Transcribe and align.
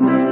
Amen. 0.00 0.23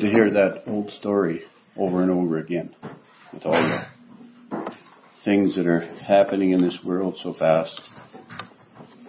To 0.00 0.06
hear 0.06 0.30
that 0.30 0.62
old 0.66 0.90
story 0.92 1.42
over 1.76 2.02
and 2.02 2.10
over 2.10 2.38
again 2.38 2.74
with 3.32 3.44
all 3.44 3.52
the 3.52 4.72
things 5.24 5.56
that 5.56 5.66
are 5.66 5.80
happening 6.02 6.52
in 6.52 6.62
this 6.62 6.78
world 6.82 7.18
so 7.22 7.34
fast. 7.34 7.78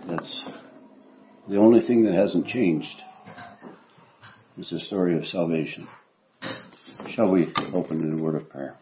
That's 0.08 0.42
the 1.48 1.58
only 1.58 1.86
thing 1.86 2.04
that 2.04 2.14
hasn't 2.14 2.48
changed 2.48 3.02
is 4.58 4.70
the 4.70 4.80
story 4.80 5.18
of 5.18 5.26
salvation. 5.26 5.88
Shall 7.16 7.32
we 7.32 7.54
open 7.74 8.02
in 8.02 8.20
a 8.20 8.22
word 8.22 8.36
of 8.36 8.50
prayer? 8.50 8.76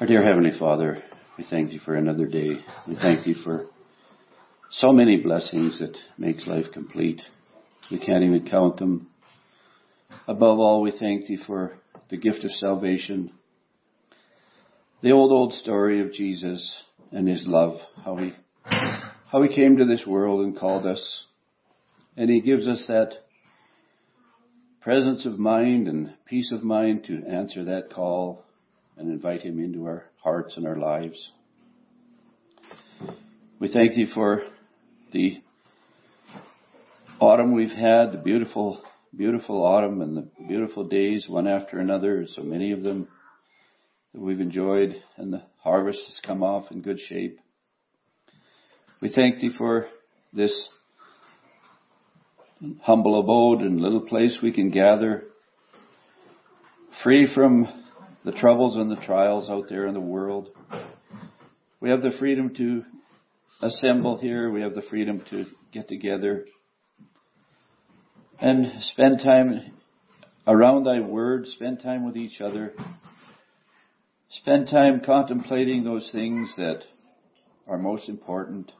Our 0.00 0.06
dear 0.06 0.24
Heavenly 0.24 0.56
Father, 0.56 1.02
we 1.36 1.44
thank 1.50 1.72
you 1.72 1.80
for 1.80 1.96
another 1.96 2.26
day. 2.26 2.60
We 2.86 2.94
thank 2.94 3.26
you 3.26 3.34
for 3.34 3.66
so 4.70 4.92
many 4.92 5.16
blessings 5.20 5.80
that 5.80 5.96
makes 6.16 6.46
life 6.46 6.66
complete. 6.72 7.22
We 7.90 7.98
can't 7.98 8.22
even 8.22 8.48
count 8.48 8.76
them. 8.76 9.08
Above 10.28 10.58
all, 10.58 10.82
we 10.82 10.90
thank 10.90 11.26
thee 11.26 11.38
for 11.46 11.78
the 12.10 12.16
gift 12.16 12.44
of 12.44 12.50
salvation. 12.60 13.30
The 15.02 15.12
old, 15.12 15.30
old 15.30 15.54
story 15.54 16.00
of 16.00 16.12
Jesus 16.12 16.68
and 17.12 17.28
his 17.28 17.46
love, 17.46 17.78
how 18.04 18.16
he, 18.16 18.32
how 18.64 19.42
he 19.42 19.54
came 19.54 19.76
to 19.76 19.84
this 19.84 20.04
world 20.04 20.44
and 20.44 20.58
called 20.58 20.84
us. 20.84 21.20
And 22.16 22.28
he 22.28 22.40
gives 22.40 22.66
us 22.66 22.82
that 22.88 23.12
presence 24.80 25.26
of 25.26 25.38
mind 25.38 25.86
and 25.86 26.14
peace 26.26 26.50
of 26.50 26.64
mind 26.64 27.04
to 27.04 27.22
answer 27.28 27.64
that 27.64 27.92
call 27.92 28.44
and 28.96 29.10
invite 29.10 29.42
him 29.42 29.60
into 29.60 29.84
our 29.84 30.06
hearts 30.22 30.56
and 30.56 30.66
our 30.66 30.76
lives. 30.76 31.30
We 33.60 33.68
thank 33.68 33.94
thee 33.94 34.10
for 34.12 34.42
the 35.12 35.40
autumn 37.20 37.52
we've 37.52 37.70
had, 37.70 38.12
the 38.12 38.20
beautiful, 38.22 38.82
beautiful 39.16 39.64
autumn 39.64 40.02
and 40.02 40.16
the 40.16 40.28
beautiful 40.46 40.84
days 40.84 41.26
one 41.28 41.48
after 41.48 41.78
another, 41.78 42.26
so 42.34 42.42
many 42.42 42.72
of 42.72 42.82
them 42.82 43.08
that 44.12 44.20
we've 44.20 44.40
enjoyed 44.40 44.94
and 45.16 45.32
the 45.32 45.42
harvest 45.62 46.00
has 46.00 46.16
come 46.22 46.42
off 46.42 46.70
in 46.70 46.82
good 46.82 47.00
shape. 47.08 47.38
We 49.00 49.10
thank 49.14 49.40
thee 49.40 49.54
for 49.56 49.86
this 50.34 50.52
humble 52.82 53.20
abode 53.20 53.60
and 53.60 53.80
little 53.80 54.02
place 54.02 54.36
we 54.42 54.52
can 54.52 54.70
gather, 54.70 55.24
free 57.02 57.32
from 57.34 57.84
the 58.24 58.32
troubles 58.32 58.76
and 58.76 58.90
the 58.90 59.02
trials 59.06 59.48
out 59.48 59.68
there 59.68 59.86
in 59.86 59.94
the 59.94 60.00
world. 60.00 60.48
We 61.80 61.88
have 61.90 62.02
the 62.02 62.12
freedom 62.18 62.54
to 62.56 62.82
assemble 63.62 64.18
here. 64.18 64.50
We 64.50 64.60
have 64.62 64.74
the 64.74 64.82
freedom 64.90 65.22
to 65.30 65.46
get 65.72 65.88
together 65.88 66.46
and 68.40 68.66
spend 68.82 69.20
time 69.20 69.72
around 70.46 70.84
thy 70.84 71.00
word, 71.00 71.46
spend 71.48 71.82
time 71.82 72.04
with 72.04 72.16
each 72.16 72.40
other, 72.40 72.72
spend 74.30 74.68
time 74.68 75.00
contemplating 75.04 75.84
those 75.84 76.08
things 76.12 76.52
that 76.56 76.80
are 77.66 77.78
most 77.78 78.08
important, 78.08 78.70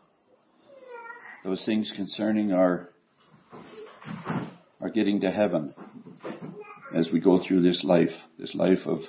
those 1.45 1.63
things 1.65 1.91
concerning 1.97 2.53
our 2.53 2.91
are 4.81 4.91
getting 4.91 5.21
to 5.21 5.31
heaven 5.31 5.75
as 6.95 7.09
we 7.13 7.19
go 7.19 7.43
through 7.43 7.63
this 7.63 7.83
life, 7.83 8.11
this 8.39 8.55
life 8.55 8.87
of 8.87 9.01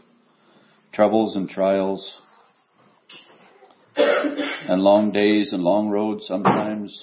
troubles 0.94 1.36
and 1.36 1.50
trials 1.50 2.14
and 3.96 4.82
long 4.82 5.12
days 5.12 5.52
and 5.52 5.62
long 5.62 5.90
roads 5.90 6.26
sometimes. 6.28 7.00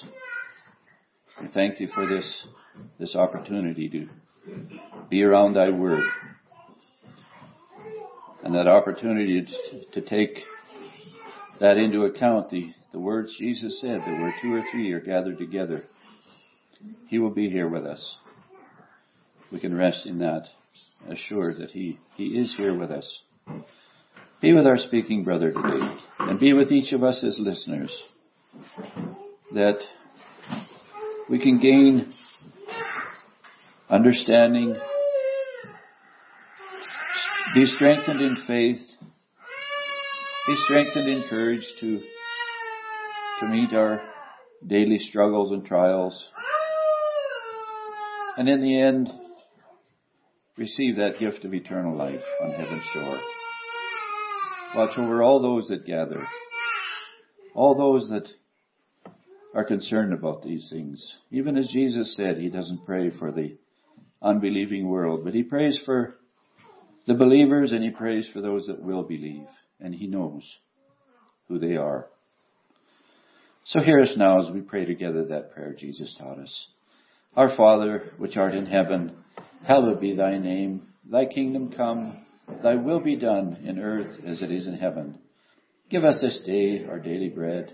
We 1.41 1.47
thank 1.53 1.79
you 1.79 1.87
for 1.93 2.07
this, 2.07 2.25
this 2.99 3.15
opportunity 3.15 3.89
to 3.89 4.07
be 5.09 5.23
around 5.23 5.53
thy 5.53 5.69
word 5.69 6.03
and 8.43 8.55
that 8.55 8.67
opportunity 8.67 9.45
to, 9.45 10.01
to 10.01 10.07
take 10.07 10.39
that 11.59 11.77
into 11.77 12.03
account, 12.03 12.49
the, 12.51 12.71
the 12.93 12.99
words 12.99 13.35
Jesus 13.37 13.79
said 13.81 14.01
that 14.01 14.07
where 14.07 14.35
two 14.41 14.53
or 14.53 14.63
three 14.71 14.91
are 14.91 14.99
gathered 14.99 15.37
together, 15.37 15.85
he 17.07 17.19
will 17.19 17.31
be 17.31 17.49
here 17.49 17.69
with 17.69 17.85
us. 17.85 18.15
We 19.51 19.59
can 19.59 19.75
rest 19.75 20.05
in 20.05 20.19
that, 20.19 20.47
assured 21.09 21.57
that 21.59 21.71
He, 21.71 21.99
He 22.17 22.25
is 22.25 22.53
here 22.57 22.77
with 22.77 22.91
us. 22.91 23.07
Be 24.41 24.53
with 24.53 24.65
our 24.65 24.77
speaking 24.77 25.23
brother 25.23 25.51
today, 25.51 25.95
and 26.19 26.39
be 26.39 26.53
with 26.53 26.71
each 26.71 26.91
of 26.91 27.03
us 27.03 27.23
as 27.23 27.37
listeners, 27.39 27.95
that 29.53 29.77
we 31.29 31.39
can 31.39 31.59
gain 31.59 32.13
understanding, 33.89 34.75
be 37.55 37.65
strengthened 37.75 38.21
in 38.21 38.37
faith, 38.45 38.81
be 40.47 40.55
strengthened 40.65 41.07
in 41.09 41.23
courage 41.29 41.65
to, 41.79 41.99
to 43.39 43.47
meet 43.47 43.73
our 43.73 44.01
daily 44.65 44.99
struggles 45.09 45.51
and 45.51 45.65
trials, 45.65 46.23
and 48.37 48.47
in 48.47 48.61
the 48.61 48.79
end, 48.79 49.09
receive 50.57 50.97
that 50.97 51.19
gift 51.19 51.43
of 51.43 51.53
eternal 51.53 51.97
life 51.97 52.23
on 52.41 52.51
heaven's 52.51 52.83
shore. 52.93 53.19
Watch 54.75 54.97
over 54.97 55.23
all 55.23 55.41
those 55.41 55.69
that 55.69 55.85
gather, 55.85 56.21
all 57.53 57.75
those 57.75 58.09
that 58.09 58.27
are 59.55 59.63
concerned 59.63 60.13
about 60.13 60.43
these 60.43 60.67
things. 60.69 61.01
Even 61.31 61.57
as 61.57 61.67
Jesus 61.69 62.13
said, 62.17 62.37
He 62.37 62.49
doesn't 62.49 62.85
pray 62.85 63.09
for 63.09 63.31
the 63.31 63.55
unbelieving 64.21 64.87
world, 64.87 65.23
but 65.23 65.33
He 65.33 65.43
prays 65.43 65.79
for 65.85 66.17
the 67.07 67.13
believers 67.13 67.71
and 67.71 67.83
He 67.83 67.89
prays 67.89 68.27
for 68.33 68.41
those 68.41 68.67
that 68.67 68.81
will 68.81 69.03
believe, 69.03 69.47
and 69.79 69.95
He 69.95 70.07
knows 70.07 70.43
who 71.47 71.57
they 71.57 71.77
are. 71.77 72.07
So 73.67 73.79
hear 73.79 74.01
us 74.01 74.13
now 74.17 74.45
as 74.45 74.53
we 74.53 74.59
pray 74.59 74.85
together 74.85 75.25
that 75.25 75.53
prayer 75.53 75.73
Jesus 75.73 76.13
taught 76.19 76.37
us. 76.37 76.53
Our 77.35 77.55
Father, 77.55 78.11
which 78.17 78.37
art 78.37 78.55
in 78.55 78.65
heaven, 78.65 79.15
hallowed 79.65 80.01
be 80.01 80.15
thy 80.15 80.37
name. 80.37 80.87
Thy 81.09 81.25
kingdom 81.25 81.71
come, 81.75 82.25
thy 82.61 82.75
will 82.75 82.99
be 82.99 83.15
done 83.15 83.63
in 83.65 83.79
earth 83.79 84.19
as 84.27 84.41
it 84.41 84.51
is 84.51 84.67
in 84.67 84.75
heaven. 84.75 85.17
Give 85.89 86.03
us 86.03 86.15
this 86.21 86.39
day 86.45 86.85
our 86.85 86.99
daily 86.99 87.29
bread, 87.29 87.73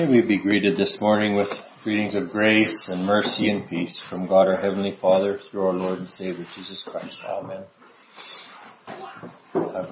May 0.00 0.08
we 0.08 0.22
be 0.22 0.38
greeted 0.38 0.78
this 0.78 0.96
morning 0.98 1.36
with 1.36 1.48
greetings 1.84 2.14
of 2.14 2.30
grace 2.30 2.86
and 2.88 3.04
mercy 3.04 3.50
and 3.50 3.68
peace 3.68 4.02
from 4.08 4.26
God 4.26 4.48
our 4.48 4.56
Heavenly 4.56 4.96
Father 4.98 5.38
through 5.50 5.66
our 5.66 5.74
Lord 5.74 5.98
and 5.98 6.08
Savior 6.08 6.46
Jesus 6.56 6.82
Christ. 6.90 7.18
Amen. 7.28 7.64
I 9.54 9.86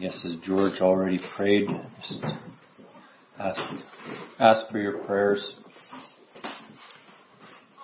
guess 0.00 0.24
as 0.24 0.36
George 0.42 0.80
already 0.80 1.20
prayed, 1.36 1.68
just 2.00 2.24
ask, 3.38 3.60
ask 4.38 4.70
for 4.70 4.78
your 4.78 5.04
prayers. 5.04 5.54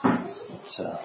It's 0.02 0.78
a, 0.78 0.98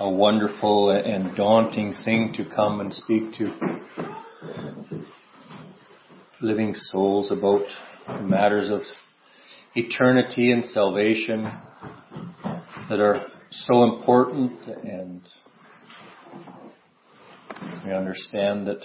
a 0.00 0.10
wonderful 0.10 0.88
and 0.88 1.36
daunting 1.36 1.92
thing 2.02 2.32
to 2.38 2.46
come 2.46 2.80
and 2.80 2.94
speak 2.94 3.34
to 3.34 3.74
living 6.40 6.74
souls 6.74 7.30
about 7.30 7.64
matters 8.22 8.70
of 8.70 8.80
eternity 9.74 10.52
and 10.52 10.64
salvation 10.64 11.44
that 12.88 13.00
are 13.00 13.26
so 13.50 13.84
important 13.84 14.52
and 14.66 15.22
we 17.84 17.92
understand 17.92 18.66
that 18.66 18.80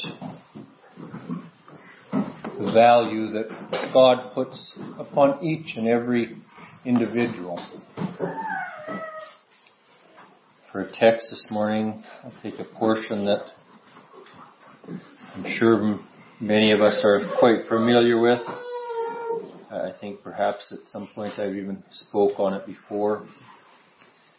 the 2.12 2.72
value 2.74 3.28
that 3.32 3.48
God 3.94 4.34
puts 4.34 4.74
upon 4.98 5.44
each 5.44 5.78
and 5.78 5.88
every 5.88 6.36
individual. 6.86 7.66
For 10.72 10.82
a 10.82 10.92
text 10.92 11.28
this 11.30 11.46
morning, 11.50 12.04
I'll 12.24 12.34
take 12.44 12.60
a 12.60 12.66
portion 12.66 13.26
that 13.26 13.46
I'm 14.88 15.46
sure 15.58 16.00
many 16.40 16.72
of 16.72 16.82
us 16.82 17.02
are 17.04 17.22
quite 17.38 17.68
familiar 17.68 18.20
with. 18.20 18.40
Uh, 19.72 19.76
I 19.76 19.92
think 20.00 20.24
perhaps 20.24 20.72
at 20.72 20.88
some 20.90 21.10
point 21.14 21.38
I've 21.38 21.56
even 21.56 21.84
spoke 21.92 22.40
on 22.40 22.54
it 22.54 22.66
before. 22.66 23.26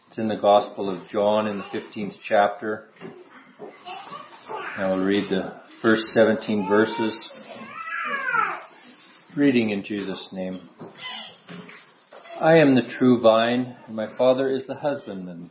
It's 0.08 0.18
in 0.18 0.28
the 0.28 0.36
Gospel 0.36 0.90
of 0.90 1.06
John 1.08 1.46
in 1.46 1.58
the 1.58 1.64
15th 1.64 2.14
chapter. 2.26 2.88
I 4.76 4.88
will 4.88 5.04
read 5.04 5.30
the 5.30 5.60
first 5.82 6.06
17 6.12 6.66
verses. 6.68 7.30
Reading 9.36 9.70
in 9.70 9.84
Jesus' 9.84 10.28
name. 10.32 10.68
I 12.40 12.56
am 12.56 12.74
the 12.74 12.82
true 12.98 13.20
vine, 13.20 13.76
and 13.86 13.94
my 13.94 14.16
Father 14.16 14.50
is 14.50 14.66
the 14.66 14.74
husbandman. 14.74 15.50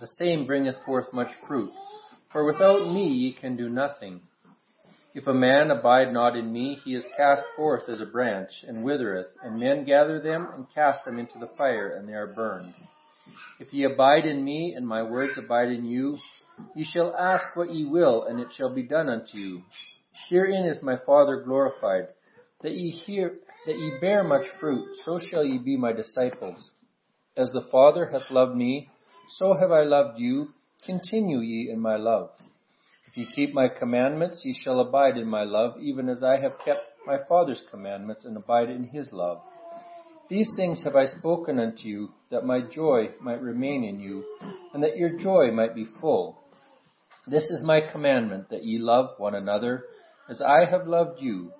the 0.00 0.06
same 0.06 0.46
bringeth 0.46 0.76
forth 0.84 1.12
much 1.12 1.30
fruit. 1.46 1.72
For 2.32 2.44
without 2.44 2.92
me 2.92 3.08
ye 3.08 3.32
can 3.32 3.56
do 3.56 3.68
nothing. 3.68 4.20
If 5.14 5.26
a 5.26 5.32
man 5.32 5.70
abide 5.70 6.12
not 6.12 6.36
in 6.36 6.52
me, 6.52 6.78
he 6.84 6.94
is 6.94 7.06
cast 7.16 7.42
forth 7.56 7.88
as 7.88 8.02
a 8.02 8.06
branch, 8.06 8.50
and 8.68 8.84
withereth, 8.84 9.28
and 9.42 9.58
men 9.58 9.84
gather 9.84 10.20
them 10.20 10.48
and 10.54 10.66
cast 10.74 11.06
them 11.06 11.18
into 11.18 11.38
the 11.38 11.48
fire, 11.56 11.96
and 11.96 12.06
they 12.06 12.12
are 12.12 12.26
burned. 12.26 12.74
If 13.58 13.72
ye 13.72 13.84
abide 13.84 14.26
in 14.26 14.44
me, 14.44 14.74
and 14.76 14.86
my 14.86 15.02
words 15.02 15.38
abide 15.38 15.70
in 15.70 15.86
you, 15.86 16.18
ye 16.74 16.84
shall 16.84 17.16
ask 17.16 17.56
what 17.56 17.72
ye 17.72 17.86
will, 17.86 18.24
and 18.24 18.40
it 18.40 18.48
shall 18.54 18.74
be 18.74 18.82
done 18.82 19.08
unto 19.08 19.38
you. 19.38 19.62
Herein 20.28 20.66
is 20.66 20.82
my 20.82 20.96
Father 21.06 21.42
glorified, 21.42 22.08
that 22.60 22.72
ye 22.72 22.90
hear, 22.90 23.36
that 23.66 23.78
ye 23.78 23.98
bear 24.00 24.22
much 24.22 24.46
fruit, 24.60 24.86
so 25.06 25.18
shall 25.18 25.44
ye 25.44 25.56
be 25.56 25.78
my 25.78 25.92
disciples. 25.92 26.58
As 27.36 27.50
the 27.52 27.66
Father 27.72 28.06
hath 28.06 28.30
loved 28.30 28.54
me, 28.54 28.90
so 29.28 29.54
have 29.54 29.72
I 29.72 29.82
loved 29.82 30.18
you. 30.18 30.48
Continue 30.84 31.40
ye 31.40 31.70
in 31.70 31.80
my 31.80 31.96
love. 31.96 32.30
If 33.08 33.16
ye 33.16 33.26
keep 33.34 33.54
my 33.54 33.68
commandments, 33.68 34.42
ye 34.44 34.54
shall 34.62 34.80
abide 34.80 35.16
in 35.16 35.28
my 35.28 35.42
love, 35.42 35.74
even 35.80 36.08
as 36.08 36.22
I 36.22 36.40
have 36.40 36.58
kept 36.64 36.80
my 37.06 37.18
Father's 37.28 37.62
commandments 37.70 38.24
and 38.24 38.36
abide 38.36 38.70
in 38.70 38.84
his 38.84 39.10
love. 39.12 39.42
These 40.28 40.50
things 40.56 40.82
have 40.84 40.96
I 40.96 41.06
spoken 41.06 41.58
unto 41.58 41.88
you, 41.88 42.10
that 42.30 42.44
my 42.44 42.60
joy 42.60 43.10
might 43.20 43.40
remain 43.40 43.84
in 43.84 44.00
you, 44.00 44.24
and 44.74 44.82
that 44.82 44.96
your 44.96 45.18
joy 45.18 45.50
might 45.52 45.74
be 45.74 45.86
full. 46.00 46.42
This 47.26 47.44
is 47.44 47.62
my 47.62 47.80
commandment, 47.80 48.50
that 48.50 48.64
ye 48.64 48.78
love 48.78 49.10
one 49.18 49.34
another, 49.34 49.84
as 50.28 50.42
I 50.42 50.64
have 50.68 50.86
loved 50.86 51.20
you. 51.20 51.52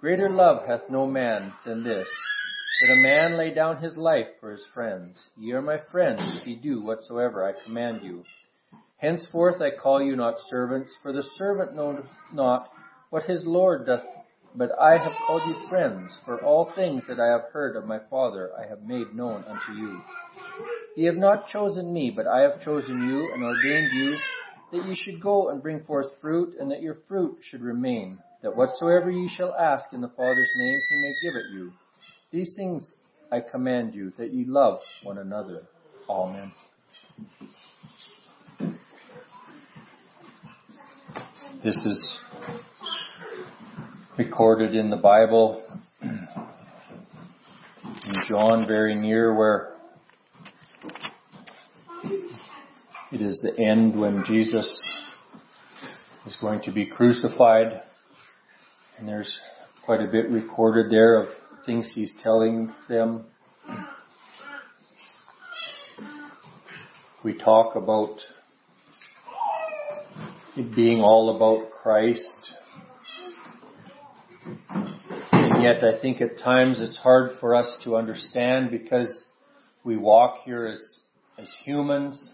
Greater 0.00 0.28
love 0.28 0.66
hath 0.66 0.90
no 0.90 1.06
man 1.06 1.52
than 1.64 1.82
this, 1.82 2.08
that 2.80 2.90
a 2.90 2.96
man 2.96 3.36
lay 3.36 3.52
down 3.54 3.82
his 3.82 3.96
life 3.96 4.26
for 4.40 4.50
his 4.50 4.64
friends. 4.74 5.26
Ye 5.36 5.52
are 5.52 5.62
my 5.62 5.78
friends 5.90 6.20
if 6.40 6.46
ye 6.46 6.56
do 6.56 6.82
whatsoever 6.82 7.46
I 7.46 7.64
command 7.64 8.02
you. 8.02 8.24
Henceforth 8.98 9.60
I 9.60 9.70
call 9.70 10.02
you 10.02 10.16
not 10.16 10.38
servants, 10.48 10.94
for 11.02 11.12
the 11.12 11.22
servant 11.36 11.74
knoweth 11.74 12.06
not 12.32 12.62
what 13.10 13.24
his 13.24 13.44
Lord 13.44 13.86
doth, 13.86 14.04
but 14.54 14.70
I 14.80 14.98
have 14.98 15.12
called 15.26 15.42
you 15.46 15.68
friends, 15.68 16.16
for 16.24 16.40
all 16.44 16.72
things 16.74 17.06
that 17.08 17.20
I 17.20 17.26
have 17.26 17.52
heard 17.52 17.76
of 17.76 17.86
my 17.86 17.98
Father 18.10 18.50
I 18.58 18.66
have 18.68 18.82
made 18.82 19.14
known 19.14 19.44
unto 19.44 19.72
you. 19.72 20.00
Ye 20.96 21.06
have 21.06 21.16
not 21.16 21.48
chosen 21.48 21.92
me, 21.92 22.10
but 22.14 22.26
I 22.26 22.40
have 22.40 22.62
chosen 22.62 23.08
you 23.08 23.32
and 23.32 23.42
ordained 23.42 23.92
you 23.92 24.16
that 24.72 24.88
ye 24.88 24.94
should 24.94 25.20
go 25.20 25.50
and 25.50 25.62
bring 25.62 25.84
forth 25.84 26.06
fruit, 26.20 26.54
and 26.58 26.70
that 26.70 26.82
your 26.82 26.98
fruit 27.06 27.38
should 27.42 27.62
remain, 27.62 28.18
that 28.42 28.56
whatsoever 28.56 29.10
ye 29.10 29.28
shall 29.36 29.54
ask 29.54 29.92
in 29.92 30.00
the 30.00 30.08
Father's 30.16 30.50
name 30.56 30.82
he 30.88 30.96
may 30.96 31.14
give 31.22 31.36
it 31.36 31.46
you. 31.52 31.72
These 32.30 32.54
things 32.56 32.94
I 33.30 33.40
command 33.40 33.94
you, 33.94 34.10
that 34.18 34.32
ye 34.32 34.44
love 34.44 34.80
one 35.02 35.18
another. 35.18 35.62
Amen. 36.08 36.52
This 41.64 41.76
is 41.76 42.18
recorded 44.18 44.74
in 44.74 44.90
the 44.90 44.96
Bible 44.96 45.64
in 46.02 46.18
John 48.28 48.66
very 48.66 48.94
near 48.94 49.34
where 49.34 49.72
it 53.10 53.22
is 53.22 53.40
the 53.42 53.58
end 53.58 53.98
when 53.98 54.24
Jesus 54.26 54.66
is 56.26 56.36
going 56.40 56.60
to 56.62 56.72
be 56.72 56.86
crucified 56.86 57.80
and 58.98 59.08
there's 59.08 59.38
quite 59.84 60.00
a 60.00 60.06
bit 60.06 60.28
recorded 60.30 60.90
there 60.90 61.18
of 61.20 61.28
things 61.66 61.90
he's 61.94 62.12
telling 62.22 62.72
them. 62.88 63.24
We 67.22 67.38
talk 67.38 67.74
about 67.74 68.18
it 70.56 70.74
being 70.76 71.00
all 71.00 71.34
about 71.34 71.70
Christ. 71.70 72.54
And 75.32 75.62
yet 75.62 75.82
I 75.82 76.00
think 76.00 76.20
at 76.20 76.38
times 76.38 76.80
it's 76.80 76.98
hard 76.98 77.32
for 77.40 77.54
us 77.54 77.76
to 77.84 77.96
understand 77.96 78.70
because 78.70 79.24
we 79.84 79.96
walk 79.96 80.38
here 80.44 80.66
as, 80.66 80.98
as 81.38 81.50
humans. 81.64 82.30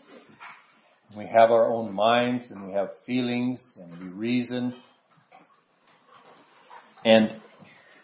We 1.17 1.27
have 1.27 1.51
our 1.51 1.73
own 1.73 1.95
minds 1.95 2.51
and 2.51 2.67
we 2.67 2.73
have 2.75 2.91
feelings 3.07 3.63
and 3.77 4.01
we 4.01 4.09
reason. 4.09 4.75
And 7.05 7.41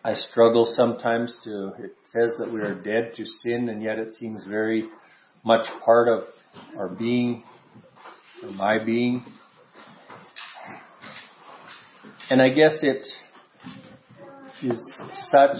I 0.06 0.14
struggle 0.14 0.72
sometimes 0.76 1.36
to, 1.42 1.72
it 1.80 1.96
says 2.04 2.34
that 2.38 2.52
we 2.52 2.60
are 2.60 2.80
dead 2.80 3.14
to 3.16 3.24
sin 3.26 3.68
and 3.68 3.82
yet 3.82 3.98
it 3.98 4.12
seems 4.12 4.46
very 4.46 4.84
much 5.44 5.66
part 5.84 6.06
of 6.06 6.22
our 6.78 6.88
being, 6.88 7.42
or 8.40 8.50
my 8.50 8.78
being. 8.78 9.24
And 12.30 12.40
I 12.40 12.50
guess 12.50 12.78
it 12.82 13.04
is 14.62 14.80
such 15.32 15.56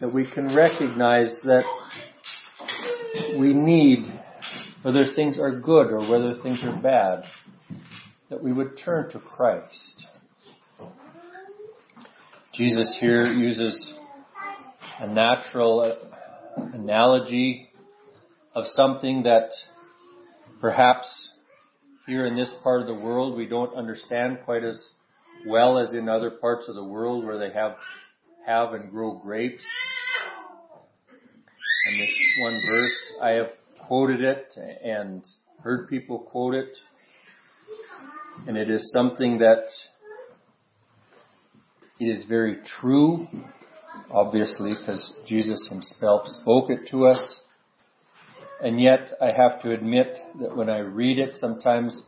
that 0.00 0.12
we 0.12 0.28
can 0.28 0.52
recognize 0.52 1.32
that 1.44 1.62
we 3.38 3.54
need, 3.54 4.00
whether 4.82 5.04
things 5.14 5.38
are 5.38 5.60
good 5.60 5.92
or 5.92 6.00
whether 6.10 6.34
things 6.42 6.58
are 6.64 6.82
bad, 6.82 7.22
that 8.30 8.42
we 8.42 8.52
would 8.52 8.76
turn 8.84 9.08
to 9.10 9.20
Christ. 9.20 10.06
Jesus 12.58 12.98
here 13.00 13.24
uses 13.28 13.92
a 14.98 15.06
natural 15.06 15.96
analogy 16.74 17.68
of 18.52 18.64
something 18.66 19.22
that 19.22 19.50
perhaps 20.60 21.30
here 22.08 22.26
in 22.26 22.34
this 22.34 22.52
part 22.64 22.80
of 22.80 22.88
the 22.88 22.96
world 22.96 23.36
we 23.36 23.46
don't 23.46 23.72
understand 23.76 24.40
quite 24.44 24.64
as 24.64 24.90
well 25.46 25.78
as 25.78 25.92
in 25.92 26.08
other 26.08 26.32
parts 26.32 26.68
of 26.68 26.74
the 26.74 26.82
world 26.82 27.24
where 27.24 27.38
they 27.38 27.54
have 27.54 27.76
have 28.44 28.72
and 28.72 28.90
grow 28.90 29.12
grapes. 29.22 29.64
And 31.86 32.00
this 32.00 32.10
one 32.40 32.60
verse, 32.66 33.12
I 33.22 33.30
have 33.34 33.50
quoted 33.86 34.20
it 34.20 34.52
and 34.82 35.24
heard 35.62 35.88
people 35.88 36.18
quote 36.18 36.54
it. 36.54 36.76
And 38.48 38.56
it 38.56 38.68
is 38.68 38.90
something 38.90 39.38
that 39.38 39.62
is 42.00 42.24
very 42.26 42.58
true, 42.80 43.26
obviously, 44.10 44.74
because 44.78 45.12
Jesus 45.26 45.66
himself 45.68 46.26
spoke 46.26 46.70
it 46.70 46.88
to 46.90 47.06
us. 47.06 47.40
And 48.62 48.80
yet 48.80 49.12
I 49.20 49.32
have 49.32 49.62
to 49.62 49.72
admit 49.72 50.18
that 50.40 50.56
when 50.56 50.68
I 50.68 50.78
read 50.78 51.18
it, 51.18 51.36
sometimes 51.36 52.02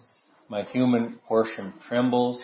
my 0.48 0.62
human 0.62 1.18
portion 1.28 1.72
trembles 1.88 2.42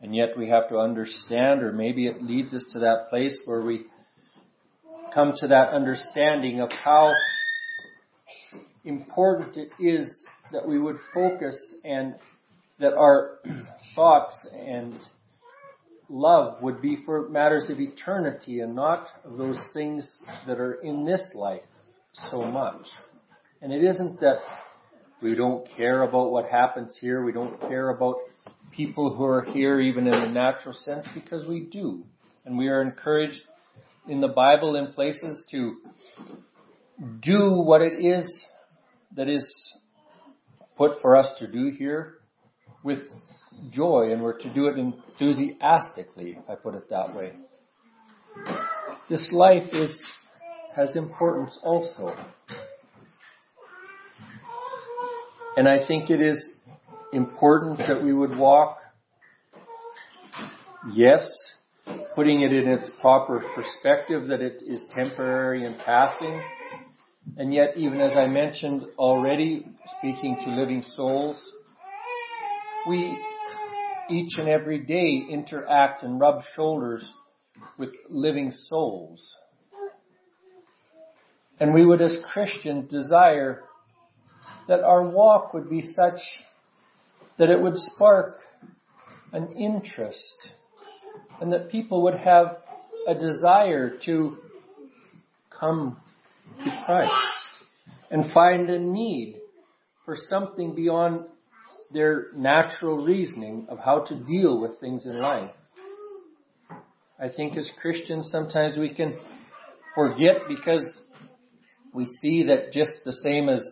and 0.00 0.14
yet 0.14 0.36
we 0.36 0.48
have 0.48 0.68
to 0.68 0.78
understand, 0.78 1.62
or 1.62 1.72
maybe 1.72 2.06
it 2.06 2.22
leads 2.22 2.52
us 2.52 2.68
to 2.72 2.80
that 2.80 3.08
place 3.08 3.40
where 3.46 3.62
we 3.62 3.86
come 5.14 5.32
to 5.38 5.48
that 5.48 5.70
understanding 5.70 6.60
of 6.60 6.70
how 6.70 7.12
important 8.84 9.56
it 9.56 9.70
is 9.80 10.24
that 10.52 10.68
we 10.68 10.78
would 10.78 10.96
focus 11.14 11.74
and 11.84 12.14
that 12.78 12.92
our 12.92 13.38
thoughts 13.96 14.46
and 14.54 14.94
love 16.08 16.62
would 16.62 16.80
be 16.80 16.98
for 17.04 17.28
matters 17.28 17.68
of 17.70 17.80
eternity 17.80 18.60
and 18.60 18.74
not 18.74 19.06
of 19.24 19.36
those 19.36 19.58
things 19.72 20.16
that 20.46 20.58
are 20.58 20.74
in 20.74 21.04
this 21.04 21.30
life 21.34 21.62
so 22.30 22.42
much. 22.42 22.86
And 23.60 23.72
it 23.72 23.82
isn't 23.82 24.20
that 24.20 24.38
we 25.22 25.34
don't 25.34 25.66
care 25.76 26.02
about 26.02 26.30
what 26.30 26.46
happens 26.46 26.96
here, 27.00 27.24
we 27.24 27.32
don't 27.32 27.60
care 27.60 27.90
about 27.90 28.16
people 28.70 29.14
who 29.14 29.24
are 29.24 29.44
here 29.44 29.80
even 29.80 30.06
in 30.06 30.20
the 30.22 30.28
natural 30.28 30.74
sense 30.74 31.06
because 31.14 31.46
we 31.46 31.60
do. 31.60 32.04
And 32.44 32.56
we 32.56 32.68
are 32.68 32.82
encouraged 32.82 33.42
in 34.08 34.20
the 34.20 34.28
Bible 34.28 34.76
in 34.76 34.92
places 34.92 35.44
to 35.50 35.76
do 37.20 37.50
what 37.50 37.82
it 37.82 37.94
is 37.94 38.44
that 39.16 39.28
is 39.28 39.44
put 40.76 41.00
for 41.00 41.16
us 41.16 41.28
to 41.38 41.46
do 41.46 41.72
here 41.76 42.18
with 42.84 42.98
joy 43.70 44.12
and 44.12 44.22
we're 44.22 44.38
to 44.38 44.52
do 44.52 44.66
it 44.66 44.78
enthusiastically, 44.78 46.38
if 46.38 46.48
I 46.50 46.54
put 46.54 46.74
it 46.74 46.88
that 46.90 47.14
way. 47.14 47.32
This 49.08 49.30
life 49.32 49.72
is, 49.72 49.94
has 50.74 50.96
importance 50.96 51.58
also. 51.62 52.14
And 55.56 55.68
I 55.68 55.86
think 55.86 56.10
it 56.10 56.20
is 56.20 56.38
important 57.12 57.78
that 57.78 58.02
we 58.02 58.12
would 58.12 58.36
walk? 58.36 58.78
Yes, 60.92 61.26
putting 62.14 62.42
it 62.42 62.52
in 62.52 62.68
its 62.68 62.90
proper 63.00 63.42
perspective 63.54 64.28
that 64.28 64.40
it 64.40 64.62
is 64.66 64.84
temporary 64.90 65.64
and 65.64 65.78
passing. 65.78 66.42
And 67.36 67.52
yet, 67.52 67.76
even 67.76 68.00
as 68.00 68.16
I 68.16 68.26
mentioned 68.26 68.82
already, 68.98 69.66
speaking 69.98 70.36
to 70.44 70.50
living 70.50 70.82
souls, 70.82 71.40
we 72.88 73.18
each 74.10 74.38
and 74.38 74.48
every 74.48 74.78
day 74.78 75.24
interact 75.28 76.02
and 76.02 76.20
rub 76.20 76.42
shoulders 76.54 77.12
with 77.78 77.90
living 78.08 78.50
souls. 78.50 79.36
And 81.58 81.72
we 81.72 81.84
would 81.84 82.02
as 82.02 82.16
Christians 82.32 82.90
desire 82.90 83.62
that 84.68 84.80
our 84.80 85.02
walk 85.08 85.54
would 85.54 85.70
be 85.70 85.80
such 85.80 86.20
that 87.38 87.50
it 87.50 87.60
would 87.60 87.76
spark 87.76 88.36
an 89.32 89.52
interest 89.52 90.52
and 91.40 91.52
that 91.52 91.70
people 91.70 92.02
would 92.04 92.14
have 92.14 92.58
a 93.06 93.14
desire 93.14 93.96
to 94.04 94.38
come 95.58 95.96
to 96.64 96.82
Christ 96.84 97.12
and 98.10 98.32
find 98.32 98.70
a 98.70 98.78
need 98.78 99.36
for 100.04 100.16
something 100.28 100.74
beyond 100.74 101.26
their 101.92 102.26
natural 102.34 103.04
reasoning 103.04 103.66
of 103.68 103.78
how 103.78 104.00
to 104.00 104.14
deal 104.14 104.60
with 104.60 104.80
things 104.80 105.06
in 105.06 105.20
life. 105.20 105.50
I 107.18 107.28
think 107.28 107.56
as 107.56 107.70
Christians 107.80 108.28
sometimes 108.30 108.76
we 108.76 108.92
can 108.92 109.18
forget 109.94 110.42
because 110.48 110.96
we 111.94 112.04
see 112.04 112.44
that 112.44 112.72
just 112.72 112.90
the 113.04 113.12
same 113.12 113.48
as 113.48 113.64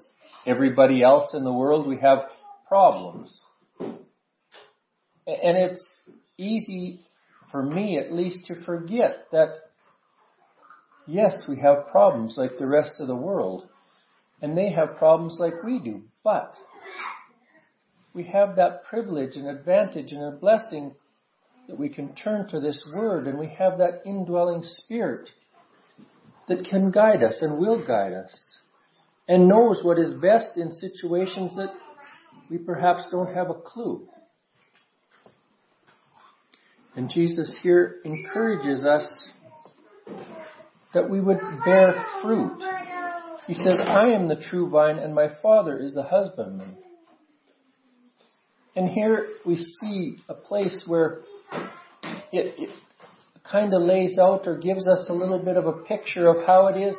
everybody 0.46 1.02
else 1.02 1.34
in 1.34 1.44
the 1.44 1.52
world, 1.52 1.86
we 1.86 1.98
have 1.98 2.20
problems. 2.66 3.44
And 3.78 3.98
it's 5.26 5.86
easy 6.38 7.00
for 7.52 7.62
me 7.62 7.98
at 7.98 8.12
least 8.12 8.46
to 8.46 8.64
forget 8.64 9.26
that 9.32 9.56
yes, 11.06 11.44
we 11.48 11.60
have 11.60 11.88
problems 11.90 12.36
like 12.38 12.58
the 12.58 12.66
rest 12.66 13.00
of 13.00 13.06
the 13.06 13.14
world 13.14 13.68
and 14.40 14.56
they 14.56 14.70
have 14.70 14.96
problems 14.96 15.36
like 15.38 15.62
we 15.62 15.78
do, 15.78 16.02
but 16.22 16.54
we 18.14 18.24
have 18.24 18.56
that 18.56 18.84
privilege 18.84 19.34
and 19.34 19.48
advantage 19.48 20.12
and 20.12 20.22
a 20.22 20.30
blessing 20.30 20.94
that 21.66 21.78
we 21.78 21.88
can 21.88 22.14
turn 22.14 22.46
to 22.48 22.60
this 22.60 22.82
word 22.94 23.26
and 23.26 23.38
we 23.38 23.48
have 23.48 23.78
that 23.78 24.02
indwelling 24.06 24.62
spirit 24.62 25.28
that 26.46 26.64
can 26.70 26.90
guide 26.90 27.22
us 27.22 27.42
and 27.42 27.58
will 27.58 27.84
guide 27.84 28.12
us 28.12 28.58
and 29.26 29.48
knows 29.48 29.80
what 29.82 29.98
is 29.98 30.14
best 30.14 30.56
in 30.56 30.70
situations 30.70 31.56
that 31.56 31.72
we 32.50 32.58
perhaps 32.58 33.04
don't 33.10 33.34
have 33.34 33.50
a 33.50 33.54
clue. 33.54 34.06
And 36.94 37.10
Jesus 37.10 37.56
here 37.62 37.96
encourages 38.04 38.84
us 38.84 39.30
that 40.92 41.10
we 41.10 41.20
would 41.20 41.40
bear 41.64 42.04
fruit. 42.22 42.62
He 43.48 43.54
says, 43.54 43.80
I 43.80 44.10
am 44.10 44.28
the 44.28 44.40
true 44.50 44.68
vine 44.68 44.98
and 44.98 45.14
my 45.14 45.28
Father 45.42 45.78
is 45.78 45.94
the 45.94 46.04
husbandman. 46.04 46.76
And 48.76 48.88
here 48.88 49.28
we 49.46 49.56
see 49.56 50.16
a 50.28 50.34
place 50.34 50.82
where 50.86 51.20
it, 52.32 52.54
it 52.58 52.70
kind 53.50 53.72
of 53.72 53.82
lays 53.82 54.18
out 54.18 54.46
or 54.46 54.58
gives 54.58 54.88
us 54.88 55.06
a 55.08 55.12
little 55.12 55.38
bit 55.38 55.56
of 55.56 55.66
a 55.66 55.72
picture 55.72 56.28
of 56.28 56.46
how 56.46 56.68
it 56.68 56.76
is 56.76 56.96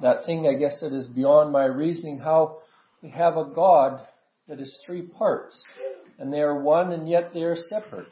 that 0.00 0.24
thing, 0.24 0.46
I 0.46 0.58
guess, 0.58 0.80
that 0.80 0.92
is 0.92 1.06
beyond 1.06 1.52
my 1.52 1.64
reasoning, 1.64 2.18
how 2.18 2.58
we 3.02 3.10
have 3.10 3.36
a 3.36 3.44
God 3.44 4.00
that 4.48 4.60
is 4.60 4.78
three 4.84 5.02
parts, 5.02 5.62
and 6.18 6.32
they 6.32 6.40
are 6.40 6.60
one, 6.60 6.92
and 6.92 7.08
yet 7.08 7.32
they 7.34 7.42
are 7.42 7.56
separate. 7.56 8.08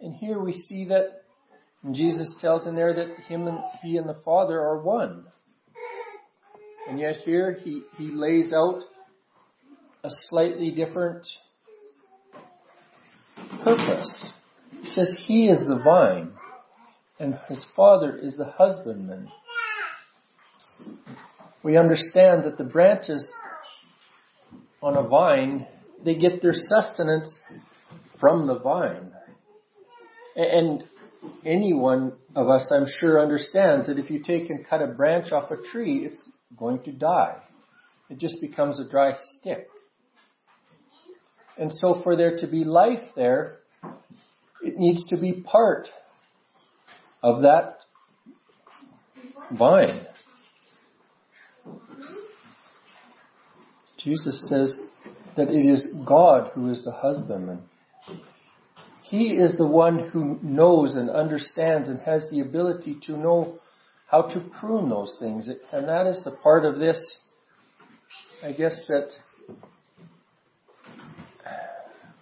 And 0.00 0.14
here 0.14 0.38
we 0.38 0.52
see 0.52 0.86
that 0.88 1.22
Jesus 1.92 2.32
tells 2.40 2.66
in 2.66 2.74
there 2.74 2.94
that 2.94 3.16
him 3.28 3.46
and 3.46 3.58
he 3.82 3.96
and 3.96 4.08
the 4.08 4.20
Father 4.24 4.60
are 4.60 4.82
one. 4.82 5.24
And 6.88 6.98
yet 6.98 7.16
here 7.24 7.58
he, 7.62 7.82
he 7.96 8.10
lays 8.10 8.52
out 8.52 8.82
a 10.04 10.10
slightly 10.28 10.70
different 10.70 11.26
purpose. 13.62 14.32
He 14.82 14.86
says 14.86 15.16
he 15.26 15.48
is 15.48 15.66
the 15.66 15.80
vine 15.82 16.32
and 17.18 17.38
his 17.48 17.66
father 17.74 18.16
is 18.16 18.36
the 18.36 18.44
husbandman. 18.44 19.28
We 21.62 21.76
understand 21.76 22.44
that 22.44 22.56
the 22.56 22.64
branches 22.64 23.28
on 24.80 24.96
a 24.96 25.06
vine, 25.06 25.66
they 26.04 26.14
get 26.14 26.40
their 26.40 26.54
sustenance 26.54 27.40
from 28.20 28.46
the 28.46 28.58
vine. 28.58 29.12
And 30.36 30.84
any 31.44 31.72
one 31.72 32.12
of 32.36 32.48
us, 32.48 32.72
I'm 32.72 32.86
sure, 33.00 33.20
understands 33.20 33.88
that 33.88 33.98
if 33.98 34.08
you 34.08 34.22
take 34.22 34.50
and 34.50 34.64
cut 34.64 34.80
a 34.80 34.86
branch 34.86 35.32
off 35.32 35.50
a 35.50 35.56
tree, 35.72 36.04
it's 36.04 36.22
going 36.56 36.84
to 36.84 36.92
die. 36.92 37.38
It 38.08 38.18
just 38.18 38.40
becomes 38.40 38.78
a 38.80 38.88
dry 38.88 39.12
stick. 39.32 39.68
And 41.58 41.72
so 41.72 42.00
for 42.02 42.16
there 42.16 42.38
to 42.38 42.46
be 42.46 42.64
life 42.64 43.02
there, 43.16 43.58
it 44.62 44.76
needs 44.76 45.04
to 45.08 45.16
be 45.16 45.32
part 45.32 45.88
of 47.22 47.42
that 47.42 47.78
vine. 49.56 50.06
Jesus 53.98 54.46
says 54.48 54.78
that 55.36 55.48
it 55.48 55.68
is 55.68 55.88
God 56.06 56.52
who 56.54 56.70
is 56.70 56.84
the 56.84 56.92
husbandman. 56.92 57.62
He 59.02 59.28
is 59.28 59.56
the 59.56 59.66
one 59.66 60.10
who 60.10 60.38
knows 60.42 60.94
and 60.94 61.10
understands 61.10 61.88
and 61.88 61.98
has 62.00 62.28
the 62.30 62.40
ability 62.40 62.98
to 63.06 63.16
know 63.16 63.58
how 64.06 64.22
to 64.22 64.40
prune 64.60 64.90
those 64.90 65.16
things. 65.18 65.48
And 65.72 65.88
that 65.88 66.06
is 66.06 66.22
the 66.24 66.30
part 66.30 66.64
of 66.64 66.78
this, 66.78 67.16
I 68.44 68.52
guess, 68.52 68.80
that 68.88 69.10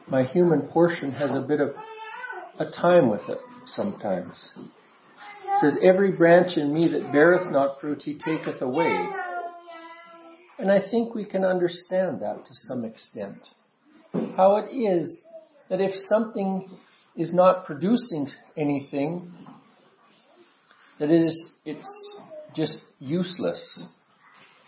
my 0.09 0.23
human 0.25 0.63
portion 0.69 1.13
has 1.13 1.31
a 1.35 1.41
bit 1.41 1.61
of 1.61 1.75
a 2.59 2.71
time 2.71 3.11
with 3.11 3.29
it 3.29 3.39
sometimes. 3.67 4.51
It 4.57 5.61
says, 5.61 5.79
Every 5.83 6.13
branch 6.13 6.57
in 6.57 6.73
me 6.73 6.89
that 6.89 7.13
beareth 7.13 7.51
not 7.51 7.81
fruit, 7.81 8.03
he 8.03 8.15
taketh 8.15 8.61
away. 8.63 9.07
And 10.59 10.71
I 10.71 10.79
think 10.91 11.15
we 11.15 11.25
can 11.25 11.45
understand 11.45 12.21
that 12.23 12.45
to 12.45 12.55
some 12.69 12.85
extent. 12.85 13.49
How 14.37 14.57
it 14.57 14.75
is 14.75 15.19
that 15.69 15.81
if 15.81 15.93
something 16.09 16.71
is 17.17 17.35
not 17.35 17.67
producing 17.67 18.27
anything, 18.57 19.33
that 20.99 21.11
it 21.11 21.21
is, 21.21 21.47
it's 21.65 22.17
just 22.55 22.79
useless 22.99 23.83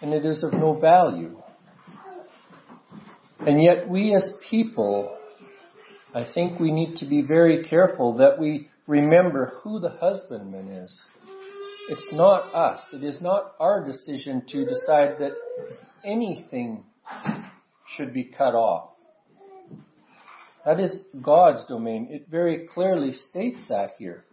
and 0.00 0.12
it 0.12 0.24
is 0.24 0.42
of 0.42 0.52
no 0.52 0.78
value. 0.78 1.42
And 3.40 3.62
yet 3.62 3.88
we 3.88 4.14
as 4.14 4.30
people, 4.50 5.17
I 6.14 6.24
think 6.34 6.58
we 6.58 6.72
need 6.72 6.96
to 6.96 7.06
be 7.06 7.22
very 7.22 7.64
careful 7.64 8.16
that 8.16 8.38
we 8.38 8.70
remember 8.86 9.52
who 9.62 9.78
the 9.78 9.90
husbandman 9.90 10.68
is. 10.68 11.04
It's 11.90 12.08
not 12.12 12.54
us. 12.54 12.82
It 12.92 13.04
is 13.04 13.20
not 13.20 13.52
our 13.60 13.84
decision 13.84 14.42
to 14.48 14.64
decide 14.64 15.18
that 15.18 15.32
anything 16.04 16.84
should 17.96 18.14
be 18.14 18.24
cut 18.24 18.54
off. 18.54 18.90
That 20.64 20.80
is 20.80 20.96
God's 21.22 21.64
domain. 21.66 22.08
It 22.10 22.26
very 22.30 22.66
clearly 22.72 23.12
states 23.12 23.60
that 23.68 23.90
here. 23.98 24.24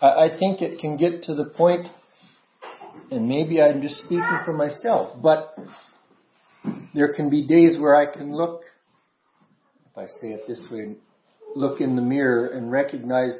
I 0.00 0.28
think 0.38 0.60
it 0.60 0.78
can 0.80 0.96
get 0.96 1.22
to 1.24 1.34
the 1.34 1.46
point, 1.46 1.86
and 3.10 3.26
maybe 3.28 3.62
I'm 3.62 3.80
just 3.80 3.98
speaking 3.98 4.38
for 4.44 4.52
myself, 4.52 5.20
but 5.22 5.56
there 6.94 7.12
can 7.12 7.28
be 7.28 7.46
days 7.46 7.76
where 7.78 7.96
I 7.96 8.06
can 8.06 8.34
look, 8.34 8.62
if 9.90 9.98
I 9.98 10.06
say 10.06 10.28
it 10.28 10.46
this 10.46 10.66
way, 10.70 10.94
look 11.56 11.80
in 11.80 11.96
the 11.96 12.02
mirror 12.02 12.46
and 12.46 12.70
recognize 12.70 13.38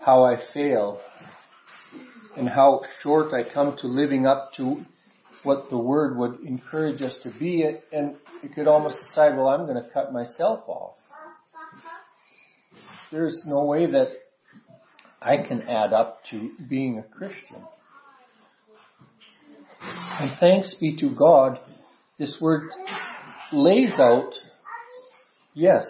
how 0.00 0.24
I 0.24 0.36
fail 0.54 1.00
and 2.36 2.48
how 2.48 2.82
short 3.02 3.32
I 3.32 3.42
come 3.52 3.76
to 3.78 3.86
living 3.86 4.26
up 4.26 4.52
to 4.56 4.84
what 5.42 5.70
the 5.70 5.78
Word 5.78 6.16
would 6.16 6.40
encourage 6.40 7.02
us 7.02 7.16
to 7.22 7.30
be. 7.38 7.64
And 7.92 8.16
you 8.42 8.48
could 8.48 8.66
almost 8.66 8.96
decide, 9.06 9.36
well, 9.36 9.48
I'm 9.48 9.66
going 9.66 9.82
to 9.82 9.88
cut 9.92 10.12
myself 10.12 10.64
off. 10.66 10.94
There's 13.12 13.44
no 13.46 13.64
way 13.64 13.86
that 13.86 14.08
I 15.22 15.36
can 15.46 15.62
add 15.62 15.92
up 15.92 16.20
to 16.30 16.50
being 16.68 16.98
a 16.98 17.02
Christian. 17.02 17.62
And 19.80 20.38
thanks 20.40 20.74
be 20.80 20.96
to 20.96 21.14
God, 21.14 21.60
this 22.18 22.38
word 22.40 22.62
lays 23.52 23.94
out, 23.98 24.32
yes, 25.54 25.84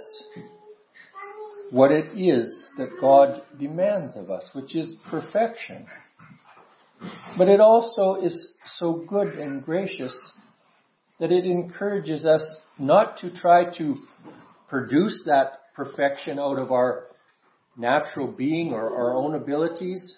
what 1.70 1.90
it 1.90 2.18
is 2.18 2.66
that 2.76 3.00
God 3.00 3.42
demands 3.58 4.16
of 4.16 4.30
us, 4.30 4.50
which 4.52 4.74
is 4.74 4.94
perfection. 5.08 5.86
But 7.38 7.48
it 7.48 7.60
also 7.60 8.14
is 8.14 8.48
so 8.78 9.04
good 9.06 9.28
and 9.28 9.62
gracious 9.62 10.16
that 11.20 11.32
it 11.32 11.44
encourages 11.44 12.24
us 12.24 12.44
not 12.78 13.18
to 13.18 13.34
try 13.34 13.76
to 13.78 13.96
produce 14.68 15.22
that 15.26 15.60
perfection 15.74 16.38
out 16.38 16.58
of 16.58 16.72
our 16.72 17.06
natural 17.76 18.26
being 18.26 18.72
or 18.72 18.96
our 18.96 19.14
own 19.14 19.34
abilities, 19.34 20.16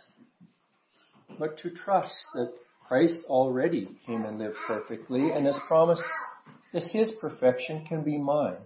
but 1.38 1.58
to 1.58 1.70
trust 1.70 2.14
that 2.34 2.52
Christ 2.88 3.20
already 3.26 3.86
came 4.06 4.24
and 4.24 4.38
lived 4.38 4.56
perfectly 4.66 5.30
and 5.30 5.44
has 5.44 5.60
promised 5.68 6.02
that 6.72 6.84
his 6.84 7.12
perfection 7.20 7.84
can 7.86 8.02
be 8.02 8.16
mine. 8.16 8.56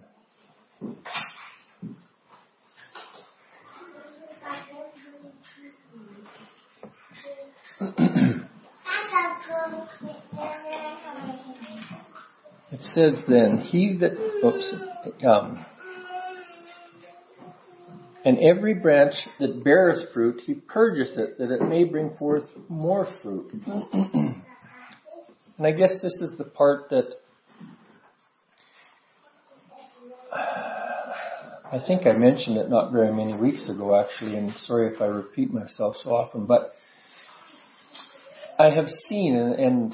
it 12.71 12.79
says 12.79 13.21
then, 13.27 13.57
he 13.57 13.97
that, 13.99 14.13
oops, 14.45 14.73
um, 15.27 15.65
and 18.25 18.39
every 18.39 18.73
branch 18.73 19.13
that 19.39 19.63
beareth 19.63 20.13
fruit, 20.13 20.41
he 20.45 20.53
purgeth 20.53 21.17
it, 21.17 21.37
that 21.37 21.51
it 21.51 21.61
may 21.61 21.83
bring 21.83 22.15
forth 22.17 22.43
more 22.69 23.05
fruit. 23.21 23.51
and 23.93 24.41
I 25.59 25.71
guess 25.71 25.91
this 26.01 26.17
is 26.21 26.37
the 26.37 26.45
part 26.45 26.89
that 26.89 27.15
I 31.73 31.79
think 31.85 32.05
I 32.05 32.13
mentioned 32.13 32.57
it 32.57 32.69
not 32.69 32.91
very 32.91 33.11
many 33.11 33.33
weeks 33.33 33.67
ago, 33.67 33.99
actually, 33.99 34.37
and 34.37 34.55
sorry 34.57 34.93
if 34.93 35.01
I 35.01 35.05
repeat 35.05 35.51
myself 35.51 35.95
so 36.03 36.11
often, 36.11 36.45
but 36.45 36.73
I 38.59 38.69
have 38.69 38.87
seen, 39.09 39.35
and 39.35 39.91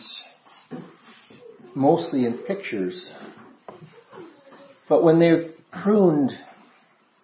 mostly 1.74 2.26
in 2.26 2.39
pictures, 2.39 3.10
but 4.89 5.04
when 5.04 5.20
they've 5.20 5.54
pruned 5.72 6.32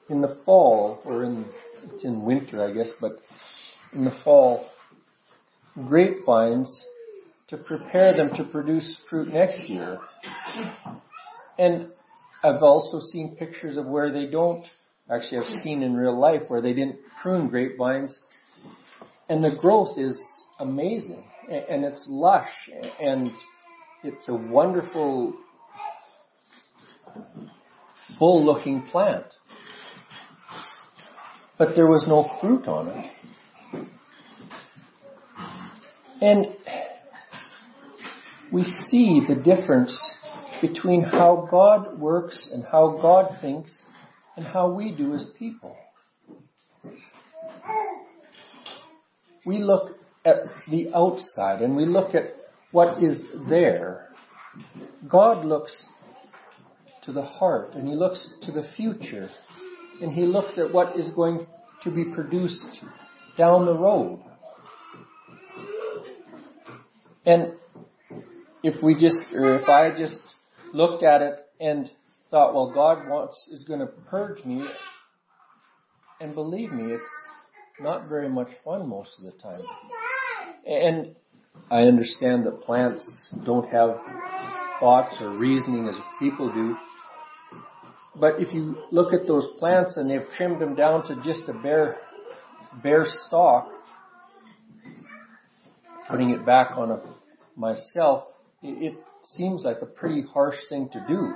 in 0.09 0.21
the 0.21 0.37
fall, 0.45 1.01
or 1.05 1.23
in, 1.23 1.45
it's 1.91 2.03
in 2.03 2.23
winter, 2.23 2.63
I 2.63 2.71
guess, 2.71 2.91
but 3.01 3.19
in 3.93 4.05
the 4.05 4.17
fall, 4.23 4.67
grapevines 5.87 6.85
to 7.47 7.57
prepare 7.57 8.15
them 8.15 8.31
to 8.35 8.43
produce 8.43 8.97
fruit 9.09 9.31
next 9.31 9.69
year. 9.69 9.99
And 11.57 11.89
I've 12.43 12.61
also 12.61 12.99
seen 12.99 13.35
pictures 13.37 13.77
of 13.77 13.85
where 13.85 14.11
they 14.11 14.27
don't, 14.27 14.65
actually 15.09 15.39
I've 15.39 15.59
seen 15.61 15.83
in 15.83 15.95
real 15.95 16.19
life 16.19 16.43
where 16.47 16.61
they 16.61 16.73
didn't 16.73 16.97
prune 17.21 17.47
grapevines 17.47 18.19
and 19.29 19.43
the 19.43 19.51
growth 19.51 19.97
is 19.97 20.19
amazing 20.59 21.23
and 21.49 21.83
it's 21.83 22.05
lush 22.09 22.49
and 22.99 23.31
it's 24.03 24.27
a 24.29 24.33
wonderful 24.33 25.33
full 28.19 28.45
looking 28.45 28.83
plant 28.83 29.25
but 31.57 31.75
there 31.75 31.87
was 31.87 32.05
no 32.07 32.29
fruit 32.41 32.67
on 32.67 32.87
it. 32.87 33.11
And 36.21 36.47
we 38.51 38.63
see 38.63 39.21
the 39.27 39.35
difference 39.35 39.97
between 40.61 41.01
how 41.01 41.47
God 41.49 41.99
works 41.99 42.47
and 42.51 42.63
how 42.63 42.99
God 43.01 43.37
thinks 43.41 43.73
and 44.37 44.45
how 44.45 44.71
we 44.71 44.91
do 44.91 45.13
as 45.13 45.25
people. 45.37 45.75
we 49.45 49.59
look 49.59 49.97
at 50.25 50.37
the 50.69 50.89
outside 50.93 51.61
and 51.61 51.75
we 51.75 51.85
look 51.85 52.15
at 52.15 52.35
what 52.71 53.01
is 53.01 53.23
there. 53.47 54.07
God 55.07 55.45
looks 55.45 55.85
to 57.03 57.13
the 57.13 57.21
heart 57.21 57.75
and 57.75 57.87
He 57.87 57.93
looks 57.93 58.27
to 58.41 58.51
the 58.51 58.63
future 58.75 59.29
and 60.01 60.11
He 60.11 60.23
looks 60.23 60.57
at 60.57 60.73
what 60.73 60.97
is 60.97 61.11
going 61.11 61.47
to 61.83 61.91
be 61.91 62.05
produced 62.05 62.81
down 63.37 63.65
the 63.65 63.77
road. 63.77 64.21
And 67.25 67.53
if 68.63 68.81
we 68.83 68.93
just, 68.95 69.21
or 69.33 69.55
if 69.55 69.67
I 69.67 69.97
just 69.97 70.19
looked 70.73 71.03
at 71.03 71.21
it 71.21 71.39
and 71.59 71.89
thought, 72.29 72.53
well, 72.53 72.71
God 72.73 73.07
wants, 73.07 73.49
is 73.51 73.63
going 73.63 73.79
to 73.79 73.87
purge 74.09 74.43
me, 74.45 74.65
and 76.19 76.33
believe 76.33 76.71
me, 76.71 76.93
it's 76.93 77.09
not 77.79 78.07
very 78.07 78.29
much 78.29 78.49
fun 78.63 78.87
most 78.87 79.19
of 79.19 79.25
the 79.25 79.39
time. 79.41 79.61
And 80.65 81.15
I 81.69 81.83
understand 81.83 82.45
that 82.45 82.61
plants 82.61 83.29
don't 83.45 83.67
have 83.69 83.97
thoughts 84.79 85.17
or 85.19 85.31
reasoning 85.31 85.87
as 85.87 85.95
people 86.19 86.51
do. 86.51 86.75
But 88.19 88.39
if 88.39 88.53
you 88.53 88.77
look 88.91 89.13
at 89.13 89.27
those 89.27 89.47
plants 89.59 89.97
and 89.97 90.09
they've 90.09 90.27
trimmed 90.37 90.61
them 90.61 90.75
down 90.75 91.05
to 91.07 91.21
just 91.21 91.49
a 91.49 91.53
bare, 91.53 91.97
bare 92.81 93.05
stalk, 93.05 93.69
putting 96.09 96.29
it 96.29 96.45
back 96.45 96.71
on 96.77 96.91
a, 96.91 97.01
myself, 97.55 98.23
it, 98.63 98.93
it 98.93 98.95
seems 99.21 99.63
like 99.63 99.77
a 99.81 99.85
pretty 99.85 100.21
harsh 100.21 100.55
thing 100.69 100.89
to 100.93 101.05
do. 101.07 101.33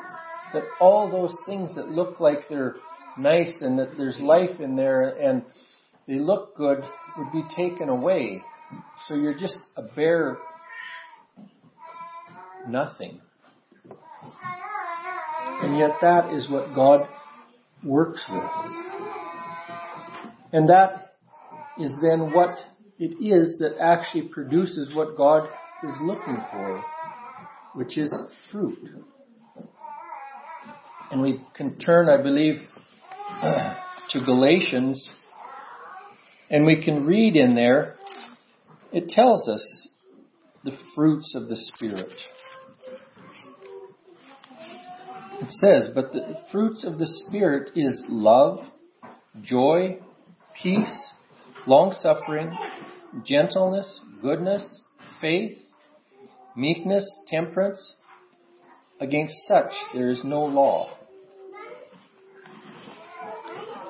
That 0.53 0.63
all 0.79 1.11
those 1.11 1.35
things 1.45 1.75
that 1.75 1.89
look 1.89 2.19
like 2.19 2.39
they're 2.49 2.75
nice 3.17 3.53
and 3.61 3.77
that 3.77 3.97
there's 3.97 4.19
life 4.19 4.59
in 4.59 4.75
there 4.75 5.09
and 5.19 5.43
they 6.07 6.15
look 6.15 6.55
good 6.55 6.83
would 7.17 7.31
be 7.31 7.43
taken 7.55 7.89
away. 7.89 8.43
So 9.07 9.15
you're 9.15 9.37
just 9.37 9.57
a 9.75 9.83
bare 9.95 10.37
nothing. 12.67 13.19
And 15.69 15.77
yet 15.77 15.99
that 16.01 16.33
is 16.33 16.49
what 16.49 16.73
God 16.73 17.07
works 17.83 18.25
with. 18.27 18.51
And 20.51 20.67
that 20.67 21.11
is 21.77 21.93
then 22.01 22.33
what 22.33 22.57
it 22.97 23.23
is 23.23 23.59
that 23.59 23.77
actually 23.79 24.29
produces 24.29 24.95
what 24.95 25.15
God 25.15 25.47
is 25.83 25.95
looking 26.01 26.43
for, 26.51 26.83
which 27.75 27.99
is 27.99 28.11
fruit. 28.51 28.79
And 31.11 31.21
we 31.21 31.39
can 31.53 31.77
turn, 31.77 32.09
I 32.09 32.19
believe, 32.19 32.55
to 33.43 34.25
Galatians, 34.25 35.07
and 36.49 36.65
we 36.65 36.83
can 36.83 37.05
read 37.05 37.35
in 37.35 37.53
there, 37.53 37.93
it 38.91 39.09
tells 39.09 39.47
us 39.47 39.87
the 40.63 40.75
fruits 40.95 41.33
of 41.35 41.47
the 41.47 41.57
Spirit. 41.57 42.09
It 45.41 45.51
says, 45.51 45.89
but 45.95 46.11
the 46.11 46.37
fruits 46.51 46.83
of 46.83 46.97
the 46.99 47.07
Spirit 47.07 47.71
is 47.75 48.03
love, 48.09 48.59
joy, 49.41 49.99
peace, 50.61 51.11
long 51.65 51.93
suffering, 51.93 52.57
gentleness, 53.23 54.01
goodness, 54.21 54.81
faith, 55.21 55.57
meekness, 56.55 57.05
temperance. 57.27 57.95
Against 58.99 59.33
such 59.47 59.71
there 59.93 60.09
is 60.09 60.23
no 60.25 60.43
law. 60.43 60.89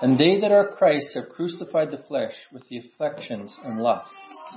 And 0.01 0.17
they 0.17 0.39
that 0.41 0.51
are 0.51 0.69
Christ 0.77 1.07
have 1.15 1.29
crucified 1.29 1.91
the 1.91 2.03
flesh 2.07 2.33
with 2.53 2.63
the 2.69 2.77
affections 2.77 3.59
and 3.63 3.79
lusts. 3.79 4.55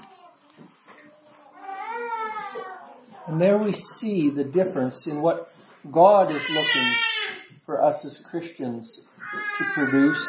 And 3.27 3.41
there 3.41 3.57
we 3.59 3.73
see 3.99 4.31
the 4.31 4.45
difference 4.45 5.07
in 5.07 5.23
what 5.23 5.49
God 5.91 6.31
is 6.31 6.43
looking 6.49 6.95
for 7.67 7.83
us 7.83 8.05
as 8.05 8.17
Christians 8.31 9.01
to 9.59 9.65
produce 9.75 10.25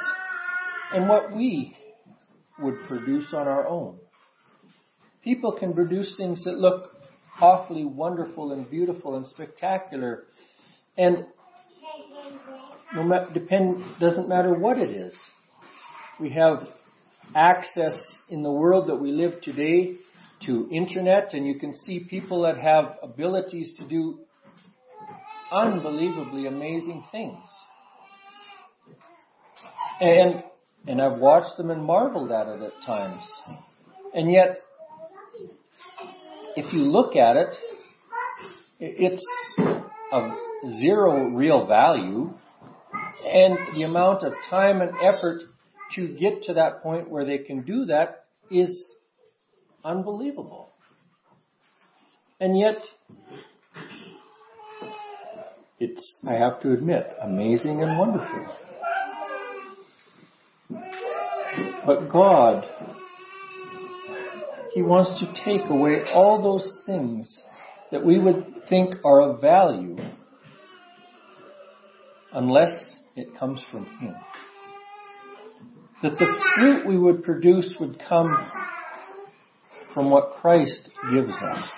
and 0.93 1.07
what 1.07 1.35
we 1.35 1.77
would 2.59 2.81
produce 2.87 3.33
on 3.33 3.47
our 3.47 3.67
own. 3.67 3.97
People 5.23 5.51
can 5.51 5.73
produce 5.73 6.15
things 6.17 6.43
that 6.45 6.57
look 6.57 6.91
awfully 7.39 7.85
wonderful 7.85 8.51
and 8.51 8.69
beautiful 8.69 9.15
and 9.15 9.27
spectacular 9.27 10.23
and 10.97 11.25
no 12.95 13.03
matter, 13.03 13.31
depend, 13.33 13.83
doesn't 13.99 14.29
matter 14.29 14.53
what 14.53 14.77
it 14.77 14.91
is. 14.91 15.15
We 16.19 16.29
have 16.31 16.67
access 17.35 17.95
in 18.29 18.43
the 18.43 18.51
world 18.51 18.89
that 18.89 18.95
we 18.95 19.11
live 19.11 19.41
today 19.41 19.95
to 20.45 20.67
internet 20.71 21.33
and 21.33 21.45
you 21.45 21.59
can 21.59 21.73
see 21.73 21.99
people 22.01 22.41
that 22.43 22.57
have 22.57 22.97
abilities 23.01 23.73
to 23.77 23.87
do 23.87 24.19
unbelievably 25.51 26.47
amazing 26.47 27.03
things. 27.11 27.43
And, 29.99 30.43
and 30.87 31.01
I've 31.01 31.19
watched 31.19 31.57
them 31.57 31.69
and 31.69 31.83
marveled 31.83 32.31
at 32.31 32.47
it 32.47 32.61
at 32.61 32.73
times. 32.85 33.29
And 34.13 34.31
yet, 34.31 34.57
if 36.55 36.73
you 36.73 36.81
look 36.81 37.15
at 37.15 37.37
it, 37.37 37.55
it's 38.79 39.25
of 40.11 40.31
zero 40.81 41.29
real 41.29 41.65
value 41.65 42.33
and 43.25 43.57
the 43.75 43.83
amount 43.83 44.23
of 44.23 44.33
time 44.49 44.81
and 44.81 44.91
effort 45.01 45.41
to 45.95 46.07
get 46.07 46.43
to 46.43 46.53
that 46.55 46.83
point 46.83 47.09
where 47.09 47.25
they 47.25 47.37
can 47.39 47.63
do 47.63 47.85
that 47.85 48.25
is 48.51 48.85
unbelievable. 49.83 50.73
And 52.39 52.57
yet, 52.57 52.77
it's, 55.83 56.17
I 56.25 56.33
have 56.33 56.61
to 56.61 56.71
admit, 56.71 57.05
amazing 57.21 57.81
and 57.81 57.99
wonderful. 57.99 58.57
But 61.85 62.09
God, 62.09 62.65
He 64.71 64.81
wants 64.81 65.19
to 65.19 65.43
take 65.43 65.69
away 65.69 66.03
all 66.13 66.41
those 66.41 66.79
things 66.85 67.37
that 67.91 68.05
we 68.05 68.17
would 68.17 68.63
think 68.69 68.95
are 69.03 69.21
of 69.21 69.41
value 69.41 69.97
unless 72.31 72.95
it 73.17 73.37
comes 73.37 73.63
from 73.69 73.85
Him. 73.97 74.15
That 76.01 76.17
the 76.17 76.33
fruit 76.55 76.87
we 76.87 76.97
would 76.97 77.23
produce 77.23 77.69
would 77.79 78.01
come 78.07 78.35
from 79.93 80.09
what 80.09 80.31
Christ 80.41 80.89
gives 81.11 81.33
us. 81.33 81.69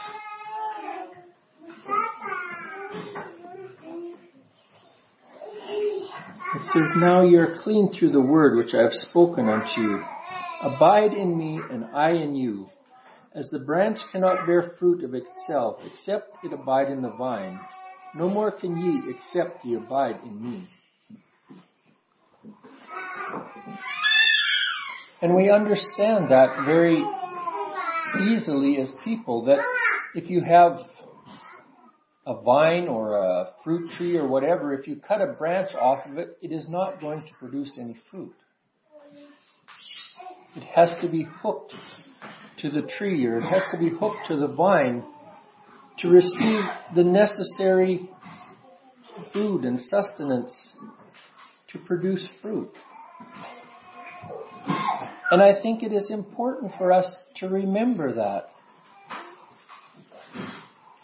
It 6.56 6.62
says, 6.76 6.92
Now 6.98 7.24
ye 7.24 7.36
are 7.38 7.58
clean 7.64 7.90
through 7.92 8.12
the 8.12 8.22
word 8.22 8.58
which 8.58 8.74
I 8.74 8.82
have 8.82 8.94
spoken 8.94 9.48
unto 9.48 9.82
you. 9.82 10.04
Abide 10.62 11.14
in 11.14 11.38
me, 11.38 11.60
and 11.72 11.86
I 11.96 12.12
in 12.12 12.36
you. 12.36 12.68
As 13.34 13.50
the 13.50 13.60
branch 13.60 14.00
cannot 14.12 14.46
bear 14.46 14.74
fruit 14.78 15.04
of 15.04 15.14
itself, 15.14 15.78
except 15.86 16.44
it 16.44 16.54
abide 16.54 16.90
in 16.90 17.02
the 17.02 17.12
vine, 17.12 17.60
no 18.14 18.30
more 18.30 18.52
can 18.52 18.78
ye 18.78 19.14
except 19.14 19.64
ye 19.66 19.76
abide 19.76 20.20
in 20.26 20.42
me. 20.42 20.68
And 25.22 25.36
we 25.36 25.50
understand 25.50 26.30
that 26.30 26.66
very 26.66 27.04
easily 28.22 28.78
as 28.80 28.92
people 29.04 29.46
that 29.46 29.60
if 30.14 30.30
you 30.30 30.42
have 30.42 30.78
a 32.26 32.42
vine 32.42 32.88
or 32.88 33.18
a 33.18 33.54
fruit 33.64 33.90
tree 33.98 34.18
or 34.18 34.28
whatever, 34.28 34.74
if 34.74 34.88
you 34.88 34.96
cut 34.96 35.22
a 35.22 35.28
branch 35.28 35.70
off 35.80 36.06
of 36.06 36.18
it, 36.18 36.38
it 36.42 36.52
is 36.52 36.68
not 36.68 37.00
going 37.00 37.22
to 37.22 37.34
produce 37.40 37.78
any 37.80 37.96
fruit. 38.10 38.34
It 40.56 40.64
has 40.64 40.96
to 41.02 41.10
be 41.10 41.28
hooked 41.42 41.74
to 42.60 42.72
the 42.72 42.88
tree 42.98 43.26
or 43.26 43.38
it 43.38 43.44
has 43.44 43.64
to 43.72 43.78
be 43.78 43.90
hooked 43.90 44.28
to 44.28 44.38
the 44.38 44.48
vine 44.48 45.04
to 46.00 46.10
receive 46.10 46.64
the 46.96 47.04
necessary 47.04 48.10
food 49.34 49.64
and 49.64 49.80
sustenance 49.80 50.72
to 51.70 51.80
produce 51.80 52.28
fruit. 52.42 52.72
And 55.32 55.42
I 55.42 55.62
think 55.62 55.84
it 55.84 55.92
is 55.92 56.10
important 56.10 56.72
for 56.78 56.92
us 56.92 57.16
to 57.38 57.48
remember 57.48 58.14
that. 58.16 58.50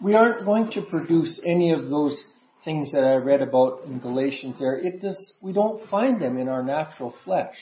We 0.02 0.16
aren't 0.16 0.46
going 0.46 0.72
to 0.72 0.82
produce 0.82 1.40
any 1.46 1.72
of 1.72 1.90
those 1.90 2.24
things 2.66 2.92
that 2.92 3.04
I 3.04 3.16
read 3.16 3.42
about 3.42 3.84
in 3.86 4.00
Galatians 4.00 4.60
there. 4.60 4.78
It 4.78 5.02
does, 5.02 5.34
we 5.42 5.54
don't 5.54 5.88
find 5.90 6.20
them 6.20 6.38
in 6.38 6.48
our 6.48 6.64
natural 6.64 7.14
flesh. 7.24 7.56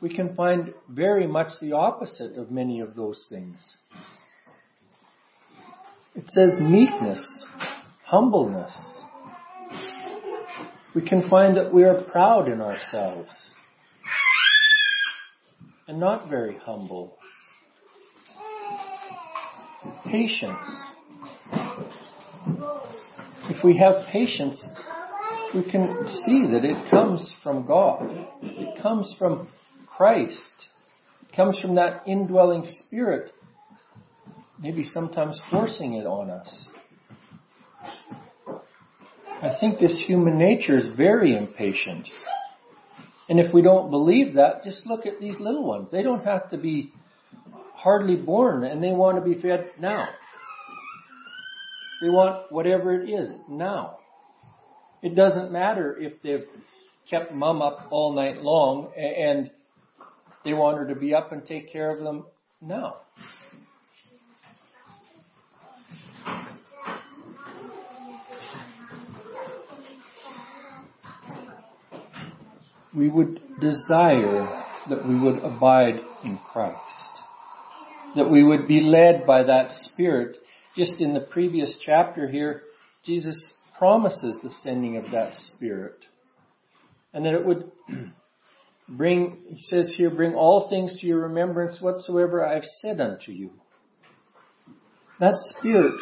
We 0.00 0.14
can 0.14 0.34
find 0.34 0.74
very 0.88 1.26
much 1.26 1.48
the 1.60 1.72
opposite 1.72 2.36
of 2.36 2.50
many 2.50 2.80
of 2.80 2.94
those 2.94 3.26
things. 3.30 3.76
It 6.14 6.28
says 6.28 6.60
meekness, 6.60 7.46
humbleness. 8.04 8.74
We 10.94 11.08
can 11.08 11.28
find 11.28 11.56
that 11.56 11.72
we 11.72 11.84
are 11.84 12.02
proud 12.12 12.48
in 12.48 12.60
ourselves 12.60 13.30
and 15.88 15.98
not 15.98 16.28
very 16.28 16.58
humble. 16.58 17.16
patience. 20.14 20.93
If 23.64 23.68
we 23.68 23.78
have 23.78 24.06
patience, 24.12 24.62
we 25.54 25.62
can 25.62 26.06
see 26.06 26.46
that 26.52 26.66
it 26.66 26.90
comes 26.90 27.34
from 27.42 27.66
God. 27.66 28.28
It 28.42 28.82
comes 28.82 29.14
from 29.18 29.48
Christ. 29.86 30.68
It 31.22 31.34
comes 31.34 31.58
from 31.60 31.76
that 31.76 32.02
indwelling 32.06 32.66
spirit, 32.66 33.32
maybe 34.60 34.84
sometimes 34.84 35.40
forcing 35.50 35.94
it 35.94 36.04
on 36.04 36.28
us. 36.28 36.68
I 39.40 39.56
think 39.58 39.78
this 39.78 40.04
human 40.06 40.36
nature 40.36 40.76
is 40.76 40.94
very 40.94 41.34
impatient. 41.34 42.06
And 43.30 43.40
if 43.40 43.54
we 43.54 43.62
don't 43.62 43.90
believe 43.90 44.34
that, 44.34 44.62
just 44.62 44.84
look 44.84 45.06
at 45.06 45.20
these 45.20 45.40
little 45.40 45.64
ones. 45.64 45.90
They 45.90 46.02
don't 46.02 46.26
have 46.26 46.50
to 46.50 46.58
be 46.58 46.92
hardly 47.72 48.16
born 48.16 48.64
and 48.64 48.84
they 48.84 48.92
want 48.92 49.16
to 49.16 49.22
be 49.24 49.40
fed 49.40 49.70
now. 49.80 50.08
They 52.04 52.10
want 52.10 52.52
whatever 52.52 52.92
it 53.00 53.08
is 53.08 53.40
now. 53.48 53.96
It 55.00 55.14
doesn't 55.14 55.50
matter 55.50 55.96
if 55.98 56.20
they've 56.20 56.44
kept 57.08 57.32
mom 57.32 57.62
up 57.62 57.88
all 57.90 58.14
night 58.14 58.42
long 58.42 58.92
and 58.94 59.50
they 60.44 60.52
want 60.52 60.76
her 60.76 60.88
to 60.88 60.94
be 60.94 61.14
up 61.14 61.32
and 61.32 61.46
take 61.46 61.72
care 61.72 61.88
of 61.88 62.04
them 62.04 62.26
now. 62.60 62.96
We 72.94 73.08
would 73.08 73.40
desire 73.62 74.62
that 74.90 75.08
we 75.08 75.18
would 75.18 75.38
abide 75.38 76.00
in 76.22 76.38
Christ 76.52 77.14
that 78.14 78.30
we 78.30 78.44
would 78.44 78.68
be 78.68 78.80
led 78.80 79.26
by 79.26 79.42
that 79.44 79.72
Spirit. 79.72 80.36
Just 80.76 81.00
in 81.00 81.14
the 81.14 81.20
previous 81.20 81.74
chapter 81.84 82.28
here, 82.28 82.62
Jesus 83.04 83.40
promises 83.78 84.38
the 84.42 84.50
sending 84.62 84.96
of 84.96 85.10
that 85.12 85.34
Spirit. 85.34 86.04
And 87.12 87.24
that 87.24 87.34
it 87.34 87.44
would 87.44 87.70
bring, 88.88 89.38
he 89.48 89.62
says 89.62 89.94
here, 89.96 90.10
bring 90.10 90.34
all 90.34 90.68
things 90.68 90.98
to 91.00 91.06
your 91.06 91.28
remembrance 91.28 91.80
whatsoever 91.80 92.44
I 92.44 92.54
have 92.54 92.64
said 92.80 93.00
unto 93.00 93.30
you. 93.30 93.50
That 95.20 95.34
Spirit, 95.56 95.94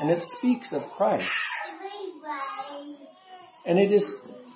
and 0.00 0.10
it 0.10 0.22
speaks 0.38 0.72
of 0.72 0.82
Christ. 0.96 1.28
And 3.66 3.78
it 3.78 3.92
is 3.92 4.04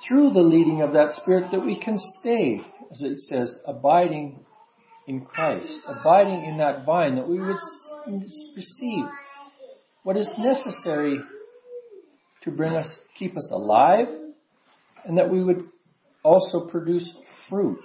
through 0.06 0.30
the 0.30 0.40
leading 0.40 0.80
of 0.80 0.92
that 0.94 1.12
Spirit 1.12 1.50
that 1.50 1.64
we 1.64 1.78
can 1.78 1.98
stay, 1.98 2.62
as 2.90 3.02
it 3.02 3.18
says, 3.18 3.58
abiding 3.66 4.44
in 5.06 5.24
Christ, 5.24 5.82
abiding 5.86 6.44
in 6.44 6.58
that 6.58 6.86
vine, 6.86 7.16
that 7.16 7.28
we 7.28 7.40
would 7.40 7.56
receive 8.56 9.04
what 10.02 10.16
is 10.16 10.30
necessary 10.38 11.20
to 12.42 12.50
bring 12.50 12.74
us, 12.74 12.88
keep 13.18 13.36
us 13.36 13.48
alive, 13.52 14.08
and 15.04 15.18
that 15.18 15.30
we 15.30 15.42
would 15.42 15.64
also 16.22 16.68
produce 16.68 17.14
fruit. 17.48 17.82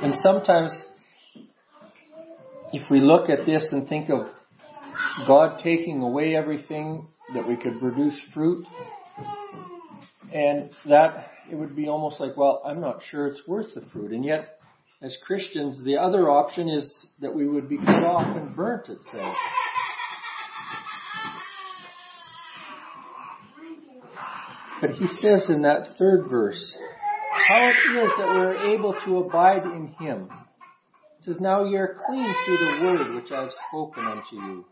And 0.00 0.14
sometimes, 0.20 0.72
if 2.72 2.90
we 2.90 3.00
look 3.00 3.30
at 3.30 3.46
this 3.46 3.64
and 3.70 3.88
think 3.88 4.10
of 4.10 4.26
God 5.26 5.60
taking 5.62 6.02
away 6.02 6.34
everything 6.36 7.06
that 7.34 7.46
we 7.46 7.56
could 7.56 7.78
produce 7.80 8.20
fruit, 8.34 8.66
and 10.32 10.70
that 10.86 11.28
it 11.50 11.54
would 11.54 11.76
be 11.76 11.88
almost 11.88 12.20
like, 12.20 12.36
well, 12.36 12.62
I'm 12.64 12.80
not 12.80 13.02
sure 13.10 13.26
it's 13.26 13.46
worth 13.46 13.74
the 13.74 13.82
fruit. 13.92 14.12
And 14.12 14.24
yet, 14.24 14.58
as 15.02 15.16
Christians, 15.24 15.82
the 15.84 15.96
other 15.96 16.30
option 16.30 16.68
is 16.68 17.06
that 17.20 17.34
we 17.34 17.46
would 17.46 17.68
be 17.68 17.76
cut 17.76 18.04
off 18.04 18.36
and 18.36 18.54
burnt, 18.54 18.88
it 18.88 19.02
says. 19.10 19.34
But 24.80 24.90
he 24.90 25.06
says 25.06 25.46
in 25.48 25.62
that 25.62 25.96
third 25.98 26.28
verse, 26.30 26.76
how 27.48 27.68
it 27.68 28.04
is 28.04 28.10
that 28.18 28.28
we 28.28 28.44
are 28.44 28.74
able 28.74 28.96
to 29.04 29.18
abide 29.18 29.64
in 29.64 29.88
him. 29.98 30.28
It 31.18 31.24
says, 31.24 31.38
Now 31.40 31.64
ye 31.64 31.76
are 31.76 31.98
clean 32.06 32.34
through 32.44 32.58
the 32.58 32.84
word 32.84 33.14
which 33.14 33.32
I 33.32 33.42
have 33.42 33.52
spoken 33.68 34.04
unto 34.04 34.36
you. 34.36 34.64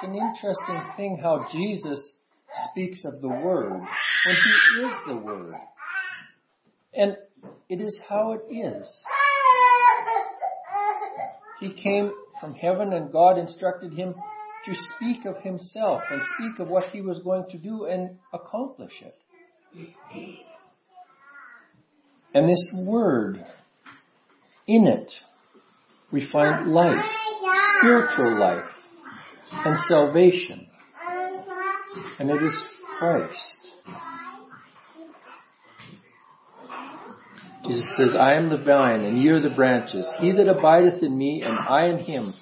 It's 0.00 0.08
an 0.08 0.14
interesting 0.14 0.80
thing 0.96 1.18
how 1.20 1.46
Jesus 1.50 2.12
speaks 2.70 3.04
of 3.04 3.20
the 3.20 3.28
Word 3.28 3.72
when 3.72 4.36
He 4.36 4.80
is 4.82 4.92
the 5.08 5.16
Word. 5.16 5.54
And 6.94 7.16
it 7.68 7.80
is 7.80 7.98
how 8.08 8.32
it 8.32 8.52
is. 8.52 9.02
He 11.60 11.74
came 11.74 12.12
from 12.40 12.54
heaven 12.54 12.92
and 12.92 13.12
God 13.12 13.38
instructed 13.38 13.92
him 13.92 14.14
to 14.64 14.74
speak 14.74 15.24
of 15.24 15.36
himself 15.38 16.02
and 16.10 16.20
speak 16.36 16.58
of 16.60 16.68
what 16.68 16.88
he 16.90 17.00
was 17.00 17.20
going 17.20 17.44
to 17.50 17.58
do 17.58 17.84
and 17.84 18.18
accomplish 18.32 19.02
it. 19.02 19.18
And 22.34 22.48
this 22.48 22.70
word, 22.74 23.44
in 24.66 24.86
it, 24.86 25.10
we 26.12 26.28
find 26.30 26.72
life, 26.72 27.04
spiritual 27.80 28.38
life, 28.38 28.68
and 29.64 29.76
salvation 29.88 30.68
and 32.18 32.30
it 32.30 32.42
is 32.42 32.56
Christ. 32.98 33.57
Jesus 37.68 37.86
says, 37.98 38.16
I 38.18 38.34
am 38.34 38.48
the 38.48 38.56
vine, 38.56 39.02
and 39.02 39.22
ye 39.22 39.28
are 39.28 39.40
the 39.40 39.54
branches. 39.54 40.06
He 40.20 40.32
that 40.32 40.48
abideth 40.48 41.02
in 41.02 41.16
me, 41.16 41.42
and 41.44 41.58
I 41.58 41.88
in 41.88 41.98
him, 41.98 42.32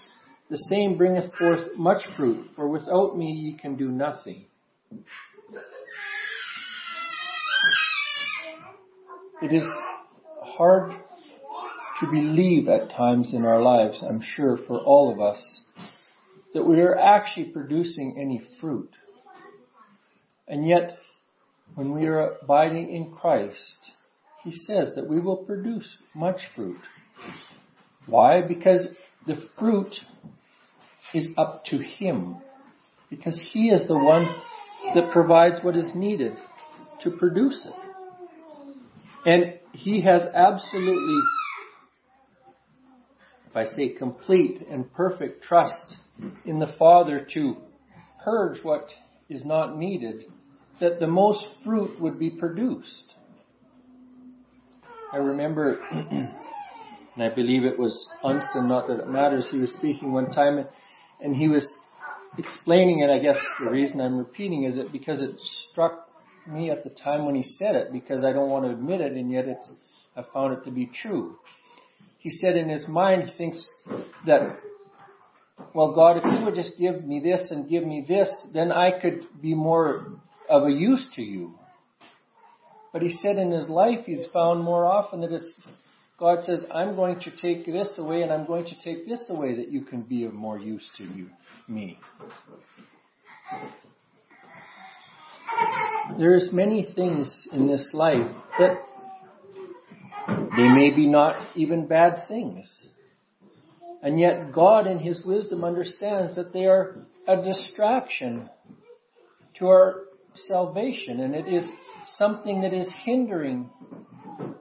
the 0.49 0.59
same 0.71 0.97
bringeth 0.97 1.35
forth 1.35 1.77
much 1.77 2.03
fruit, 2.17 2.51
for 2.55 2.69
without 2.69 3.19
me 3.19 3.33
ye 3.33 3.59
can 3.59 3.77
do 3.77 3.91
nothing. 3.91 4.45
It 9.43 9.53
is 9.53 9.65
hard 10.43 10.93
to 12.01 12.07
believe 12.07 12.69
at 12.69 12.91
times 12.91 13.35
in 13.35 13.45
our 13.45 13.61
lives, 13.61 14.05
I'm 14.09 14.23
sure, 14.23 14.57
for 14.67 14.79
all 14.79 15.13
of 15.13 15.21
us, 15.21 15.61
that 16.55 16.63
we 16.63 16.81
are 16.81 16.97
actually 16.97 17.47
producing 17.47 18.17
any 18.17 18.43
fruit. 18.61 18.91
And 20.47 20.69
yet, 20.69 20.99
when 21.75 21.93
we 21.93 22.07
are 22.07 22.37
abiding 22.43 22.95
in 22.95 23.13
Christ, 23.13 23.93
He 24.47 24.53
says 24.53 24.93
that 24.95 25.09
we 25.09 25.19
will 25.19 25.39
produce 25.39 25.97
much 26.15 26.39
fruit. 26.55 26.79
Why? 28.07 28.43
Because 28.47 28.87
the 29.27 29.49
fruit 29.59 29.93
is 31.13 31.29
up 31.37 31.65
to 31.65 31.79
Him. 31.79 32.37
Because 33.11 33.43
He 33.53 33.71
is 33.71 33.89
the 33.89 33.99
one 33.99 34.33
that 34.95 35.11
provides 35.11 35.59
what 35.63 35.75
is 35.75 35.97
needed 35.97 36.35
to 37.03 37.11
produce 37.11 37.61
it. 37.67 39.29
And 39.29 39.59
He 39.73 40.03
has 40.03 40.23
absolutely, 40.33 41.21
if 43.51 43.57
I 43.57 43.65
say 43.65 43.89
complete 43.89 44.61
and 44.71 44.95
perfect 44.95 45.43
trust 45.43 45.97
in 46.45 46.61
the 46.61 46.73
Father 46.79 47.27
to 47.35 47.57
purge 48.25 48.63
what 48.63 48.91
is 49.29 49.45
not 49.45 49.77
needed 49.77 50.23
that 50.79 51.01
the 51.01 51.09
most 51.09 51.45
fruit 51.65 52.01
would 52.01 52.17
be 52.21 52.31
produced. 52.31 53.15
I 55.13 55.19
remember, 55.19 55.81
and 55.91 56.35
I 57.19 57.29
believe 57.29 57.65
it 57.65 57.79
was 57.79 58.09
Unston, 58.25 58.69
not 58.69 58.89
that 58.89 59.01
it 59.01 59.09
matters, 59.09 59.49
he 59.51 59.59
was 59.59 59.73
speaking 59.73 60.13
one 60.13 60.31
time 60.31 60.67
and 61.21 61.35
he 61.35 61.49
was 61.49 61.67
explaining 62.39 63.01
it. 63.01 63.11
I 63.11 63.19
guess 63.19 63.39
the 63.63 63.71
reason 63.71 64.01
I'm 64.01 64.19
repeating 64.19 64.65
is 64.65 64.77
it 64.77 64.93
because 64.93 65.23
it 65.23 65.37
struck 65.71 66.09
me 66.47 66.71
at 66.71 66.85
the 66.85 66.91
time 66.91 67.25
when 67.25 67.35
he 67.35 67.43
said 67.43 67.77
it 67.77 67.93
because 67.93 68.25
I 68.25 68.33
don't 68.33 68.51
want 68.51 68.65
to 68.65 68.71
admit 68.71 69.01
it 69.01 69.13
and 69.13 69.31
yet 69.31 69.47
it's, 69.47 69.73
I 70.17 70.25
found 70.35 70.55
it 70.55 70.65
to 70.65 70.71
be 70.71 70.91
true. 71.03 71.37
He 72.19 72.31
said 72.31 72.57
in 72.57 72.69
his 72.69 72.87
mind 72.89 73.25
he 73.25 73.37
thinks 73.37 73.73
that 74.27 74.59
well, 75.73 75.95
God, 75.95 76.19
if 76.19 76.25
you 76.25 76.45
would 76.45 76.55
just 76.55 76.79
give 76.79 77.05
me 77.05 77.21
this 77.21 77.51
and 77.51 77.69
give 77.69 77.85
me 77.85 78.05
this, 78.07 78.31
then 78.53 78.73
I 78.73 78.99
could 78.99 79.27
be 79.41 79.55
more 79.55 80.07
of 80.49 80.65
a 80.65 80.71
use 80.71 81.07
to 81.15 81.23
you. 81.23 81.55
But 82.93 83.03
he 83.03 83.11
said 83.11 83.37
in 83.37 83.51
his 83.51 83.69
life 83.69 84.07
he's 84.07 84.27
found 84.33 84.63
more 84.63 84.87
often 84.87 85.21
that 85.21 85.33
it's 85.33 85.53
God 86.19 86.43
says, 86.45 86.65
I'm 86.73 86.97
going 86.97 87.21
to 87.21 87.31
take 87.31 87.67
this 87.67 87.89
away 87.99 88.23
and 88.23 88.33
I'm 88.33 88.47
going 88.47 88.65
to 88.65 88.75
take 88.83 89.07
this 89.07 89.29
away 89.29 89.57
that 89.57 89.71
you 89.71 89.83
can 89.83 90.01
be 90.01 90.25
of 90.25 90.33
more 90.33 90.59
use 90.59 90.89
to 90.97 91.05
you, 91.05 91.29
me. 91.69 91.99
There's 96.19 96.49
many 96.53 96.89
things 96.95 97.47
in 97.53 97.67
this 97.67 97.91
life 97.93 98.31
that 98.59 98.79
they 100.57 100.73
may 100.73 100.91
be 100.95 101.07
not 101.07 101.37
even 101.55 101.87
bad 101.87 102.27
things. 102.29 102.67
And 104.03 104.19
yet 104.19 104.53
God 104.53 104.87
in 104.87 104.99
His 104.99 105.23
wisdom 105.23 105.65
understands 105.65 106.37
that 106.37 106.53
they 106.55 106.65
are 106.65 107.07
a 107.29 107.43
distraction 107.43 108.49
to 109.59 109.67
our 109.67 110.06
salvation 110.39 111.21
and 111.21 111.35
it 111.35 111.47
is 111.47 111.69
something 112.17 112.63
that 112.63 112.73
is 112.73 112.89
hindering 113.05 113.71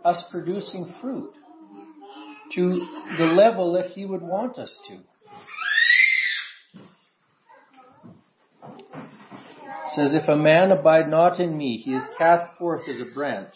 us 0.04 0.24
producing 0.32 0.94
fruit. 1.02 1.34
to 2.54 2.88
the 3.18 3.26
level 3.26 3.74
that 3.74 3.88
He 3.92 4.06
would 4.06 4.22
want 4.22 4.58
us 4.58 4.78
to. 4.88 4.94
It 9.86 9.92
says, 9.96 10.16
If 10.16 10.30
a 10.30 10.36
man 10.36 10.72
abide 10.72 11.10
not 11.10 11.40
in 11.40 11.58
me, 11.58 11.78
he 11.78 11.94
is 11.94 12.04
cast 12.18 12.44
forth 12.60 12.82
as 12.88 13.02
a 13.02 13.14
branch, 13.14 13.56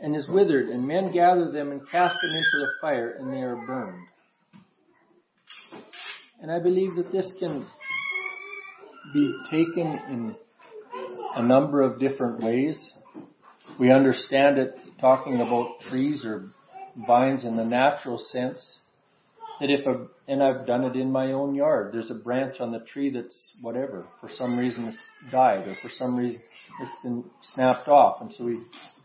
and 0.00 0.16
is 0.16 0.28
withered, 0.28 0.68
and 0.68 0.86
men 0.86 1.12
gather 1.12 1.50
them 1.50 1.72
and 1.72 1.80
cast 1.90 2.16
them 2.22 2.30
into 2.30 2.58
the 2.58 2.72
fire, 2.80 3.16
and 3.18 3.32
they 3.32 3.42
are 3.42 3.66
burned. 3.66 4.06
And 6.40 6.50
I 6.50 6.58
believe 6.58 6.96
that 6.96 7.12
this 7.12 7.32
can 7.38 7.66
be 9.12 9.34
taken 9.50 9.98
in 10.08 10.36
a 11.34 11.42
number 11.42 11.82
of 11.82 11.98
different 11.98 12.42
ways. 12.42 12.94
We 13.78 13.90
understand 13.90 14.58
it 14.58 14.74
talking 15.00 15.40
about 15.40 15.80
trees 15.88 16.24
or 16.26 16.50
vines 17.06 17.44
in 17.44 17.56
the 17.56 17.64
natural 17.64 18.18
sense. 18.18 18.78
That 19.60 19.70
if 19.70 19.86
a, 19.86 20.06
and 20.26 20.42
I've 20.42 20.66
done 20.66 20.84
it 20.84 20.96
in 20.96 21.12
my 21.12 21.32
own 21.32 21.54
yard, 21.54 21.92
there's 21.92 22.10
a 22.10 22.14
branch 22.14 22.56
on 22.60 22.72
the 22.72 22.80
tree 22.80 23.10
that's 23.10 23.52
whatever, 23.60 24.06
for 24.20 24.28
some 24.28 24.58
reason 24.58 24.86
it's 24.86 25.04
died 25.30 25.68
or 25.68 25.76
for 25.80 25.88
some 25.88 26.16
reason 26.16 26.42
it's 26.80 26.96
been 27.02 27.24
snapped 27.42 27.86
off 27.88 28.20
and 28.20 28.32
so 28.32 28.44
we, 28.44 28.60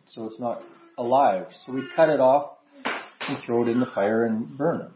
so 0.07 0.25
it's 0.25 0.39
not 0.39 0.63
alive. 0.97 1.47
So 1.65 1.73
we 1.73 1.83
cut 1.95 2.09
it 2.09 2.19
off 2.19 2.57
and 3.27 3.37
throw 3.45 3.63
it 3.63 3.67
in 3.67 3.79
the 3.79 3.85
fire 3.93 4.25
and 4.25 4.57
burn 4.57 4.81
it. 4.81 4.91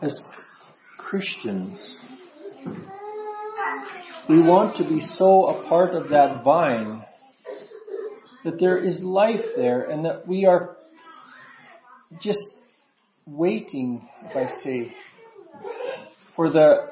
As 0.00 0.20
Christians, 1.08 1.96
we 4.28 4.42
want 4.42 4.76
to 4.76 4.84
be 4.84 5.00
so 5.00 5.46
a 5.46 5.66
part 5.66 5.94
of 5.94 6.10
that 6.10 6.44
vine 6.44 7.02
that 8.44 8.60
there 8.60 8.76
is 8.76 9.02
life 9.02 9.44
there 9.56 9.84
and 9.84 10.04
that 10.04 10.28
we 10.28 10.44
are 10.44 10.76
just 12.20 12.50
waiting, 13.24 14.06
if 14.26 14.36
I 14.36 14.44
say, 14.62 14.94
for 16.36 16.50
the 16.50 16.90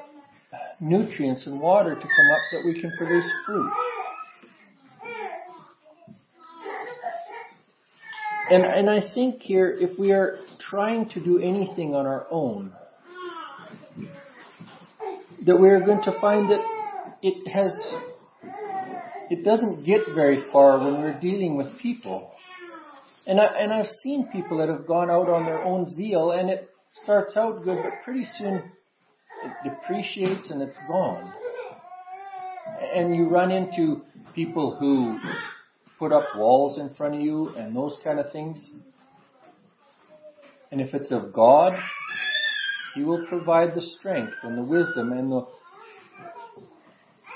nutrients 0.79 1.45
and 1.45 1.59
water 1.59 1.93
to 1.93 2.01
come 2.01 2.31
up 2.31 2.41
that 2.53 2.65
we 2.65 2.81
can 2.81 2.91
produce 2.97 3.29
fruit. 3.45 3.71
And, 8.49 8.65
and 8.65 8.89
I 8.89 9.13
think 9.13 9.43
here, 9.43 9.69
if 9.79 9.99
we 9.99 10.11
are 10.11 10.39
trying 10.59 11.07
to 11.09 11.23
do 11.23 11.37
anything 11.37 11.93
on 11.93 12.07
our 12.07 12.25
own, 12.31 12.73
that 15.47 15.57
we 15.57 15.69
are 15.69 15.79
going 15.79 16.03
to 16.03 16.19
find 16.19 16.51
that 16.51 16.59
it 17.21 17.47
has 17.47 17.71
it 19.29 19.43
doesn't 19.43 19.85
get 19.85 20.01
very 20.13 20.43
far 20.51 20.77
when 20.77 21.01
we're 21.01 21.19
dealing 21.19 21.57
with 21.57 21.79
people. 21.79 22.31
And 23.25 23.39
I 23.39 23.45
and 23.45 23.73
I've 23.73 23.87
seen 24.01 24.27
people 24.31 24.57
that 24.57 24.69
have 24.69 24.85
gone 24.85 25.09
out 25.09 25.29
on 25.29 25.45
their 25.45 25.63
own 25.63 25.87
zeal 25.87 26.31
and 26.31 26.49
it 26.49 26.69
starts 27.03 27.35
out 27.37 27.63
good 27.63 27.79
but 27.81 27.93
pretty 28.03 28.25
soon 28.37 28.55
it 29.43 29.53
depreciates 29.63 30.51
and 30.51 30.61
it's 30.61 30.79
gone. 30.87 31.33
And 32.93 33.15
you 33.15 33.29
run 33.29 33.51
into 33.51 34.01
people 34.35 34.75
who 34.75 35.17
put 35.97 36.11
up 36.11 36.25
walls 36.35 36.77
in 36.77 36.93
front 36.95 37.15
of 37.15 37.21
you 37.21 37.49
and 37.55 37.75
those 37.75 37.99
kind 38.03 38.19
of 38.19 38.31
things. 38.31 38.69
And 40.71 40.81
if 40.81 40.93
it's 40.93 41.11
of 41.11 41.31
God, 41.31 41.73
He 42.97 43.03
will 43.03 43.27
provide 43.27 43.75
the 43.75 43.81
strength 43.81 44.33
and 44.41 44.57
the 44.57 44.63
wisdom 44.63 45.11
and 45.11 45.31
the 45.31 45.45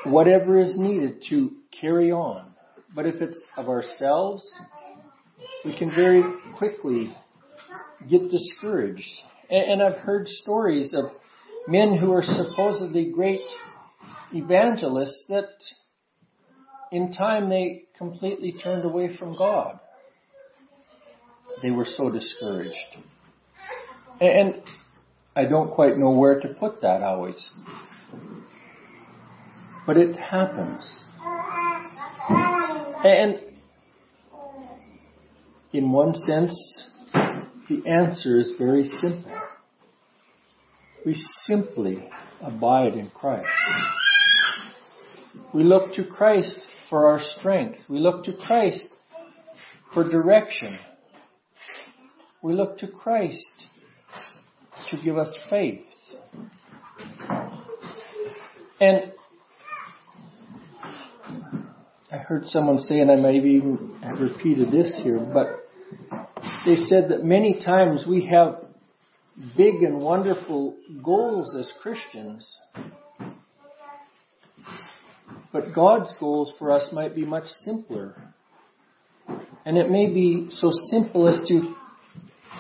whatever 0.06 0.60
is 0.60 0.76
needed 0.76 1.24
to 1.30 1.52
carry 1.80 2.12
on. 2.12 2.56
But 2.96 3.06
if 3.06 3.22
it's 3.22 3.40
of 3.56 3.70
ourselves, 3.70 4.44
we 5.64 5.78
can 5.78 5.94
very 5.94 6.24
quickly 6.58 7.16
get 8.10 8.32
discouraged. 8.32 9.08
And, 9.52 9.84
I've 9.84 10.00
heard 10.00 10.28
stories 10.28 10.96
of 10.96 11.12
men 11.68 11.96
who 11.96 12.12
are 12.12 12.24
supposedly 12.24 13.12
great 13.12 13.42
evangelists 14.34 15.26
that 15.30 15.50
in 16.92 17.14
time 17.14 17.50
they 17.50 17.84
completely 18.00 18.54
turned 18.64 18.84
away 18.84 19.16
from 19.16 19.38
God. 19.38 19.80
They 21.62 21.70
were 21.70 21.86
so 21.86 22.10
discouraged. 22.10 22.74
And 24.20 24.64
I 25.34 25.46
don't 25.46 25.72
quite 25.72 25.98
know 25.98 26.12
where 26.12 26.40
to 26.42 26.54
put 26.60 26.82
that 26.82 27.02
always. 27.02 27.50
But 29.88 29.96
it 29.98 30.16
happens. 30.16 31.00
And 33.04 33.40
in 35.72 35.92
one 35.92 36.14
sense, 36.16 36.90
the 37.70 37.82
answer 37.90 38.38
is 38.38 38.52
very 38.58 38.84
simple. 38.84 39.32
We 41.06 41.16
simply 41.48 42.10
abide 42.42 42.96
in 42.96 43.10
Christ. 43.10 43.48
We 45.54 45.64
look 45.64 45.94
to 45.96 46.04
Christ 46.04 46.60
for 46.90 47.08
our 47.08 47.20
strength. 47.38 47.80
We 47.88 48.00
look 48.00 48.26
to 48.26 48.34
Christ 48.34 48.98
for 49.94 50.08
direction. 50.10 50.78
We 52.44 52.54
look 52.54 52.78
to 52.80 52.88
Christ 52.88 53.68
to 54.92 54.98
give 55.02 55.18
us 55.18 55.36
faith. 55.50 55.82
And 58.80 59.14
I 62.12 62.18
heard 62.18 62.46
someone 62.46 62.80
say, 62.80 63.00
and 63.00 63.10
I 63.10 63.16
maybe 63.16 63.52
even 63.52 63.96
have 64.04 64.20
repeated 64.20 64.72
this 64.72 65.00
here, 65.04 65.20
but 65.20 65.68
they 66.66 66.76
said 66.76 67.10
that 67.10 67.24
many 67.24 67.60
times 67.64 68.06
we 68.08 68.26
have 68.26 68.66
big 69.56 69.76
and 69.76 70.02
wonderful 70.02 70.76
goals 71.04 71.56
as 71.56 71.70
Christians, 71.82 72.58
but 75.54 75.74
God's 75.74 76.14
goals 76.20 76.54
for 76.60 76.72
us 76.72 76.90
might 76.92 77.16
be 77.16 77.26
much 77.26 77.46
simpler. 77.66 78.34
And 79.66 79.78
it 79.78 79.90
may 79.90 80.08
be 80.08 80.48
so 80.50 80.70
simple 80.90 81.28
as 81.28 81.42
to 81.48 81.76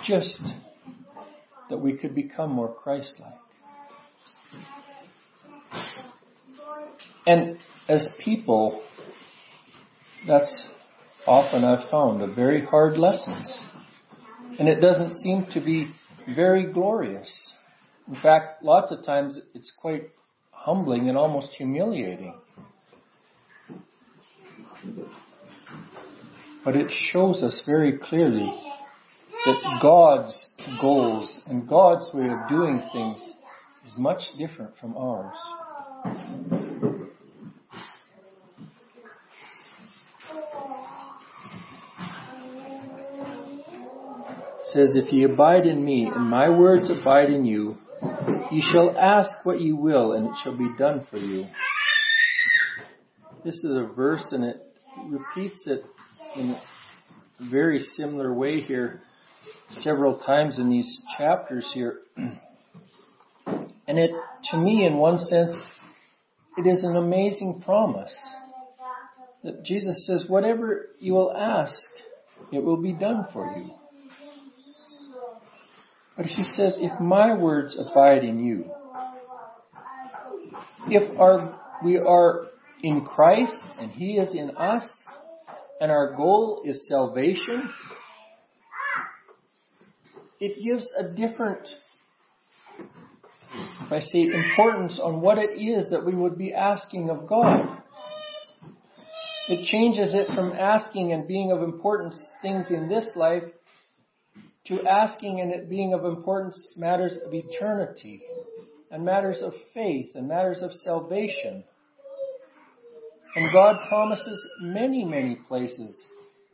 just 0.06 0.42
that 1.72 1.80
we 1.80 1.97
could 1.97 2.13
become 2.13 2.51
more 2.51 2.72
Christ-like. 2.72 3.34
And 7.26 7.57
as 7.88 8.07
people, 8.24 8.84
that's 10.28 10.67
often 11.26 11.63
I've 11.63 11.89
found 11.89 12.22
a 12.22 12.34
very 12.34 12.65
hard 12.65 12.97
lessons. 12.97 13.59
And 14.59 14.67
it 14.67 14.82
doesn't 14.82 15.22
seem 15.22 15.47
to 15.53 15.61
be 15.61 15.91
very 16.36 16.72
glorious. 16.72 17.53
In 18.07 18.15
fact, 18.22 18.63
lots 18.63 18.91
of 18.91 19.03
times 19.05 19.39
it's 19.53 19.72
quite 19.80 20.09
humbling 20.51 21.07
and 21.07 21.17
almost 21.17 21.53
humiliating. 21.57 22.36
But 26.65 26.76
it 26.76 26.91
shows 27.11 27.41
us 27.43 27.63
very 27.65 27.97
clearly 27.97 28.51
that 29.46 29.80
God's 29.82 30.48
goals 30.80 31.39
and 31.48 31.68
God's 31.68 32.10
way 32.14 32.28
of 32.28 32.48
doing 32.50 32.82
things 32.94 33.20
is 33.86 33.96
much 33.98 34.22
different 34.38 34.78
from 34.80 34.96
ours. 34.96 35.38
It 44.60 44.66
says, 44.74 44.96
If 44.96 45.12
ye 45.12 45.24
abide 45.24 45.66
in 45.66 45.84
me, 45.84 46.06
and 46.06 46.30
my 46.30 46.50
words 46.50 46.89
abide 46.92 47.30
in 47.30 47.46
you, 47.46 47.78
ye 48.52 48.64
shall 48.72 48.96
ask 48.98 49.30
what 49.44 49.60
ye 49.60 49.74
will, 49.74 50.14
and 50.14 50.28
it 50.28 50.34
shall 50.44 50.56
be 50.58 50.70
done 50.78 51.06
for 51.10 51.18
you. 51.18 51.46
This 53.44 53.56
is 53.56 53.76
a 53.76 53.92
verse, 53.94 54.26
and 54.32 54.44
it 54.44 54.62
repeats 55.10 55.66
it 55.66 55.84
in 56.38 56.52
a 56.52 56.62
very 57.50 57.80
similar 57.98 58.34
way 58.34 58.62
here 58.62 59.02
several 59.80 60.17
times 60.17 60.59
in 60.59 60.69
these 60.69 60.99
chapters 61.17 61.69
here. 61.74 61.99
And 63.88 63.99
it, 63.99 64.11
to 64.51 64.57
me, 64.57 64.86
in 64.86 64.95
one 64.95 65.17
sense, 65.17 65.53
it 66.55 66.65
is 66.65 66.82
an 66.82 66.95
amazing 66.95 67.61
promise. 67.65 68.17
That 69.43 69.65
Jesus 69.65 70.07
says, 70.07 70.26
whatever 70.30 70.86
you 70.99 71.11
will 71.11 71.36
ask, 71.36 71.74
it 72.53 72.63
will 72.63 72.82
be 72.82 72.93
done 72.93 73.28
for 73.34 73.53
you. 73.57 73.72
But 76.15 76.26
he 76.26 76.43
says, 76.53 76.76
if 76.78 77.01
my 77.01 77.36
words 77.36 77.78
abide 77.78 78.24
in 78.24 78.39
you, 78.39 78.65
if 80.88 81.19
our, 81.19 81.59
we 81.84 81.97
are 81.97 82.47
in 82.84 83.03
Christ 83.03 83.65
and 83.78 83.91
he 83.91 84.17
is 84.17 84.34
in 84.36 84.51
us, 84.55 84.88
and 85.82 85.91
our 85.91 86.15
goal 86.15 86.61
is 86.63 86.88
salvation, 86.88 87.74
it 90.42 90.62
gives 90.62 90.92
a 90.98 91.04
different, 91.04 91.68
if 93.86 93.92
I 93.92 94.00
say 94.00 94.24
importance 94.24 95.00
on 95.02 95.22
what 95.22 95.38
it 95.38 95.52
is 95.52 95.92
that 95.92 96.04
we 96.04 96.16
would 96.16 96.36
be 96.36 96.52
asking 96.52 97.12
of 97.12 97.28
God. 97.28 97.78
It 99.48 99.66
changes 99.66 100.14
it 100.16 100.34
from 100.36 100.54
asking 100.54 101.14
and 101.14 101.28
being 101.28 101.52
of 101.52 101.62
importance 101.62 102.20
things 102.42 102.72
in 102.72 102.89
this 102.89 103.08
life 103.16 103.44
to 104.66 104.82
asking 104.88 105.42
and 105.42 105.52
it 105.52 105.70
being 105.70 105.94
of 105.94 106.06
importance 106.06 106.70
matters 106.76 107.18
of 107.24 107.34
eternity 107.34 108.24
and 108.89 109.06
matters 109.06 109.42
of 109.44 109.54
faith 109.76 110.08
and 110.16 110.28
matters 110.28 110.64
of 110.64 110.72
salvation. 110.84 111.64
And 113.36 113.54
God 113.54 113.78
promises 113.88 114.44
many, 114.60 115.06
many 115.06 115.36
places 115.48 116.00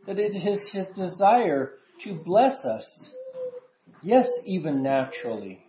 that 0.05 0.19
it 0.19 0.35
is 0.35 0.71
His 0.73 0.87
desire 0.95 1.71
to 2.03 2.13
bless 2.13 2.65
us. 2.65 2.85
Yes, 4.07 4.29
even 4.45 4.83
naturally. 4.83 5.59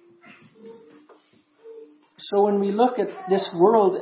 So 2.19 2.45
when 2.45 2.61
we 2.61 2.71
look 2.71 3.01
at 3.01 3.09
this 3.29 3.51
world, 3.53 4.01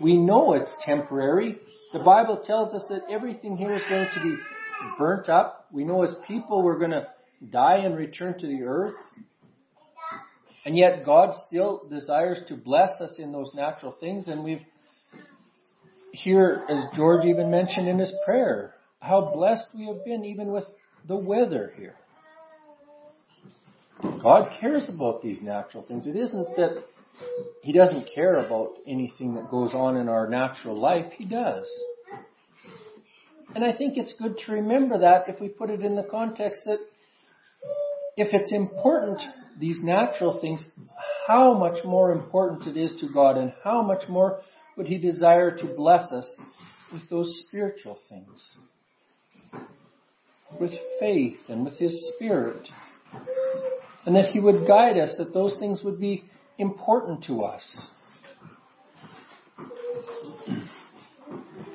we 0.00 0.16
know 0.16 0.52
it's 0.52 0.72
temporary. 0.82 1.58
The 1.92 1.98
Bible 1.98 2.40
tells 2.46 2.72
us 2.72 2.84
that 2.88 3.10
everything 3.10 3.56
here 3.56 3.74
is 3.74 3.82
going 3.90 4.06
to 4.14 4.22
be 4.22 4.36
burnt 4.96 5.28
up. 5.28 5.66
We 5.72 5.82
know 5.82 6.04
as 6.04 6.14
people 6.28 6.62
we're 6.62 6.78
going 6.78 6.92
to 6.92 7.08
die 7.50 7.78
and 7.78 7.96
return 7.96 8.38
to 8.38 8.46
the 8.46 8.62
earth. 8.62 8.94
And 10.64 10.78
yet 10.78 11.04
God 11.04 11.34
still 11.48 11.82
desires 11.90 12.40
to 12.46 12.54
bless 12.54 13.00
us 13.00 13.18
in 13.18 13.32
those 13.32 13.50
natural 13.56 13.90
things. 13.98 14.28
And 14.28 14.44
we've 14.44 14.62
here, 16.12 16.64
as 16.68 16.84
George 16.94 17.24
even 17.24 17.50
mentioned 17.50 17.88
in 17.88 17.98
his 17.98 18.12
prayer, 18.24 18.74
how 19.00 19.32
blessed 19.34 19.70
we 19.76 19.88
have 19.88 20.04
been 20.04 20.24
even 20.24 20.52
with 20.52 20.66
the 21.08 21.16
weather 21.16 21.72
here. 21.76 21.96
God 24.22 24.50
cares 24.60 24.88
about 24.88 25.22
these 25.22 25.40
natural 25.42 25.84
things. 25.86 26.06
It 26.06 26.16
isn't 26.16 26.56
that 26.56 26.84
He 27.62 27.72
doesn't 27.72 28.08
care 28.14 28.36
about 28.38 28.74
anything 28.86 29.34
that 29.34 29.50
goes 29.50 29.74
on 29.74 29.96
in 29.96 30.08
our 30.08 30.28
natural 30.28 30.78
life. 30.78 31.12
He 31.16 31.24
does. 31.24 31.68
And 33.54 33.64
I 33.64 33.76
think 33.76 33.96
it's 33.96 34.14
good 34.18 34.38
to 34.46 34.52
remember 34.52 34.98
that 34.98 35.28
if 35.28 35.40
we 35.40 35.48
put 35.48 35.70
it 35.70 35.80
in 35.80 35.96
the 35.96 36.02
context 36.02 36.62
that 36.66 36.78
if 38.16 38.28
it's 38.32 38.52
important, 38.52 39.20
these 39.58 39.78
natural 39.82 40.40
things, 40.40 40.66
how 41.26 41.54
much 41.54 41.84
more 41.84 42.12
important 42.12 42.66
it 42.66 42.78
is 42.78 42.94
to 43.00 43.08
God 43.12 43.36
and 43.36 43.52
how 43.62 43.82
much 43.82 44.08
more 44.08 44.40
would 44.76 44.86
He 44.86 44.98
desire 44.98 45.56
to 45.56 45.64
bless 45.66 46.12
us 46.12 46.38
with 46.92 47.08
those 47.10 47.42
spiritual 47.46 47.98
things. 48.08 48.52
With 50.60 50.72
faith 50.98 51.38
and 51.48 51.64
with 51.64 51.78
His 51.78 52.12
Spirit. 52.14 52.68
And 54.08 54.16
that 54.16 54.30
He 54.32 54.40
would 54.40 54.66
guide 54.66 54.96
us, 54.96 55.16
that 55.18 55.34
those 55.34 55.58
things 55.58 55.82
would 55.84 56.00
be 56.00 56.24
important 56.56 57.24
to 57.24 57.42
us. 57.42 57.88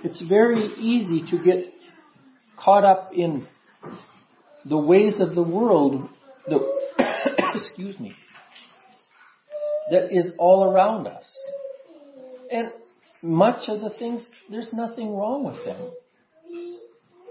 It's 0.04 0.20
very 0.28 0.66
easy 0.80 1.24
to 1.30 1.44
get 1.44 1.72
caught 2.58 2.86
up 2.86 3.12
in 3.14 3.48
the 4.66 4.80
ways 4.80 5.22
of 5.22 5.36
the 5.36 5.44
world, 5.44 6.10
excuse 7.54 8.00
me, 8.00 8.16
that 9.92 10.06
is 10.12 10.32
all 10.40 10.64
around 10.64 11.06
us. 11.06 11.32
And 12.52 12.72
much 13.22 13.70
of 13.70 13.80
the 13.80 13.92
things, 14.00 14.28
there's 14.50 14.74
nothing 14.74 15.16
wrong 15.16 15.44
with 15.44 15.64
them. 15.66 15.92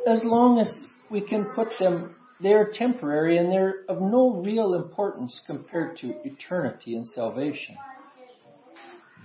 As 0.07 0.23
long 0.23 0.61
as 0.61 0.73
we 1.11 1.23
can 1.23 1.47
put 1.57 1.71
them, 1.81 2.15
they're 2.43 2.71
temporary 2.73 3.39
and 3.39 3.51
they're 3.51 3.85
of 3.89 4.01
no 4.01 4.43
real 4.45 4.75
importance 4.75 5.41
compared 5.47 5.97
to 5.99 6.15
eternity 6.25 6.97
and 6.97 7.07
salvation. 7.07 7.77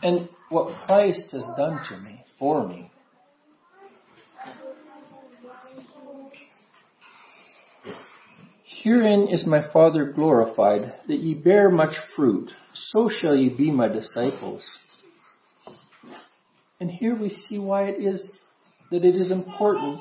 And 0.04 0.30
what 0.50 0.86
Christ 0.86 1.32
has 1.32 1.46
done 1.58 1.80
to 1.90 1.98
me, 2.00 2.24
for 2.38 2.68
me. 2.68 2.92
Herein 8.84 9.28
is 9.28 9.46
my 9.48 9.70
Father 9.74 10.12
glorified, 10.12 10.94
that 11.08 11.18
ye 11.18 11.34
bear 11.34 11.70
much 11.70 11.96
fruit, 12.16 12.52
so 12.74 13.10
shall 13.10 13.36
ye 13.36 13.50
be 13.50 13.72
my 13.72 13.88
disciples. 13.88 14.64
And 16.80 16.92
here 16.92 17.16
we 17.16 17.30
see 17.30 17.58
why 17.58 17.86
it 17.86 18.00
is 18.00 18.40
that 18.92 19.04
it 19.04 19.16
is 19.16 19.32
important 19.32 20.00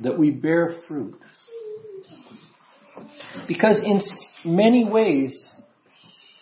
that 0.00 0.18
we 0.18 0.30
bear 0.30 0.76
fruit. 0.86 1.18
Because 3.46 3.82
in 3.84 4.00
many 4.44 4.84
ways, 4.84 5.48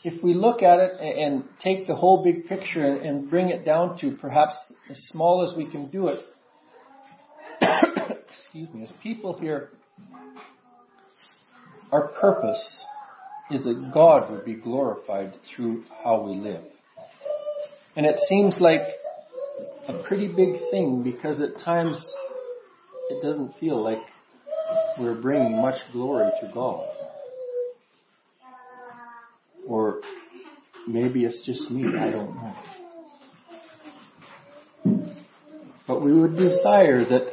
if 0.04 0.22
we 0.22 0.34
look 0.34 0.62
at 0.62 0.78
it 0.78 1.00
and 1.00 1.44
take 1.62 1.86
the 1.86 1.94
whole 1.94 2.22
big 2.24 2.46
picture 2.46 2.84
and 2.84 3.28
bring 3.28 3.48
it 3.50 3.64
down 3.64 3.98
to 3.98 4.16
perhaps 4.16 4.56
as 4.88 4.96
small 5.10 5.46
as 5.48 5.56
we 5.56 5.70
can 5.70 5.90
do 5.90 6.08
it, 6.08 6.20
excuse 8.30 8.68
me, 8.72 8.84
as 8.84 8.90
people 9.02 9.38
here, 9.38 9.70
our 11.90 12.08
purpose 12.08 12.84
is 13.50 13.64
that 13.64 13.90
God 13.92 14.30
would 14.30 14.44
be 14.44 14.54
glorified 14.54 15.34
through 15.54 15.84
how 16.04 16.22
we 16.22 16.34
live. 16.36 16.62
And 17.96 18.06
it 18.06 18.16
seems 18.28 18.58
like 18.60 18.82
a 19.88 20.02
pretty 20.06 20.28
big 20.28 20.60
thing 20.70 21.02
because 21.02 21.40
at 21.40 21.58
times 21.58 21.96
it 23.10 23.22
doesn't 23.22 23.54
feel 23.58 23.82
like 23.82 24.02
we're 24.98 25.20
bringing 25.20 25.60
much 25.60 25.76
glory 25.92 26.30
to 26.40 26.50
God. 26.52 26.88
Or 29.66 30.00
maybe 30.86 31.24
it's 31.24 31.42
just 31.44 31.70
me, 31.70 31.96
I 31.98 32.10
don't 32.10 32.34
know. 32.34 32.54
But 35.86 36.02
we 36.02 36.12
would 36.12 36.36
desire 36.36 37.04
that 37.04 37.26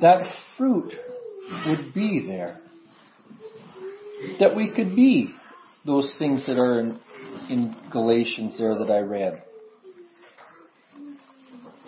that 0.00 0.30
fruit 0.56 0.92
would 1.66 1.94
be 1.94 2.24
there. 2.26 2.60
That 4.40 4.56
we 4.56 4.70
could 4.74 4.96
be 4.96 5.34
those 5.84 6.14
things 6.18 6.44
that 6.46 6.58
are 6.58 6.80
in, 6.80 6.98
in 7.48 7.76
Galatians 7.90 8.58
there 8.58 8.76
that 8.78 8.90
I 8.90 9.00
read. 9.00 9.42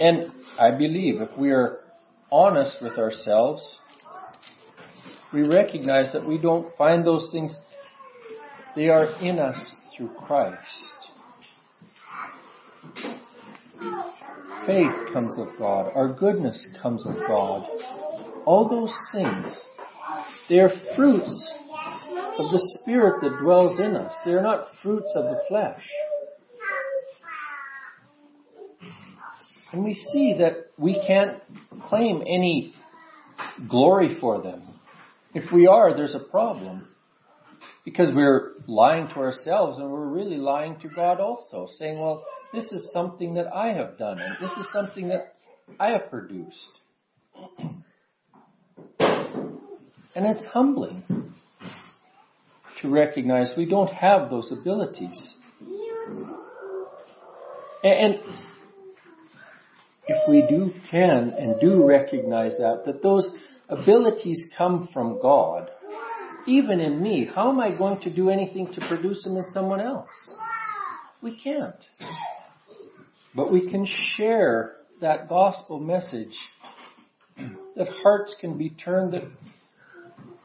And 0.01 0.31
I 0.59 0.70
believe 0.70 1.20
if 1.20 1.37
we 1.37 1.51
are 1.51 1.81
honest 2.31 2.76
with 2.81 2.99
ourselves, 2.99 3.79
we 5.33 5.43
recognize 5.43 6.12
that 6.12 6.26
we 6.26 6.39
don't 6.39 6.74
find 6.76 7.05
those 7.05 7.29
things, 7.33 7.57
they 8.74 8.89
are 8.89 9.07
in 9.20 9.39
us 9.39 9.74
through 9.97 10.11
Christ. 10.26 11.11
Faith 14.66 15.12
comes 15.12 15.39
of 15.39 15.49
God. 15.59 15.93
Our 15.95 16.12
goodness 16.12 16.66
comes 16.83 17.07
of 17.07 17.16
God. 17.26 17.66
All 18.45 18.68
those 18.68 18.95
things, 19.12 19.66
they 20.49 20.59
are 20.61 20.70
fruits 20.97 21.55
of 22.39 22.51
the 22.53 22.79
Spirit 22.81 23.20
that 23.22 23.39
dwells 23.41 23.79
in 23.79 23.97
us. 23.97 24.14
They 24.24 24.33
are 24.33 24.43
not 24.43 24.68
fruits 24.83 25.12
of 25.16 25.24
the 25.24 25.41
flesh. 25.49 25.83
And 29.72 29.85
we 29.85 29.95
see 29.95 30.37
that 30.39 30.70
we 30.79 31.03
can't 31.07 31.43
claim 31.89 32.22
any 32.22 32.74
glory 33.68 34.16
for 34.20 34.41
them. 34.41 34.67
If 35.39 35.53
we 35.53 35.68
are, 35.68 35.95
there's 35.95 36.16
a 36.16 36.18
problem. 36.18 36.89
Because 37.84 38.11
we're 38.12 38.55
lying 38.66 39.07
to 39.11 39.20
ourselves 39.20 39.78
and 39.78 39.89
we're 39.89 40.09
really 40.09 40.36
lying 40.36 40.80
to 40.80 40.89
God 40.89 41.20
also, 41.20 41.68
saying, 41.78 42.01
well, 42.01 42.24
this 42.53 42.64
is 42.72 42.84
something 42.93 43.34
that 43.34 43.47
I 43.55 43.68
have 43.68 43.97
done 43.99 44.18
and 44.18 44.34
this 44.41 44.51
is 44.51 44.66
something 44.72 45.09
that 45.09 45.36
I 45.78 45.91
have 45.91 46.11
produced. 46.11 46.80
and 47.59 47.84
it's 50.16 50.45
humbling 50.47 51.05
to 52.82 52.91
recognize 52.91 53.55
we 53.57 53.66
don't 53.66 53.93
have 53.93 54.30
those 54.30 54.51
abilities. 54.51 55.34
And 57.84 58.20
if 60.09 60.28
we 60.28 60.45
do 60.49 60.74
can 60.91 61.30
and 61.39 61.61
do 61.61 61.86
recognize 61.86 62.57
that, 62.59 62.82
that 62.86 63.03
those 63.03 63.30
abilities 63.68 64.46
come 64.56 64.88
from 64.92 65.20
God, 65.20 65.70
even 66.46 66.80
in 66.80 67.02
me, 67.02 67.28
how 67.32 67.50
am 67.50 67.60
I 67.60 67.76
going 67.76 68.00
to 68.02 68.14
do 68.14 68.30
anything 68.30 68.72
to 68.72 68.88
produce 68.88 69.22
them 69.24 69.36
in 69.36 69.44
someone 69.50 69.80
else? 69.80 70.08
We 71.20 71.38
can't. 71.38 71.84
But 73.34 73.52
we 73.52 73.70
can 73.70 73.86
share 74.16 74.76
that 75.00 75.28
gospel 75.28 75.78
message 75.78 76.36
that 77.76 77.88
hearts 78.02 78.34
can 78.40 78.58
be 78.58 78.70
turned, 78.70 79.12
that 79.12 79.24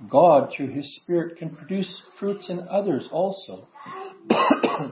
God, 0.10 0.52
through 0.56 0.70
His 0.70 0.96
Spirit, 0.98 1.38
can 1.38 1.56
produce 1.56 2.02
fruits 2.20 2.50
in 2.50 2.68
others 2.70 3.08
also. 3.12 3.68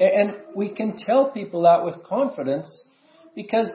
and 0.00 0.36
we 0.54 0.74
can 0.74 0.96
tell 0.96 1.30
people 1.30 1.62
that 1.62 1.84
with 1.84 2.02
confidence 2.04 2.84
because 3.34 3.68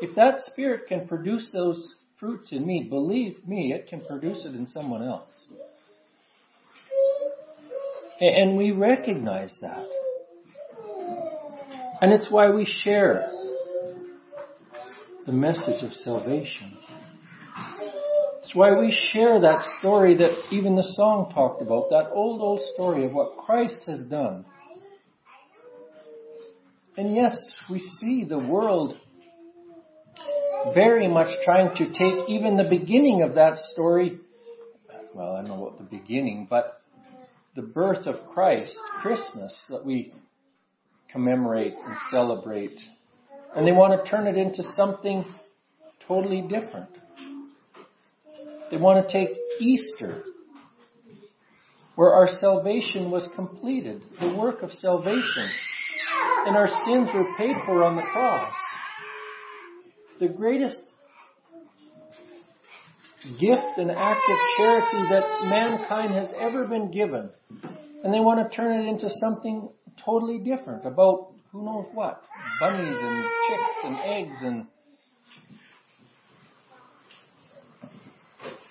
if 0.00 0.14
that 0.16 0.34
Spirit 0.46 0.86
can 0.88 1.06
produce 1.06 1.50
those 1.52 1.94
fruits 2.18 2.52
in 2.52 2.66
me, 2.66 2.86
believe 2.88 3.46
me, 3.46 3.72
it 3.72 3.88
can 3.88 4.00
produce 4.00 4.44
it 4.44 4.54
in 4.54 4.66
someone 4.66 5.02
else. 5.02 5.30
And 8.20 8.56
we 8.56 8.70
recognize 8.70 9.52
that. 9.60 9.86
And 12.00 12.12
it's 12.12 12.30
why 12.30 12.50
we 12.50 12.64
share 12.64 13.30
the 15.26 15.32
message 15.32 15.82
of 15.82 15.92
salvation. 15.92 16.76
It's 18.40 18.54
why 18.54 18.78
we 18.78 18.96
share 19.12 19.40
that 19.40 19.62
story 19.78 20.16
that 20.18 20.36
even 20.52 20.76
the 20.76 20.92
song 20.96 21.32
talked 21.34 21.62
about, 21.62 21.88
that 21.90 22.10
old, 22.12 22.42
old 22.42 22.60
story 22.74 23.06
of 23.06 23.12
what 23.12 23.38
Christ 23.38 23.84
has 23.86 24.04
done. 24.04 24.44
And 26.96 27.14
yes, 27.14 27.36
we 27.70 27.78
see 28.00 28.24
the 28.28 28.38
world 28.38 29.00
very 30.72 31.08
much 31.08 31.28
trying 31.44 31.74
to 31.76 31.86
take 31.86 32.28
even 32.28 32.56
the 32.56 32.68
beginning 32.68 33.22
of 33.22 33.34
that 33.34 33.58
story. 33.58 34.18
Well, 35.14 35.32
I 35.32 35.42
don't 35.42 35.48
know 35.48 35.60
what 35.60 35.78
the 35.78 35.84
beginning, 35.84 36.46
but 36.48 36.80
the 37.54 37.62
birth 37.62 38.06
of 38.06 38.16
Christ, 38.32 38.76
Christmas, 39.02 39.64
that 39.68 39.84
we 39.84 40.12
commemorate 41.12 41.74
and 41.74 41.96
celebrate. 42.10 42.78
And 43.54 43.66
they 43.66 43.72
want 43.72 44.04
to 44.04 44.10
turn 44.10 44.26
it 44.26 44.36
into 44.36 44.62
something 44.74 45.24
totally 46.08 46.42
different. 46.42 46.90
They 48.70 48.76
want 48.76 49.06
to 49.06 49.12
take 49.12 49.36
Easter, 49.60 50.24
where 51.94 52.12
our 52.12 52.28
salvation 52.40 53.10
was 53.10 53.28
completed, 53.36 54.02
the 54.20 54.34
work 54.34 54.62
of 54.62 54.72
salvation, 54.72 55.48
and 56.46 56.56
our 56.56 56.68
sins 56.84 57.08
were 57.14 57.34
paid 57.38 57.54
for 57.64 57.84
on 57.84 57.94
the 57.94 58.02
cross. 58.02 58.52
The 60.20 60.28
greatest 60.28 60.82
gift 63.40 63.78
and 63.78 63.90
act 63.90 64.20
of 64.30 64.38
charity 64.56 65.08
that 65.10 65.24
mankind 65.44 66.14
has 66.14 66.32
ever 66.38 66.68
been 66.68 66.90
given. 66.90 67.30
And 68.04 68.12
they 68.12 68.20
want 68.20 68.48
to 68.48 68.54
turn 68.54 68.80
it 68.80 68.88
into 68.88 69.08
something 69.08 69.68
totally 70.04 70.38
different 70.38 70.84
about 70.84 71.32
who 71.50 71.64
knows 71.64 71.86
what. 71.94 72.22
Bunnies 72.60 72.96
and 73.00 73.24
chicks 73.48 73.78
and 73.84 73.96
eggs 74.04 74.36
and 74.42 74.66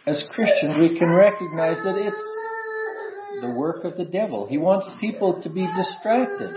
as 0.06 0.22
Christians 0.36 0.76
we 0.78 0.98
can 1.00 1.16
recognize 1.16 1.78
that 1.84 1.96
it's 1.96 3.41
the 3.41 3.50
work 3.50 3.84
of 3.86 3.98
the 3.98 4.06
devil. 4.06 4.48
He 4.48 4.58
wants 4.58 4.88
people 5.00 5.41
to 5.41 5.50
be 5.50 5.68
distracted, 5.76 6.54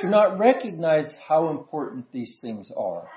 to 0.00 0.08
not 0.08 0.38
recognize 0.38 1.12
how 1.28 1.50
important 1.50 2.10
these 2.12 2.38
things 2.40 2.70
are. 2.76 3.08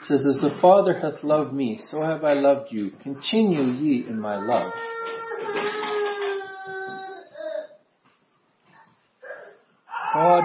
It 0.00 0.04
says, 0.04 0.26
As 0.26 0.36
the 0.36 0.56
Father 0.60 0.98
hath 0.98 1.22
loved 1.22 1.52
me, 1.52 1.80
so 1.90 2.02
have 2.02 2.24
I 2.24 2.34
loved 2.34 2.72
you. 2.72 2.92
Continue 3.02 3.72
ye 3.72 4.06
in 4.08 4.20
my 4.20 4.36
love. 4.36 4.72
God, 10.14 10.44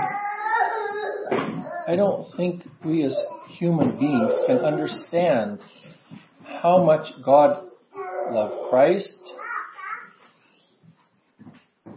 I 1.88 1.96
don't 1.96 2.26
think 2.36 2.64
we 2.86 3.04
as 3.04 3.18
human 3.58 3.98
beings 3.98 4.32
can 4.46 4.58
understand 4.60 5.60
how 6.44 6.84
much 6.84 7.08
God 7.26 7.66
loved 8.32 8.70
Christ. 8.70 9.14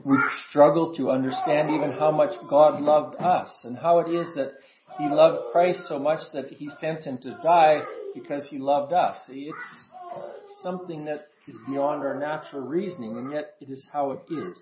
We 0.06 0.16
struggle 0.48 0.94
to 0.98 1.10
understand 1.10 1.70
even 1.70 1.90
how 1.90 2.12
much 2.12 2.32
God 2.48 2.80
loved 2.80 3.16
us 3.16 3.50
and 3.64 3.76
how 3.76 3.98
it 3.98 4.08
is 4.08 4.28
that 4.36 4.52
He 4.98 5.08
loved 5.08 5.50
Christ 5.50 5.82
so 5.88 5.98
much 5.98 6.20
that 6.32 6.48
He 6.48 6.68
sent 6.80 7.02
Him 7.02 7.18
to 7.22 7.36
die 7.42 7.80
because 8.14 8.46
He 8.48 8.58
loved 8.58 8.92
us. 8.92 9.16
It's 9.28 9.58
something 10.62 11.06
that 11.06 11.26
is 11.48 11.56
beyond 11.68 12.04
our 12.04 12.16
natural 12.20 12.62
reasoning 12.62 13.18
and 13.18 13.32
yet 13.32 13.54
it 13.60 13.68
is 13.68 13.84
how 13.92 14.12
it 14.12 14.20
is. 14.32 14.56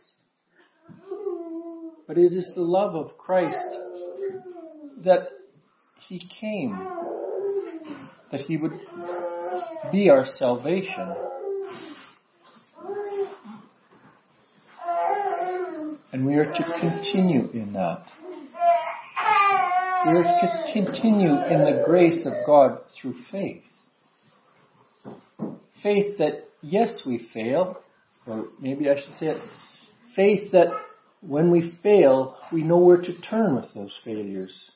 But 2.09 2.17
it 2.17 2.33
is 2.33 2.51
the 2.55 2.63
love 2.63 2.95
of 2.95 3.19
Christ 3.19 3.69
that 5.05 5.29
He 6.09 6.27
came, 6.41 6.79
that 8.33 8.41
He 8.41 8.57
would 8.57 8.81
be 9.93 10.09
our 10.09 10.25
salvation. 10.25 11.15
And 16.15 16.25
we 16.25 16.35
are 16.35 16.45
to 16.45 16.65
continue 16.81 17.51
in 17.51 17.73
that. 17.73 18.05
We 20.07 20.13
are 20.13 20.23
to 20.23 20.73
continue 20.73 21.33
in 21.33 21.65
the 21.65 21.83
grace 21.85 22.25
of 22.25 22.35
God 22.47 22.79
through 22.95 23.17
faith. 23.33 23.65
Faith 25.83 26.19
that, 26.19 26.51
yes, 26.61 27.01
we 27.05 27.29
fail, 27.35 27.81
or 28.29 28.47
maybe 28.61 28.89
I 28.89 28.95
should 28.95 29.15
say 29.15 29.27
it, 29.27 29.43
faith 30.15 30.53
that 30.53 30.69
when 31.21 31.51
we 31.51 31.77
fail, 31.83 32.37
we 32.53 32.63
know 32.63 32.79
where 32.79 32.99
to 32.99 33.21
turn 33.21 33.57
with 33.57 33.75
those 33.75 33.99
failures 34.05 34.71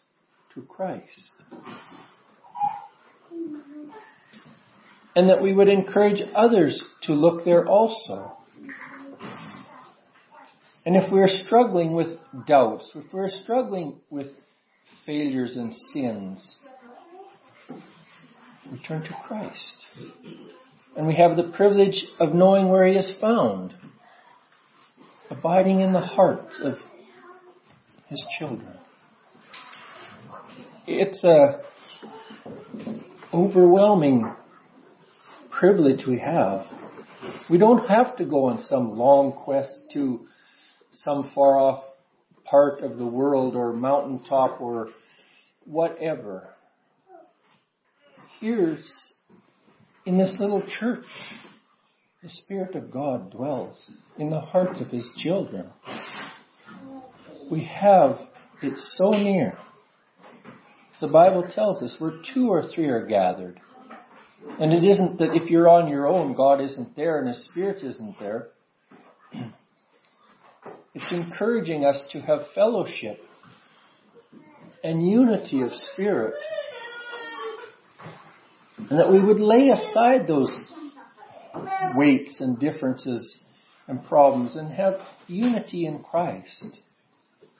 to 0.56 0.62
Christ. 0.62 1.30
And 5.14 5.28
that 5.28 5.40
we 5.40 5.52
would 5.52 5.68
encourage 5.68 6.20
others 6.34 6.82
to 7.02 7.12
look 7.12 7.44
there 7.44 7.64
also. 7.64 8.37
And 10.88 10.96
if 10.96 11.12
we're 11.12 11.28
struggling 11.28 11.92
with 11.92 12.16
doubts, 12.46 12.92
if 12.94 13.12
we're 13.12 13.28
struggling 13.28 14.00
with 14.08 14.28
failures 15.04 15.54
and 15.58 15.70
sins, 15.92 16.56
we 18.72 18.78
turn 18.78 19.02
to 19.02 19.14
Christ. 19.26 19.76
And 20.96 21.06
we 21.06 21.14
have 21.16 21.36
the 21.36 21.52
privilege 21.54 22.06
of 22.18 22.32
knowing 22.32 22.70
where 22.70 22.86
He 22.86 22.94
is 22.94 23.12
found 23.20 23.74
abiding 25.28 25.82
in 25.82 25.92
the 25.92 26.00
hearts 26.00 26.58
of 26.64 26.76
his 28.08 28.24
children. 28.38 28.72
It's 30.86 31.22
a 31.22 31.64
overwhelming 33.34 34.34
privilege 35.50 36.06
we 36.08 36.18
have. 36.20 36.64
We 37.50 37.58
don't 37.58 37.86
have 37.88 38.16
to 38.16 38.24
go 38.24 38.46
on 38.46 38.58
some 38.58 38.96
long 38.96 39.32
quest 39.32 39.76
to 39.92 40.26
some 41.04 41.30
far 41.34 41.58
off 41.58 41.84
part 42.44 42.80
of 42.80 42.96
the 42.96 43.06
world 43.06 43.54
or 43.54 43.72
mountaintop 43.72 44.60
or 44.60 44.88
whatever. 45.64 46.48
Here's 48.40 49.12
in 50.06 50.18
this 50.18 50.36
little 50.38 50.62
church 50.80 51.04
the 52.22 52.28
Spirit 52.28 52.74
of 52.74 52.90
God 52.90 53.30
dwells 53.30 53.90
in 54.18 54.30
the 54.30 54.40
hearts 54.40 54.80
of 54.80 54.88
His 54.88 55.08
children. 55.18 55.70
We 57.50 57.64
have 57.64 58.18
it 58.62 58.76
so 58.96 59.10
near. 59.12 59.56
The 61.00 61.06
Bible 61.06 61.48
tells 61.54 61.80
us 61.80 61.94
where 62.00 62.14
two 62.34 62.48
or 62.48 62.64
three 62.74 62.86
are 62.86 63.06
gathered. 63.06 63.60
And 64.58 64.72
it 64.72 64.82
isn't 64.82 65.18
that 65.18 65.34
if 65.34 65.48
you're 65.48 65.68
on 65.68 65.88
your 65.88 66.08
own, 66.08 66.34
God 66.34 66.60
isn't 66.60 66.96
there 66.96 67.20
and 67.20 67.28
His 67.28 67.44
Spirit 67.44 67.84
isn't 67.84 68.18
there. 68.18 68.48
It's 70.94 71.12
encouraging 71.12 71.84
us 71.84 72.00
to 72.12 72.20
have 72.20 72.40
fellowship 72.54 73.20
and 74.82 75.08
unity 75.08 75.62
of 75.62 75.70
spirit. 75.72 76.34
And 78.90 78.98
that 78.98 79.10
we 79.10 79.22
would 79.22 79.40
lay 79.40 79.68
aside 79.68 80.26
those 80.26 80.50
weights 81.94 82.40
and 82.40 82.58
differences 82.58 83.38
and 83.86 84.04
problems 84.06 84.56
and 84.56 84.72
have 84.72 84.94
unity 85.26 85.86
in 85.86 86.02
Christ. 86.02 86.80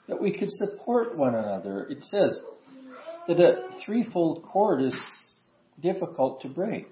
That 0.07 0.21
we 0.21 0.37
could 0.37 0.49
support 0.51 1.17
one 1.17 1.35
another. 1.35 1.85
It 1.89 2.03
says 2.03 2.41
that 3.27 3.39
a 3.39 3.69
threefold 3.85 4.43
cord 4.43 4.81
is 4.81 4.95
difficult 5.81 6.41
to 6.41 6.47
break. 6.47 6.87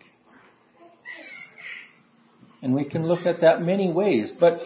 And 2.62 2.74
we 2.76 2.90
can 2.90 3.08
look 3.08 3.26
at 3.26 3.42
that 3.42 3.62
many 3.62 3.92
ways, 3.92 4.32
but 4.40 4.60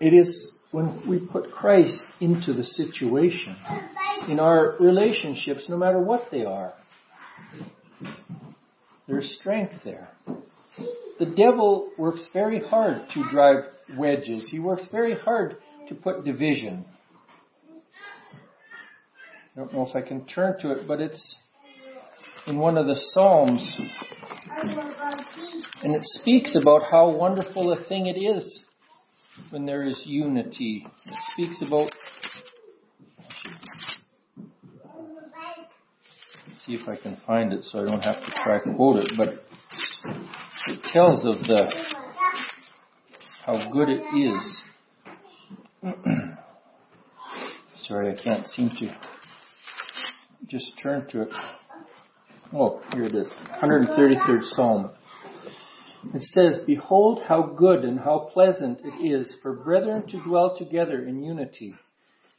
it 0.00 0.12
is 0.12 0.50
when 0.72 1.02
we 1.08 1.18
put 1.18 1.50
Christ 1.50 2.04
into 2.20 2.52
the 2.52 2.62
situation, 2.62 3.56
in 4.28 4.40
our 4.40 4.76
relationships, 4.78 5.66
no 5.68 5.76
matter 5.76 6.00
what 6.00 6.28
they 6.30 6.44
are, 6.44 6.74
there's 9.08 9.36
strength 9.40 9.74
there. 9.84 10.08
The 11.18 11.26
devil 11.26 11.92
works 11.96 12.28
very 12.32 12.60
hard 12.60 13.08
to 13.14 13.24
drive 13.30 13.64
wedges. 13.96 14.48
He 14.50 14.58
works 14.58 14.84
very 14.90 15.14
hard 15.14 15.56
to 15.88 15.94
put 15.94 16.24
division. 16.24 16.84
I 19.54 19.60
don't 19.60 19.72
know 19.72 19.86
if 19.86 19.96
I 19.96 20.02
can 20.02 20.26
turn 20.26 20.60
to 20.60 20.72
it, 20.72 20.86
but 20.86 21.00
it's 21.00 21.26
in 22.46 22.58
one 22.58 22.76
of 22.76 22.86
the 22.86 22.96
Psalms. 23.12 23.80
And 25.82 25.94
it 25.94 26.02
speaks 26.02 26.54
about 26.60 26.82
how 26.90 27.10
wonderful 27.10 27.72
a 27.72 27.82
thing 27.88 28.06
it 28.06 28.18
is 28.18 28.60
when 29.50 29.64
there 29.64 29.84
is 29.84 30.00
unity. 30.04 30.86
It 31.04 31.14
speaks 31.32 31.62
about. 31.62 31.90
See 36.64 36.74
if 36.74 36.88
I 36.88 36.96
can 36.96 37.16
find 37.26 37.52
it 37.52 37.64
so 37.64 37.80
I 37.80 37.84
don't 37.84 38.00
have 38.00 38.16
to 38.16 38.32
try 38.42 38.58
to 38.58 38.74
quote 38.74 38.96
it, 38.96 39.12
but 39.16 39.44
it 40.68 40.82
tells 40.92 41.24
of 41.24 41.38
the 41.46 41.70
how 43.44 43.70
good 43.70 43.88
it 43.88 44.02
is. 44.16 44.62
Sorry, 47.86 48.12
I 48.12 48.20
can't 48.20 48.46
seem 48.48 48.70
to 48.80 48.96
just 50.48 50.72
turn 50.82 51.06
to 51.10 51.22
it. 51.22 51.28
Oh, 52.52 52.80
here 52.92 53.04
it 53.04 53.14
is. 53.14 53.28
133rd 53.62 54.42
Psalm. 54.54 54.90
It 56.14 56.22
says, 56.22 56.62
Behold 56.66 57.22
how 57.26 57.42
good 57.42 57.84
and 57.84 57.98
how 57.98 58.30
pleasant 58.32 58.82
it 58.84 59.04
is 59.04 59.30
for 59.42 59.54
brethren 59.54 60.06
to 60.08 60.22
dwell 60.22 60.56
together 60.56 61.04
in 61.04 61.22
unity. 61.22 61.74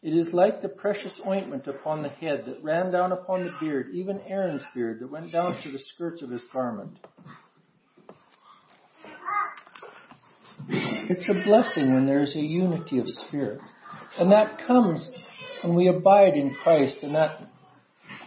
It 0.01 0.11
is 0.11 0.29
like 0.31 0.61
the 0.61 0.69
precious 0.69 1.13
ointment 1.25 1.67
upon 1.67 2.03
the 2.03 2.09
head 2.09 2.43
that 2.45 2.63
ran 2.63 2.91
down 2.91 3.11
upon 3.11 3.45
the 3.45 3.51
beard, 3.59 3.89
even 3.93 4.21
Aaron's 4.21 4.63
beard 4.73 4.99
that 4.99 5.11
went 5.11 5.31
down 5.31 5.61
to 5.63 5.71
the 5.71 5.79
skirts 5.93 6.21
of 6.21 6.29
his 6.29 6.41
garment. 6.53 6.97
It's 10.69 11.27
a 11.29 11.43
blessing 11.45 11.93
when 11.93 12.05
there 12.05 12.21
is 12.21 12.35
a 12.35 12.41
unity 12.41 12.99
of 12.99 13.05
spirit. 13.07 13.59
And 14.19 14.31
that 14.31 14.59
comes 14.67 15.09
when 15.63 15.75
we 15.75 15.87
abide 15.87 16.33
in 16.33 16.53
Christ 16.53 16.97
and 17.01 17.15
that 17.15 17.39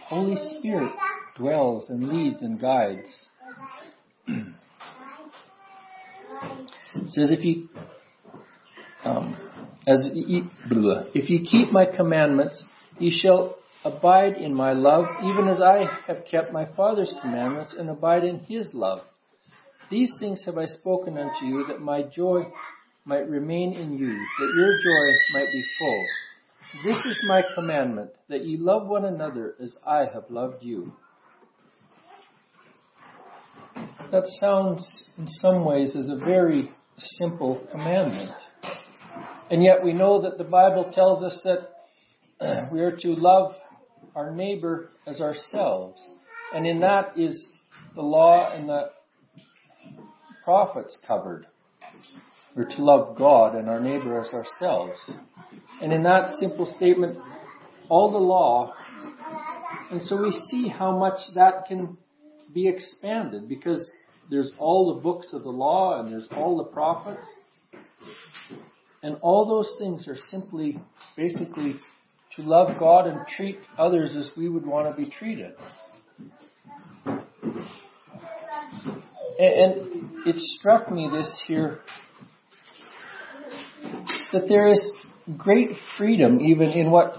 Holy 0.05 0.35
Spirit 0.57 0.91
dwells 1.37 1.89
and 1.89 2.09
leads 2.09 2.41
and 2.41 2.59
guides. 2.59 3.27
it 4.27 4.53
says 7.09 7.31
if 7.31 7.43
you 7.43 7.69
um, 9.03 9.35
as 9.87 10.11
blah, 10.69 11.03
if 11.13 11.29
ye 11.29 11.45
keep 11.45 11.71
my 11.71 11.85
commandments, 11.85 12.63
you 12.99 13.11
shall 13.11 13.55
abide 13.83 14.33
in 14.33 14.53
my 14.53 14.73
love, 14.73 15.05
even 15.23 15.47
as 15.47 15.61
I 15.61 15.85
have 16.07 16.23
kept 16.29 16.53
my 16.53 16.65
Father's 16.75 17.13
commandments 17.21 17.75
and 17.77 17.89
abide 17.89 18.23
in 18.23 18.39
his 18.41 18.69
love. 18.73 18.99
These 19.89 20.11
things 20.19 20.43
have 20.45 20.57
I 20.57 20.65
spoken 20.65 21.17
unto 21.17 21.45
you, 21.45 21.65
that 21.67 21.81
my 21.81 22.03
joy 22.03 22.43
might 23.05 23.27
remain 23.27 23.73
in 23.73 23.97
you, 23.97 24.07
that 24.07 24.53
your 24.55 24.71
joy 24.83 25.17
might 25.33 25.51
be 25.51 25.63
full. 25.79 26.05
This 26.85 26.97
is 27.05 27.19
my 27.27 27.41
commandment, 27.55 28.11
that 28.29 28.45
ye 28.45 28.57
love 28.57 28.87
one 28.87 29.05
another 29.05 29.55
as 29.61 29.75
I 29.85 30.05
have 30.13 30.25
loved 30.29 30.63
you. 30.63 30.93
That 34.11 34.23
sounds, 34.39 35.03
in 35.17 35.27
some 35.27 35.65
ways, 35.65 35.95
as 35.95 36.09
a 36.09 36.15
very 36.15 36.71
simple 37.19 37.65
commandment. 37.71 38.31
And 39.49 39.63
yet 39.63 39.83
we 39.83 39.93
know 39.93 40.21
that 40.21 40.37
the 40.37 40.43
Bible 40.43 40.91
tells 40.93 41.23
us 41.23 41.39
that 41.43 42.69
we 42.71 42.81
are 42.81 42.95
to 42.97 43.09
love 43.09 43.53
our 44.15 44.31
neighbor 44.31 44.91
as 45.05 45.21
ourselves. 45.21 46.01
And 46.53 46.65
in 46.65 46.79
that 46.81 47.17
is 47.17 47.45
the 47.95 48.01
law 48.01 48.53
and 48.53 48.69
the 48.69 48.91
prophets 50.43 50.97
covered. 51.07 51.47
We're 52.55 52.69
to 52.69 52.83
love 52.83 53.17
God 53.17 53.55
and 53.55 53.69
our 53.69 53.79
neighbor 53.79 54.19
as 54.19 54.33
ourselves. 54.33 54.99
And 55.81 55.93
in 55.93 56.03
that 56.03 56.37
simple 56.39 56.65
statement, 56.65 57.17
all 57.89 58.11
the 58.11 58.17
law, 58.17 58.73
and 59.89 60.01
so 60.01 60.21
we 60.21 60.31
see 60.49 60.67
how 60.67 60.97
much 60.97 61.19
that 61.35 61.65
can 61.67 61.97
be 62.53 62.67
expanded 62.67 63.47
because 63.47 63.89
there's 64.29 64.51
all 64.57 64.95
the 64.95 65.01
books 65.01 65.33
of 65.33 65.43
the 65.43 65.49
law 65.49 65.99
and 65.99 66.11
there's 66.11 66.27
all 66.35 66.57
the 66.57 66.63
prophets. 66.65 67.25
And 69.03 69.17
all 69.21 69.47
those 69.47 69.73
things 69.79 70.07
are 70.07 70.17
simply, 70.29 70.79
basically, 71.17 71.79
to 72.35 72.41
love 72.43 72.79
God 72.79 73.07
and 73.07 73.25
treat 73.35 73.57
others 73.77 74.15
as 74.15 74.29
we 74.37 74.47
would 74.47 74.65
want 74.65 74.95
to 74.95 75.01
be 75.03 75.09
treated. 75.09 75.53
And 79.39 80.11
it 80.27 80.37
struck 80.37 80.91
me 80.91 81.09
this 81.11 81.27
here 81.47 81.79
that 84.31 84.47
there 84.47 84.67
is 84.67 84.79
great 85.37 85.71
freedom 85.97 86.39
even 86.39 86.69
in 86.69 86.91
what, 86.91 87.15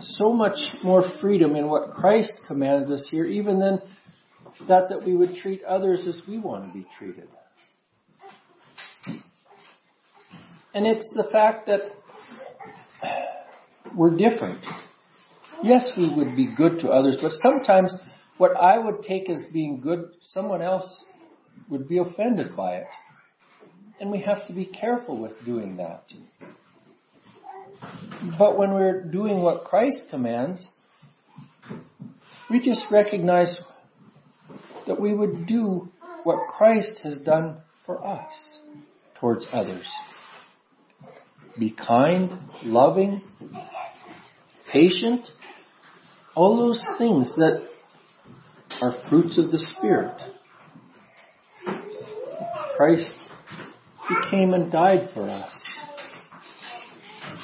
so 0.00 0.32
much 0.32 0.58
more 0.82 1.04
freedom 1.20 1.56
in 1.56 1.68
what 1.68 1.90
Christ 1.90 2.32
commands 2.46 2.90
us 2.90 3.08
here, 3.10 3.24
even 3.24 3.58
than 3.58 3.80
that 4.68 4.88
that 4.88 5.04
we 5.04 5.16
would 5.16 5.34
treat 5.36 5.62
others 5.64 6.06
as 6.06 6.20
we 6.28 6.38
want 6.38 6.66
to 6.66 6.72
be 6.72 6.86
treated. 6.98 7.28
And 10.72 10.86
it's 10.86 11.10
the 11.14 11.28
fact 11.30 11.66
that 11.66 11.80
we're 13.94 14.16
different. 14.16 14.60
Yes, 15.62 15.90
we 15.96 16.08
would 16.14 16.36
be 16.36 16.54
good 16.56 16.78
to 16.80 16.88
others, 16.88 17.16
but 17.20 17.32
sometimes 17.42 17.94
what 18.38 18.56
I 18.56 18.78
would 18.78 19.02
take 19.02 19.28
as 19.28 19.42
being 19.52 19.80
good, 19.80 20.10
someone 20.22 20.62
else 20.62 21.02
would 21.68 21.88
be 21.88 21.98
offended 21.98 22.56
by 22.56 22.76
it. 22.76 22.86
And 24.00 24.10
we 24.10 24.20
have 24.22 24.46
to 24.46 24.54
be 24.54 24.64
careful 24.64 25.18
with 25.20 25.32
doing 25.44 25.76
that. 25.76 26.04
But 28.38 28.56
when 28.56 28.72
we're 28.72 29.04
doing 29.04 29.42
what 29.42 29.64
Christ 29.64 30.04
commands, 30.10 30.70
we 32.48 32.60
just 32.60 32.84
recognize 32.90 33.58
that 34.90 35.00
we 35.00 35.14
would 35.14 35.46
do 35.46 35.88
what 36.24 36.48
Christ 36.48 36.98
has 37.04 37.16
done 37.18 37.58
for 37.86 38.04
us 38.04 38.58
towards 39.20 39.46
others. 39.52 39.86
Be 41.56 41.70
kind, 41.70 42.32
loving, 42.64 43.22
patient, 44.72 45.28
all 46.34 46.56
those 46.56 46.84
things 46.98 47.32
that 47.36 47.68
are 48.82 48.96
fruits 49.08 49.38
of 49.38 49.52
the 49.52 49.64
Spirit. 49.78 50.20
Christ 52.76 53.12
He 54.08 54.14
came 54.28 54.54
and 54.54 54.72
died 54.72 55.10
for 55.14 55.30
us. 55.30 55.52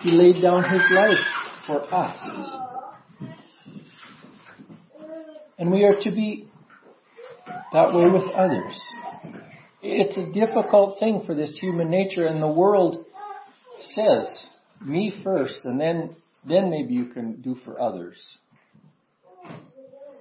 He 0.03 0.11
laid 0.11 0.43
down 0.43 0.65
his 0.69 0.83
life 0.91 1.25
for 1.65 1.95
us. 1.95 2.57
And 5.61 5.71
we 5.71 5.85
are 5.85 5.95
to 6.03 6.11
be 6.11 6.49
that 7.73 7.95
way 7.95 8.07
with 8.07 8.31
others. 8.35 8.79
It's 9.83 10.17
a 10.17 10.33
difficult 10.33 10.99
thing 10.99 11.23
for 11.27 11.35
this 11.35 11.57
human 11.61 11.91
nature, 11.91 12.27
and 12.27 12.43
the 12.43 12.49
world 12.49 13.05
says, 13.81 14.49
me 14.85 15.13
first, 15.23 15.61
and 15.65 15.81
then, 15.81 16.17
then 16.47 16.71
maybe 16.71 16.95
you 16.95 17.07
can 17.07 17.41
do 17.41 17.57
for 17.65 17.81
others. 17.81 18.17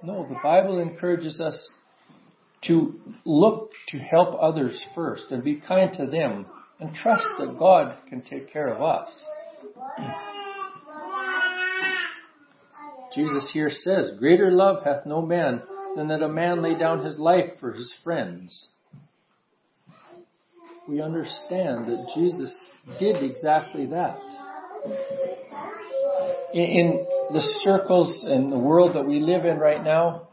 No, 0.02 0.26
the 0.28 0.38
Bible 0.42 0.78
encourages 0.78 1.40
us 1.40 1.68
to 2.64 3.00
look 3.24 3.70
to 3.88 3.98
help 3.98 4.36
others 4.40 4.82
first 4.94 5.30
and 5.30 5.42
be 5.42 5.56
kind 5.56 5.92
to 5.94 6.06
them 6.06 6.46
and 6.80 6.94
trust 6.94 7.26
that 7.38 7.56
God 7.58 7.96
can 8.08 8.22
take 8.22 8.52
care 8.52 8.68
of 8.68 8.82
us. 8.82 9.24
Jesus 13.14 13.50
here 13.52 13.70
says, 13.70 14.12
Greater 14.18 14.50
love 14.50 14.84
hath 14.84 15.06
no 15.06 15.22
man 15.22 15.62
than 15.96 16.08
that 16.08 16.22
a 16.22 16.28
man 16.28 16.62
lay 16.62 16.78
down 16.78 17.02
his 17.02 17.18
life 17.18 17.58
for 17.58 17.72
his 17.72 17.92
friends. 18.04 18.68
We 20.86 21.00
understand 21.00 21.86
that 21.86 22.12
Jesus 22.14 22.54
did 23.00 23.16
exactly 23.24 23.86
that. 23.86 24.18
In, 26.54 27.06
the 27.32 27.40
circles 27.64 28.24
and 28.24 28.52
the 28.52 28.58
world 28.58 28.94
that 28.94 29.04
we 29.04 29.18
live 29.18 29.44
in 29.44 29.58
right 29.58 29.82
now, 29.82 30.28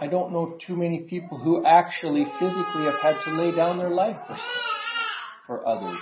I 0.00 0.08
don't 0.08 0.32
know 0.32 0.58
too 0.66 0.74
many 0.74 1.02
people 1.02 1.38
who 1.38 1.64
actually 1.64 2.24
physically 2.40 2.86
have 2.86 2.98
had 3.00 3.22
to 3.24 3.30
lay 3.30 3.54
down 3.54 3.78
their 3.78 3.90
life 3.90 4.16
for, 4.26 4.36
for 5.46 5.68
others. 5.68 6.00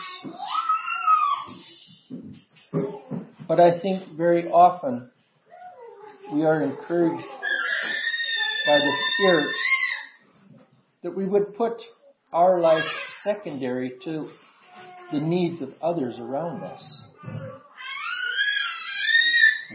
But 3.46 3.60
I 3.60 3.78
think 3.78 4.16
very 4.16 4.48
often 4.48 5.10
we 6.32 6.44
are 6.46 6.62
encouraged 6.62 7.26
by 8.66 8.78
the 8.78 8.92
Spirit 9.14 9.54
that 11.02 11.16
we 11.16 11.24
would 11.24 11.54
put 11.54 11.80
our 12.32 12.60
life 12.60 12.84
secondary 13.24 13.94
to 14.04 14.28
the 15.12 15.20
needs 15.20 15.60
of 15.62 15.70
others 15.82 16.18
around 16.20 16.62
us. 16.62 17.02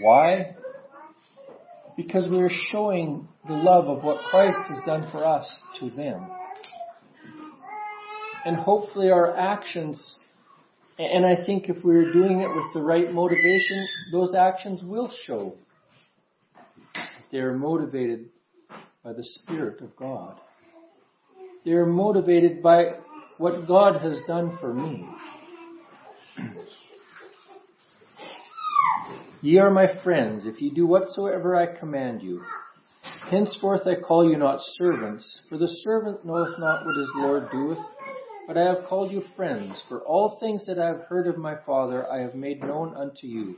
Why? 0.01 0.55
Because 1.97 2.29
we 2.29 2.41
are 2.41 2.51
showing 2.71 3.27
the 3.47 3.53
love 3.53 3.87
of 3.87 4.03
what 4.03 4.23
Christ 4.29 4.59
has 4.69 4.79
done 4.85 5.09
for 5.11 5.25
us 5.25 5.57
to 5.79 5.89
them. 5.89 6.27
And 8.45 8.57
hopefully 8.57 9.09
our 9.09 9.35
actions, 9.35 10.15
and 10.99 11.25
I 11.25 11.45
think 11.45 11.69
if 11.69 11.83
we're 11.83 12.13
doing 12.13 12.41
it 12.41 12.47
with 12.47 12.73
the 12.73 12.81
right 12.81 13.11
motivation, 13.11 13.87
those 14.11 14.35
actions 14.35 14.83
will 14.83 15.11
show 15.25 15.55
that 16.93 17.09
they 17.31 17.39
are 17.39 17.57
motivated 17.57 18.29
by 19.05 19.13
the 19.13 19.23
Spirit 19.23 19.81
of 19.81 19.95
God. 19.95 20.39
They 21.63 21.73
are 21.73 21.85
motivated 21.85 22.63
by 22.63 22.93
what 23.37 23.67
God 23.67 24.01
has 24.01 24.17
done 24.27 24.57
for 24.59 24.73
me. 24.73 25.07
Ye 29.43 29.59
are 29.59 29.69
my 29.69 29.85
friends, 30.03 30.47
if 30.47 30.59
ye 30.59 30.71
do 30.71 30.87
whatsoever 30.87 31.55
I 31.55 31.77
command 31.79 32.23
you. 32.23 32.41
Henceforth 33.29 33.85
I 33.85 34.01
call 34.01 34.27
you 34.27 34.37
not 34.37 34.59
servants, 34.73 35.39
for 35.49 35.59
the 35.59 35.67
servant 35.83 36.25
knoweth 36.25 36.57
not 36.57 36.83
what 36.83 36.97
his 36.97 37.09
Lord 37.15 37.43
doeth, 37.51 37.85
but 38.47 38.57
I 38.57 38.63
have 38.63 38.85
called 38.89 39.11
you 39.11 39.21
friends, 39.35 39.83
for 39.87 39.99
all 39.99 40.37
things 40.39 40.65
that 40.65 40.79
I 40.79 40.87
have 40.87 41.01
heard 41.07 41.27
of 41.27 41.37
my 41.37 41.57
Father 41.63 42.11
I 42.11 42.21
have 42.21 42.33
made 42.33 42.61
known 42.61 42.95
unto 42.95 43.27
you. 43.27 43.55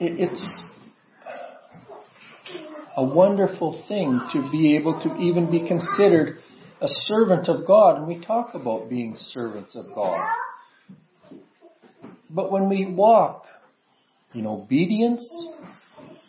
It's 0.00 0.60
a 2.96 3.04
wonderful 3.04 3.84
thing 3.86 4.20
to 4.32 4.50
be 4.50 4.76
able 4.76 5.00
to 5.00 5.16
even 5.18 5.50
be 5.50 5.66
considered 5.66 6.38
a 6.80 6.88
servant 6.88 7.48
of 7.48 7.66
God, 7.66 7.98
and 7.98 8.06
we 8.08 8.24
talk 8.24 8.54
about 8.54 8.90
being 8.90 9.14
servants 9.16 9.76
of 9.76 9.94
God. 9.94 10.20
But 12.28 12.50
when 12.50 12.68
we 12.68 12.86
walk 12.86 13.44
in 14.34 14.46
obedience 14.46 15.24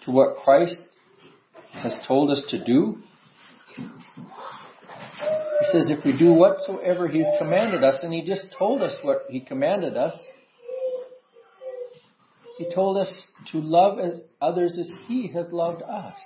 to 0.06 0.12
what 0.12 0.38
Christ 0.44 0.78
has 1.74 1.96
told 2.08 2.30
us 2.30 2.44
to 2.50 2.64
do, 2.64 3.00
he 3.76 3.86
says 5.72 5.90
if 5.90 6.06
we 6.06 6.16
do 6.18 6.34
whatsoever 6.34 7.08
he's 7.08 7.28
commanded 7.40 7.84
us, 7.84 8.04
and 8.04 8.14
he 8.14 8.24
just 8.24 8.56
told 8.58 8.84
us 8.84 8.96
what 9.02 9.24
he 9.30 9.40
commanded 9.40 9.98
us, 9.98 10.16
he 12.58 12.74
told 12.74 12.98
us 12.98 13.20
to 13.52 13.60
love 13.60 14.00
as 14.00 14.24
others 14.42 14.78
as 14.80 14.90
he 15.08 15.28
has 15.34 15.48
loved 15.52 15.82
us. 15.82 16.18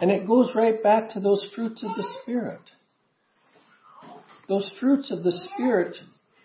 And 0.00 0.10
it 0.10 0.26
goes 0.26 0.52
right 0.54 0.82
back 0.82 1.10
to 1.10 1.20
those 1.20 1.44
fruits 1.54 1.82
of 1.82 1.90
the 1.96 2.06
Spirit. 2.22 2.60
Those 4.48 4.70
fruits 4.78 5.10
of 5.10 5.22
the 5.22 5.32
Spirit, 5.32 5.96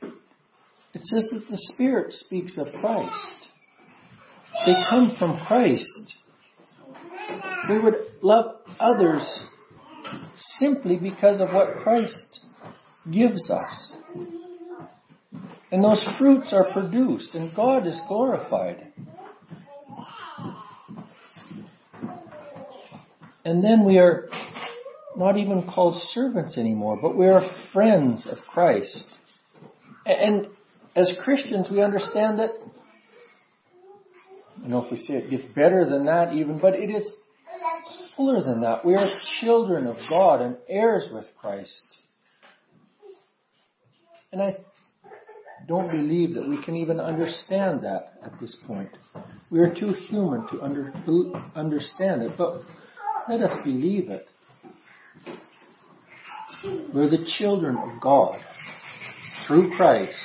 it 0.02 1.02
says 1.02 1.28
that 1.34 1.48
the 1.50 1.58
Spirit 1.74 2.14
speaks 2.14 2.58
of 2.58 2.68
Christ. 2.80 3.50
They 4.66 4.74
come 4.90 5.16
from 5.20 5.38
Christ. 5.48 6.16
We 7.70 7.80
would 7.80 7.96
love 8.22 8.56
others 8.80 9.44
simply 10.60 10.98
because 10.98 11.42
of 11.42 11.50
what 11.50 11.84
Christ 11.84 12.40
gives 13.12 13.50
us. 13.50 13.94
And 15.72 15.84
those 15.84 16.06
fruits 16.18 16.52
are 16.54 16.72
produced 16.74 17.34
and 17.34 17.56
God 17.56 17.88
is 17.88 18.00
glorified. 18.08 18.92
And 23.46 23.64
then 23.64 23.86
we 23.86 23.98
are 23.98 24.30
not 25.16 25.38
even 25.38 25.64
called 25.64 25.96
servants 26.10 26.58
anymore, 26.58 27.00
but 27.02 27.18
we 27.18 27.28
are 27.28 27.42
friends 27.74 28.28
of 28.30 28.38
Christ. 28.48 29.08
And 30.06 30.48
as 30.96 31.12
Christians, 31.24 31.70
we 31.72 31.82
understand 31.82 32.40
that, 32.40 32.52
I 34.64 34.68
know 34.68 34.84
if 34.84 34.92
we 34.92 34.98
say 34.98 35.16
it 35.16 35.30
gets 35.30 35.46
better 35.56 35.86
than 35.90 36.06
that 36.06 36.34
even, 36.34 36.60
but 36.60 36.76
it 36.76 36.90
is 36.90 37.08
fuller 38.16 38.42
than 38.44 38.62
that. 38.62 38.86
We 38.86 38.96
are 38.96 39.10
children 39.42 39.88
of 39.88 39.96
God 40.10 40.42
and 40.42 40.58
heirs 40.70 41.10
with 41.12 41.26
Christ. 41.40 41.84
And 44.32 44.42
I 44.42 44.54
don't 45.68 45.90
believe 45.90 46.34
that 46.36 46.48
we 46.48 46.64
can 46.64 46.76
even 46.76 47.00
understand 47.00 47.84
that 47.84 48.14
at 48.24 48.40
this 48.40 48.56
point. 48.68 48.90
We 49.50 49.60
are 49.60 49.74
too 49.74 49.94
human 49.94 50.48
to 50.48 50.62
under, 50.62 50.94
understand 51.56 52.24
it, 52.24 52.38
but 52.38 52.62
let 53.30 53.42
us 53.42 53.58
believe 53.64 54.10
it. 54.10 54.28
We're 56.94 57.10
the 57.10 57.26
children 57.38 57.78
of 57.78 58.02
God 58.02 58.40
through 59.48 59.76
Christ. 59.76 60.16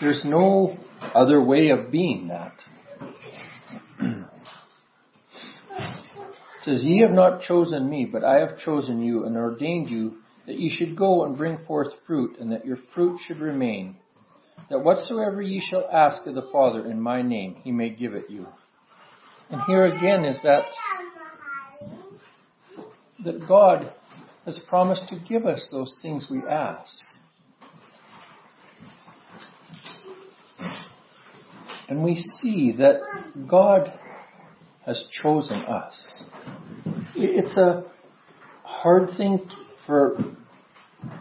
There's 0.00 0.24
no 0.24 0.76
other 1.14 1.42
way 1.42 1.70
of 1.70 1.90
being 1.90 2.28
that. 2.28 2.54
it 4.00 4.26
says, 6.62 6.82
Ye 6.84 7.00
have 7.00 7.12
not 7.12 7.40
chosen 7.40 7.88
me, 7.88 8.06
but 8.10 8.24
I 8.24 8.40
have 8.40 8.58
chosen 8.58 9.02
you 9.02 9.24
and 9.24 9.36
ordained 9.36 9.88
you 9.88 10.18
that 10.46 10.58
ye 10.58 10.70
should 10.70 10.96
go 10.96 11.24
and 11.24 11.36
bring 11.36 11.58
forth 11.66 11.88
fruit, 12.06 12.38
and 12.38 12.52
that 12.52 12.64
your 12.64 12.78
fruit 12.94 13.18
should 13.26 13.38
remain, 13.38 13.96
that 14.70 14.80
whatsoever 14.80 15.40
ye 15.40 15.60
shall 15.60 15.88
ask 15.92 16.26
of 16.26 16.34
the 16.34 16.48
Father 16.52 16.86
in 16.86 17.00
my 17.00 17.22
name, 17.22 17.56
he 17.62 17.72
may 17.72 17.90
give 17.90 18.14
it 18.14 18.28
you. 18.28 18.46
And 19.50 19.60
here 19.62 19.86
again 19.86 20.24
is 20.24 20.38
that 20.42 20.64
that 23.24 23.46
God 23.48 23.92
has 24.44 24.60
promised 24.68 25.08
to 25.08 25.18
give 25.18 25.46
us 25.46 25.68
those 25.72 25.96
things 26.02 26.28
we 26.30 26.42
ask. 26.48 27.04
And 31.88 32.02
we 32.02 32.16
see 32.42 32.74
that 32.78 33.00
God 33.48 33.92
has 34.84 35.04
chosen 35.22 35.62
us. 35.62 36.24
It's 37.14 37.56
a 37.56 37.84
hard 38.62 39.10
thing 39.16 39.48
for 39.86 40.18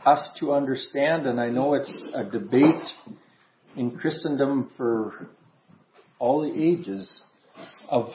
us 0.05 0.29
to 0.39 0.53
understand, 0.53 1.27
and 1.27 1.39
I 1.39 1.49
know 1.49 1.73
it's 1.75 2.07
a 2.13 2.23
debate 2.23 2.86
in 3.76 3.97
Christendom 3.97 4.69
for 4.78 5.30
all 6.19 6.41
the 6.41 6.61
ages 6.61 7.21
of 7.89 8.09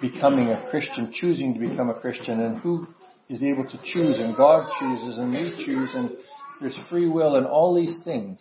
becoming 0.00 0.48
a 0.48 0.68
Christian, 0.70 1.12
choosing 1.12 1.54
to 1.54 1.60
become 1.60 1.90
a 1.90 2.00
Christian, 2.00 2.40
and 2.40 2.58
who 2.58 2.86
is 3.28 3.42
able 3.42 3.64
to 3.64 3.80
choose, 3.84 4.20
and 4.20 4.36
God 4.36 4.68
chooses, 4.78 5.18
and 5.18 5.32
we 5.32 5.64
choose, 5.64 5.90
and 5.94 6.10
there's 6.60 6.78
free 6.88 7.08
will, 7.08 7.36
and 7.36 7.46
all 7.46 7.74
these 7.74 7.96
things. 8.04 8.40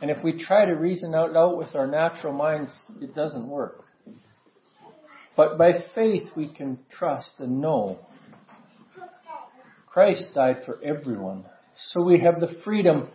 And 0.00 0.10
if 0.10 0.22
we 0.22 0.42
try 0.42 0.64
to 0.64 0.72
reason 0.72 1.14
out 1.14 1.36
out 1.36 1.58
with 1.58 1.74
our 1.74 1.86
natural 1.86 2.32
minds, 2.32 2.74
it 3.00 3.14
doesn't 3.14 3.46
work. 3.46 3.84
But 5.36 5.58
by 5.58 5.84
faith 5.94 6.24
we 6.36 6.52
can 6.52 6.78
trust 6.90 7.34
and 7.38 7.60
know 7.60 7.98
Christ 9.86 10.30
died 10.34 10.58
for 10.64 10.80
everyone. 10.82 11.44
So 11.76 12.04
we 12.04 12.20
have 12.20 12.40
the 12.40 12.60
freedom 12.64 13.08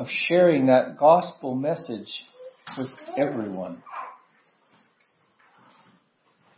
of 0.00 0.06
sharing 0.08 0.64
that 0.66 0.96
gospel 0.98 1.54
message 1.54 2.24
with 2.78 2.88
everyone. 3.18 3.82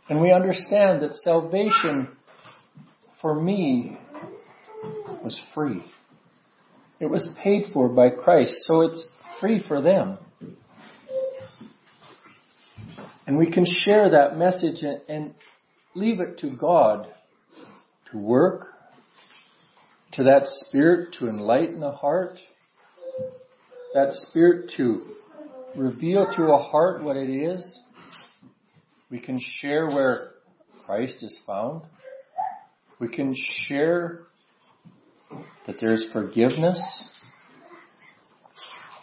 And 0.07 0.21
we 0.21 0.31
understand 0.31 1.01
that 1.01 1.11
salvation 1.25 2.07
for 3.21 3.35
me 3.35 3.97
was 5.21 5.37
free. 5.53 5.83
It 7.01 7.07
was 7.07 7.27
paid 7.43 7.65
for 7.73 7.89
by 7.89 8.11
Christ, 8.11 8.53
so 8.61 8.79
it's 8.83 9.03
free 9.41 9.61
for 9.67 9.81
them. 9.81 10.19
And 13.27 13.37
we 13.37 13.51
can 13.51 13.65
share 13.65 14.09
that 14.09 14.37
message 14.37 14.85
and 15.09 15.33
leave 15.95 16.21
it 16.21 16.37
to 16.39 16.49
God 16.49 17.07
to 18.09 18.17
work, 18.17 18.67
to 20.13 20.23
that 20.23 20.43
Spirit 20.45 21.15
to 21.19 21.27
enlighten 21.27 21.81
the 21.81 21.91
heart, 21.91 22.37
that 23.93 24.11
Spirit 24.11 24.71
to 24.77 25.01
reveal 25.75 26.25
to 26.35 26.43
a 26.51 26.57
heart 26.57 27.03
what 27.03 27.15
it 27.15 27.29
is, 27.29 27.79
we 29.09 29.19
can 29.19 29.39
share 29.59 29.87
where 29.87 30.31
Christ 30.85 31.21
is 31.21 31.39
found. 31.45 31.83
We 32.99 33.07
can 33.07 33.35
share 33.67 34.23
that 35.67 35.77
there 35.79 35.93
is 35.93 36.05
forgiveness, 36.11 36.81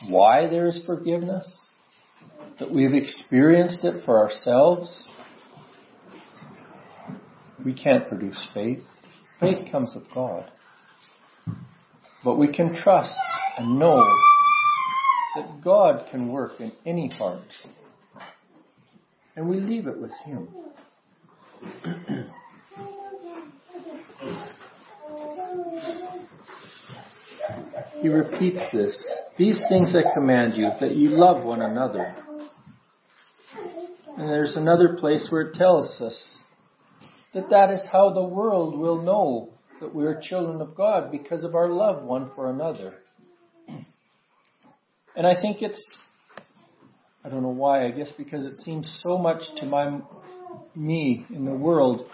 why 0.08 0.48
there 0.48 0.66
is 0.66 0.80
forgiveness, 0.84 1.68
that 2.58 2.72
we've 2.72 2.94
experienced 2.94 3.84
it 3.84 4.04
for 4.04 4.18
ourselves. 4.18 5.06
We 7.64 7.74
can't 7.74 8.08
produce 8.08 8.48
faith. 8.52 8.82
Faith 9.38 9.70
comes 9.70 9.94
of 9.94 10.02
God. 10.14 10.50
But 12.24 12.36
we 12.36 12.52
can 12.52 12.74
trust 12.74 13.14
and 13.56 13.78
know 13.78 14.04
that 15.36 15.62
God 15.62 16.06
can 16.10 16.28
work 16.28 16.60
in 16.60 16.72
any 16.84 17.08
heart 17.08 17.42
and 19.36 19.48
we 19.48 19.58
leave 19.58 19.86
it 19.86 19.98
with 19.98 20.12
Him. 20.24 20.48
he 28.00 28.08
repeats 28.08 28.60
this. 28.72 29.10
These 29.36 29.62
things 29.68 29.94
I 29.96 30.12
command 30.12 30.56
you, 30.56 30.68
that 30.80 30.94
you 30.94 31.10
love 31.10 31.44
one 31.44 31.62
another. 31.62 32.14
And 34.16 34.28
there's 34.28 34.56
another 34.56 34.96
place 34.98 35.26
where 35.30 35.42
it 35.42 35.54
tells 35.54 36.00
us 36.00 36.36
that 37.32 37.48
that 37.50 37.70
is 37.70 37.86
how 37.90 38.12
the 38.12 38.24
world 38.24 38.78
will 38.78 39.00
know 39.00 39.54
that 39.80 39.94
we 39.94 40.04
are 40.04 40.20
children 40.22 40.60
of 40.60 40.74
God 40.74 41.10
because 41.10 41.44
of 41.44 41.54
our 41.54 41.70
love 41.70 42.02
one 42.02 42.30
for 42.34 42.50
another. 42.50 42.94
And 45.20 45.26
I 45.26 45.38
think 45.38 45.60
it's 45.60 45.92
I 47.22 47.28
don't 47.28 47.42
know 47.42 47.50
why. 47.50 47.84
I 47.84 47.90
guess 47.90 48.10
because 48.16 48.42
it 48.46 48.54
seems 48.54 49.00
so 49.04 49.18
much 49.18 49.42
to 49.56 49.66
my 49.66 50.00
me 50.74 51.26
in 51.28 51.44
the 51.44 51.54
world 51.54 52.08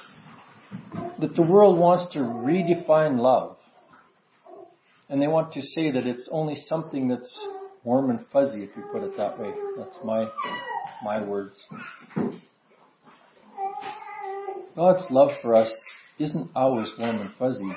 that 1.21 1.37
the 1.37 1.43
world 1.43 1.79
wants 1.79 2.13
to 2.15 2.19
redefine 2.19 3.21
love. 3.21 3.59
And 5.09 5.23
they 5.23 5.29
want 5.29 5.53
to 5.53 5.63
say 5.63 5.93
that 5.93 6.05
it's 6.05 6.29
only 6.33 6.57
something 6.57 7.07
that's 7.07 7.33
warm 7.85 8.11
and 8.11 8.27
fuzzy, 8.33 8.65
if 8.65 8.71
you 8.77 8.83
put 8.91 9.05
it 9.05 9.17
that 9.17 9.39
way. 9.39 9.53
That's 9.79 10.01
my 10.05 10.29
my 11.05 11.23
words. 11.23 11.65
God's 14.75 15.07
love 15.11 15.31
for 15.43 15.55
us 15.55 15.73
isn't 16.19 16.51
always 16.57 16.89
warm 16.99 17.21
and 17.21 17.31
fuzzy. 17.39 17.73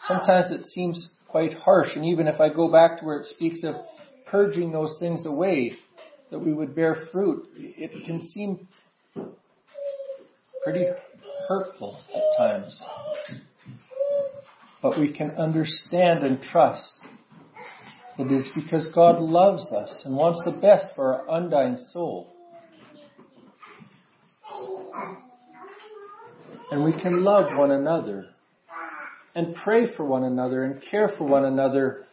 Sometimes 0.00 0.52
it 0.52 0.66
seems 0.66 1.12
quite 1.28 1.54
harsh, 1.54 1.96
and 1.96 2.04
even 2.04 2.26
if 2.28 2.40
I 2.40 2.48
go 2.48 2.70
back 2.70 2.98
to 3.00 3.04
where 3.04 3.20
it 3.20 3.26
speaks 3.26 3.62
of 3.64 3.74
purging 4.26 4.72
those 4.72 4.96
things 4.98 5.26
away, 5.26 5.72
that 6.30 6.38
we 6.38 6.52
would 6.52 6.74
bear 6.74 7.06
fruit, 7.12 7.46
it 7.56 8.04
can 8.04 8.20
seem 8.22 8.66
pretty 10.64 10.86
hurtful 11.48 12.00
at 12.14 12.38
times. 12.38 12.82
But 14.82 14.98
we 14.98 15.12
can 15.12 15.30
understand 15.32 16.24
and 16.24 16.40
trust 16.40 16.94
that 18.18 18.26
it 18.26 18.32
is 18.32 18.48
because 18.54 18.88
God 18.94 19.20
loves 19.20 19.72
us 19.72 20.02
and 20.04 20.16
wants 20.16 20.42
the 20.44 20.52
best 20.52 20.86
for 20.94 21.14
our 21.14 21.38
undying 21.38 21.76
soul. 21.92 22.32
And 26.70 26.84
we 26.84 26.92
can 27.00 27.22
love 27.22 27.56
one 27.56 27.70
another 27.70 28.26
and 29.36 29.54
pray 29.54 29.94
for 29.94 30.04
one 30.04 30.24
another 30.24 30.64
and 30.64 30.82
care 30.90 31.10
for 31.16 31.24
one 31.24 31.44
another 31.44 32.06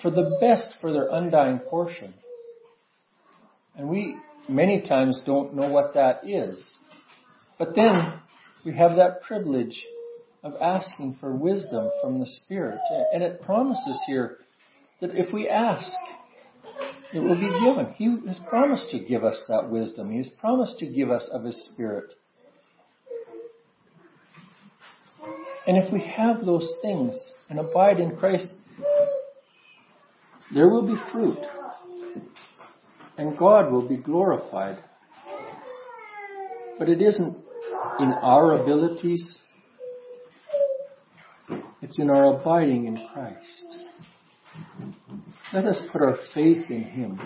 for 0.00 0.10
the 0.10 0.38
best 0.40 0.68
for 0.80 0.92
their 0.92 1.08
undying 1.08 1.58
portion. 1.58 2.14
And 3.76 3.88
we 3.88 4.16
many 4.48 4.80
times 4.80 5.20
don't 5.26 5.54
know 5.54 5.68
what 5.68 5.94
that 5.94 6.20
is. 6.24 6.62
But 7.58 7.74
then 7.74 8.12
we 8.64 8.76
have 8.76 8.96
that 8.96 9.22
privilege 9.22 9.84
of 10.44 10.54
asking 10.60 11.16
for 11.20 11.34
wisdom 11.34 11.90
from 12.00 12.20
the 12.20 12.26
Spirit. 12.26 12.78
And 13.12 13.24
it 13.24 13.42
promises 13.42 14.00
here 14.06 14.38
that 15.00 15.10
if 15.14 15.32
we 15.32 15.48
ask, 15.48 15.90
it 17.12 17.18
will 17.18 17.34
be 17.34 17.50
given. 17.64 17.92
He 17.96 18.28
has 18.28 18.38
promised 18.48 18.90
to 18.90 19.00
give 19.00 19.24
us 19.24 19.44
that 19.48 19.68
wisdom. 19.68 20.12
He 20.12 20.18
has 20.18 20.30
promised 20.38 20.78
to 20.78 20.86
give 20.86 21.10
us 21.10 21.28
of 21.32 21.42
His 21.42 21.68
Spirit. 21.72 22.14
And 25.68 25.76
if 25.76 25.92
we 25.92 26.00
have 26.00 26.46
those 26.46 26.72
things 26.80 27.14
and 27.50 27.58
abide 27.58 28.00
in 28.00 28.16
Christ, 28.16 28.48
there 30.54 30.66
will 30.66 30.86
be 30.86 30.96
fruit. 31.12 31.38
And 33.18 33.36
God 33.36 33.70
will 33.70 33.86
be 33.86 33.98
glorified. 33.98 34.78
But 36.78 36.88
it 36.88 37.02
isn't 37.02 37.36
in 38.00 38.12
our 38.12 38.54
abilities, 38.54 39.40
it's 41.82 41.98
in 41.98 42.08
our 42.08 42.40
abiding 42.40 42.86
in 42.86 43.06
Christ. 43.12 43.78
Let 45.52 45.66
us 45.66 45.82
put 45.92 46.00
our 46.00 46.16
faith 46.32 46.70
in 46.70 46.82
Him 46.82 47.20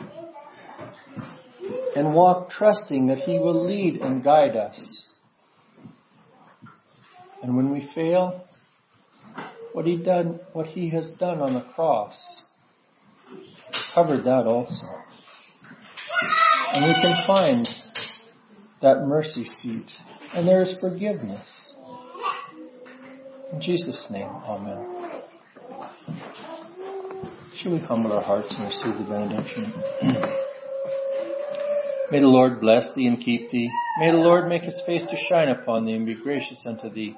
and 1.95 2.13
walk 2.13 2.51
trusting 2.51 3.07
that 3.07 3.19
He 3.19 3.39
will 3.39 3.65
lead 3.65 4.01
and 4.01 4.25
guide 4.25 4.57
us. 4.57 4.92
And 7.43 7.57
when 7.57 7.73
we 7.73 7.89
fail, 7.95 8.45
what 9.73 9.87
He 9.87 9.97
done, 9.97 10.41
what 10.53 10.67
He 10.67 10.91
has 10.91 11.11
done 11.19 11.41
on 11.41 11.55
the 11.55 11.63
cross, 11.75 12.43
covered 13.95 14.25
that 14.25 14.47
also. 14.47 14.87
And 16.73 16.87
we 16.87 16.95
can 17.03 17.27
find 17.27 17.69
that 18.81 19.07
mercy 19.07 19.45
seat, 19.45 19.91
and 20.35 20.47
there 20.47 20.63
is 20.63 20.75
forgiveness. 20.81 21.73
In 23.53 23.61
Jesus' 23.61 24.07
name, 24.11 24.29
Amen. 24.29 25.03
Shall 27.57 27.73
we 27.73 27.79
humble 27.81 28.13
our 28.13 28.23
hearts 28.23 28.55
and 28.57 28.65
receive 28.65 28.97
the 28.99 29.05
benediction? 29.05 29.73
May 32.11 32.21
the 32.21 32.27
Lord 32.27 32.61
bless 32.61 32.85
thee 32.95 33.07
and 33.07 33.21
keep 33.21 33.51
thee. 33.51 33.71
May 33.99 34.11
the 34.11 34.17
Lord 34.17 34.49
make 34.49 34.63
his 34.63 34.81
face 34.85 35.03
to 35.03 35.17
shine 35.29 35.49
upon 35.49 35.87
thee 35.87 35.95
and 35.95 36.05
be 36.05 36.15
gracious 36.15 36.59
unto 36.67 36.91
thee. 36.91 37.17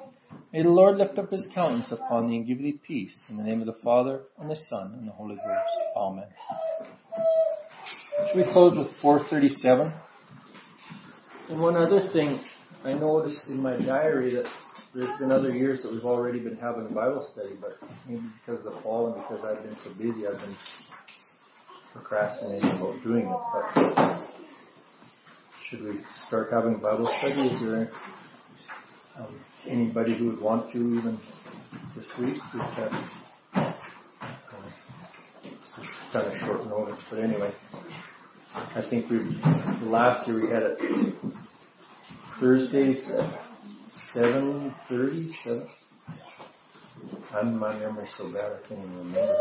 May 0.54 0.62
the 0.62 0.70
Lord 0.70 0.98
lift 0.98 1.18
up 1.18 1.32
his 1.32 1.44
countenance 1.52 1.90
upon 1.90 2.28
thee 2.30 2.36
and 2.36 2.46
give 2.46 2.58
thee 2.58 2.78
peace. 2.86 3.18
In 3.28 3.36
the 3.36 3.42
name 3.42 3.60
of 3.60 3.66
the 3.66 3.74
Father, 3.82 4.20
and 4.38 4.48
the 4.48 4.54
Son, 4.54 4.94
and 4.96 5.08
the 5.08 5.10
Holy 5.10 5.34
Ghost. 5.34 5.96
Amen. 5.96 6.28
Should 8.28 8.46
we 8.46 8.52
close 8.52 8.78
with 8.78 8.86
437? 9.02 9.92
And 11.50 11.60
one 11.60 11.74
other 11.74 12.08
thing 12.12 12.38
I 12.84 12.92
noticed 12.92 13.44
in 13.48 13.60
my 13.60 13.76
diary 13.78 14.32
that 14.36 14.44
there's 14.94 15.18
been 15.18 15.32
other 15.32 15.50
years 15.50 15.82
that 15.82 15.90
we've 15.90 16.04
already 16.04 16.38
been 16.38 16.56
having 16.56 16.86
a 16.86 16.94
Bible 16.94 17.28
study, 17.32 17.56
but 17.60 17.76
maybe 18.06 18.22
because 18.46 18.64
of 18.64 18.74
the 18.74 18.80
fall 18.82 19.12
and 19.12 19.16
because 19.16 19.44
I've 19.44 19.60
been 19.64 19.76
so 19.82 19.90
busy, 19.94 20.24
I've 20.24 20.38
been 20.38 20.56
procrastinating 21.92 22.70
about 22.70 23.02
doing 23.02 23.26
it. 23.26 23.74
But 23.74 24.20
should 25.68 25.82
we 25.82 25.98
start 26.28 26.52
having 26.52 26.78
Bible 26.78 27.12
study? 27.18 27.58
There 27.60 27.90
um, 29.18 29.34
anybody 29.68 30.16
who 30.16 30.26
would 30.30 30.40
want 30.40 30.72
to 30.72 30.78
even 30.78 31.18
this 31.96 32.06
week? 32.18 32.36
We've 32.52 32.62
um, 32.62 33.08
kind 36.12 36.26
of 36.32 36.38
short 36.40 36.66
notice, 36.66 37.00
but 37.10 37.18
anyway, 37.18 37.52
I 38.54 38.82
think 38.88 39.10
we 39.10 39.18
last 39.82 40.28
year 40.28 40.42
we 40.42 40.50
had 40.50 40.62
it 40.62 40.78
Thursdays 42.40 43.02
at 43.08 43.40
seven 44.12 44.74
thirty. 44.88 45.34
I'm 47.32 47.58
my 47.58 47.76
memory's 47.78 48.10
so 48.16 48.32
bad 48.32 48.52
I 48.52 48.68
can't 48.68 48.80
even 48.80 48.98
remember. 48.98 49.36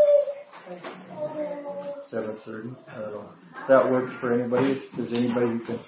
Seven 2.09 2.37
thirty. 2.45 2.69
I 2.89 2.99
don't 2.99 3.11
know. 3.11 3.29
If 3.61 3.67
that 3.67 3.91
works 3.91 4.13
for 4.19 4.33
anybody. 4.33 4.71
If 4.73 4.97
there's 4.97 5.13
anybody 5.13 5.47
who 5.47 5.59
can 5.65 5.79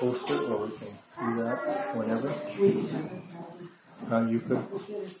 post 0.00 0.20
it, 0.28 0.50
or 0.50 0.66
we 0.66 0.78
can 0.78 0.88
do 1.18 1.42
that 1.42 1.96
whenever. 1.96 3.35
Uh, 4.10 4.26
you 4.26 4.40
could 4.40 4.62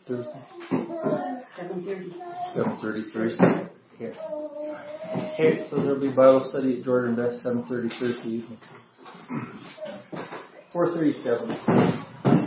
Thursday? 0.06 0.40
7.30. 0.70 2.14
7.30 2.56 3.12
Thursday. 3.12 3.68
Okay. 3.94 4.12
Okay, 5.34 5.66
so 5.70 5.76
there'll 5.76 6.00
be 6.00 6.08
Bible 6.08 6.46
study 6.50 6.78
at 6.78 6.84
Jordan 6.84 7.16
Best, 7.16 7.44
7.30 7.44 7.98
Thursday 7.98 8.28
evening. 8.28 8.58
437. 10.72 12.46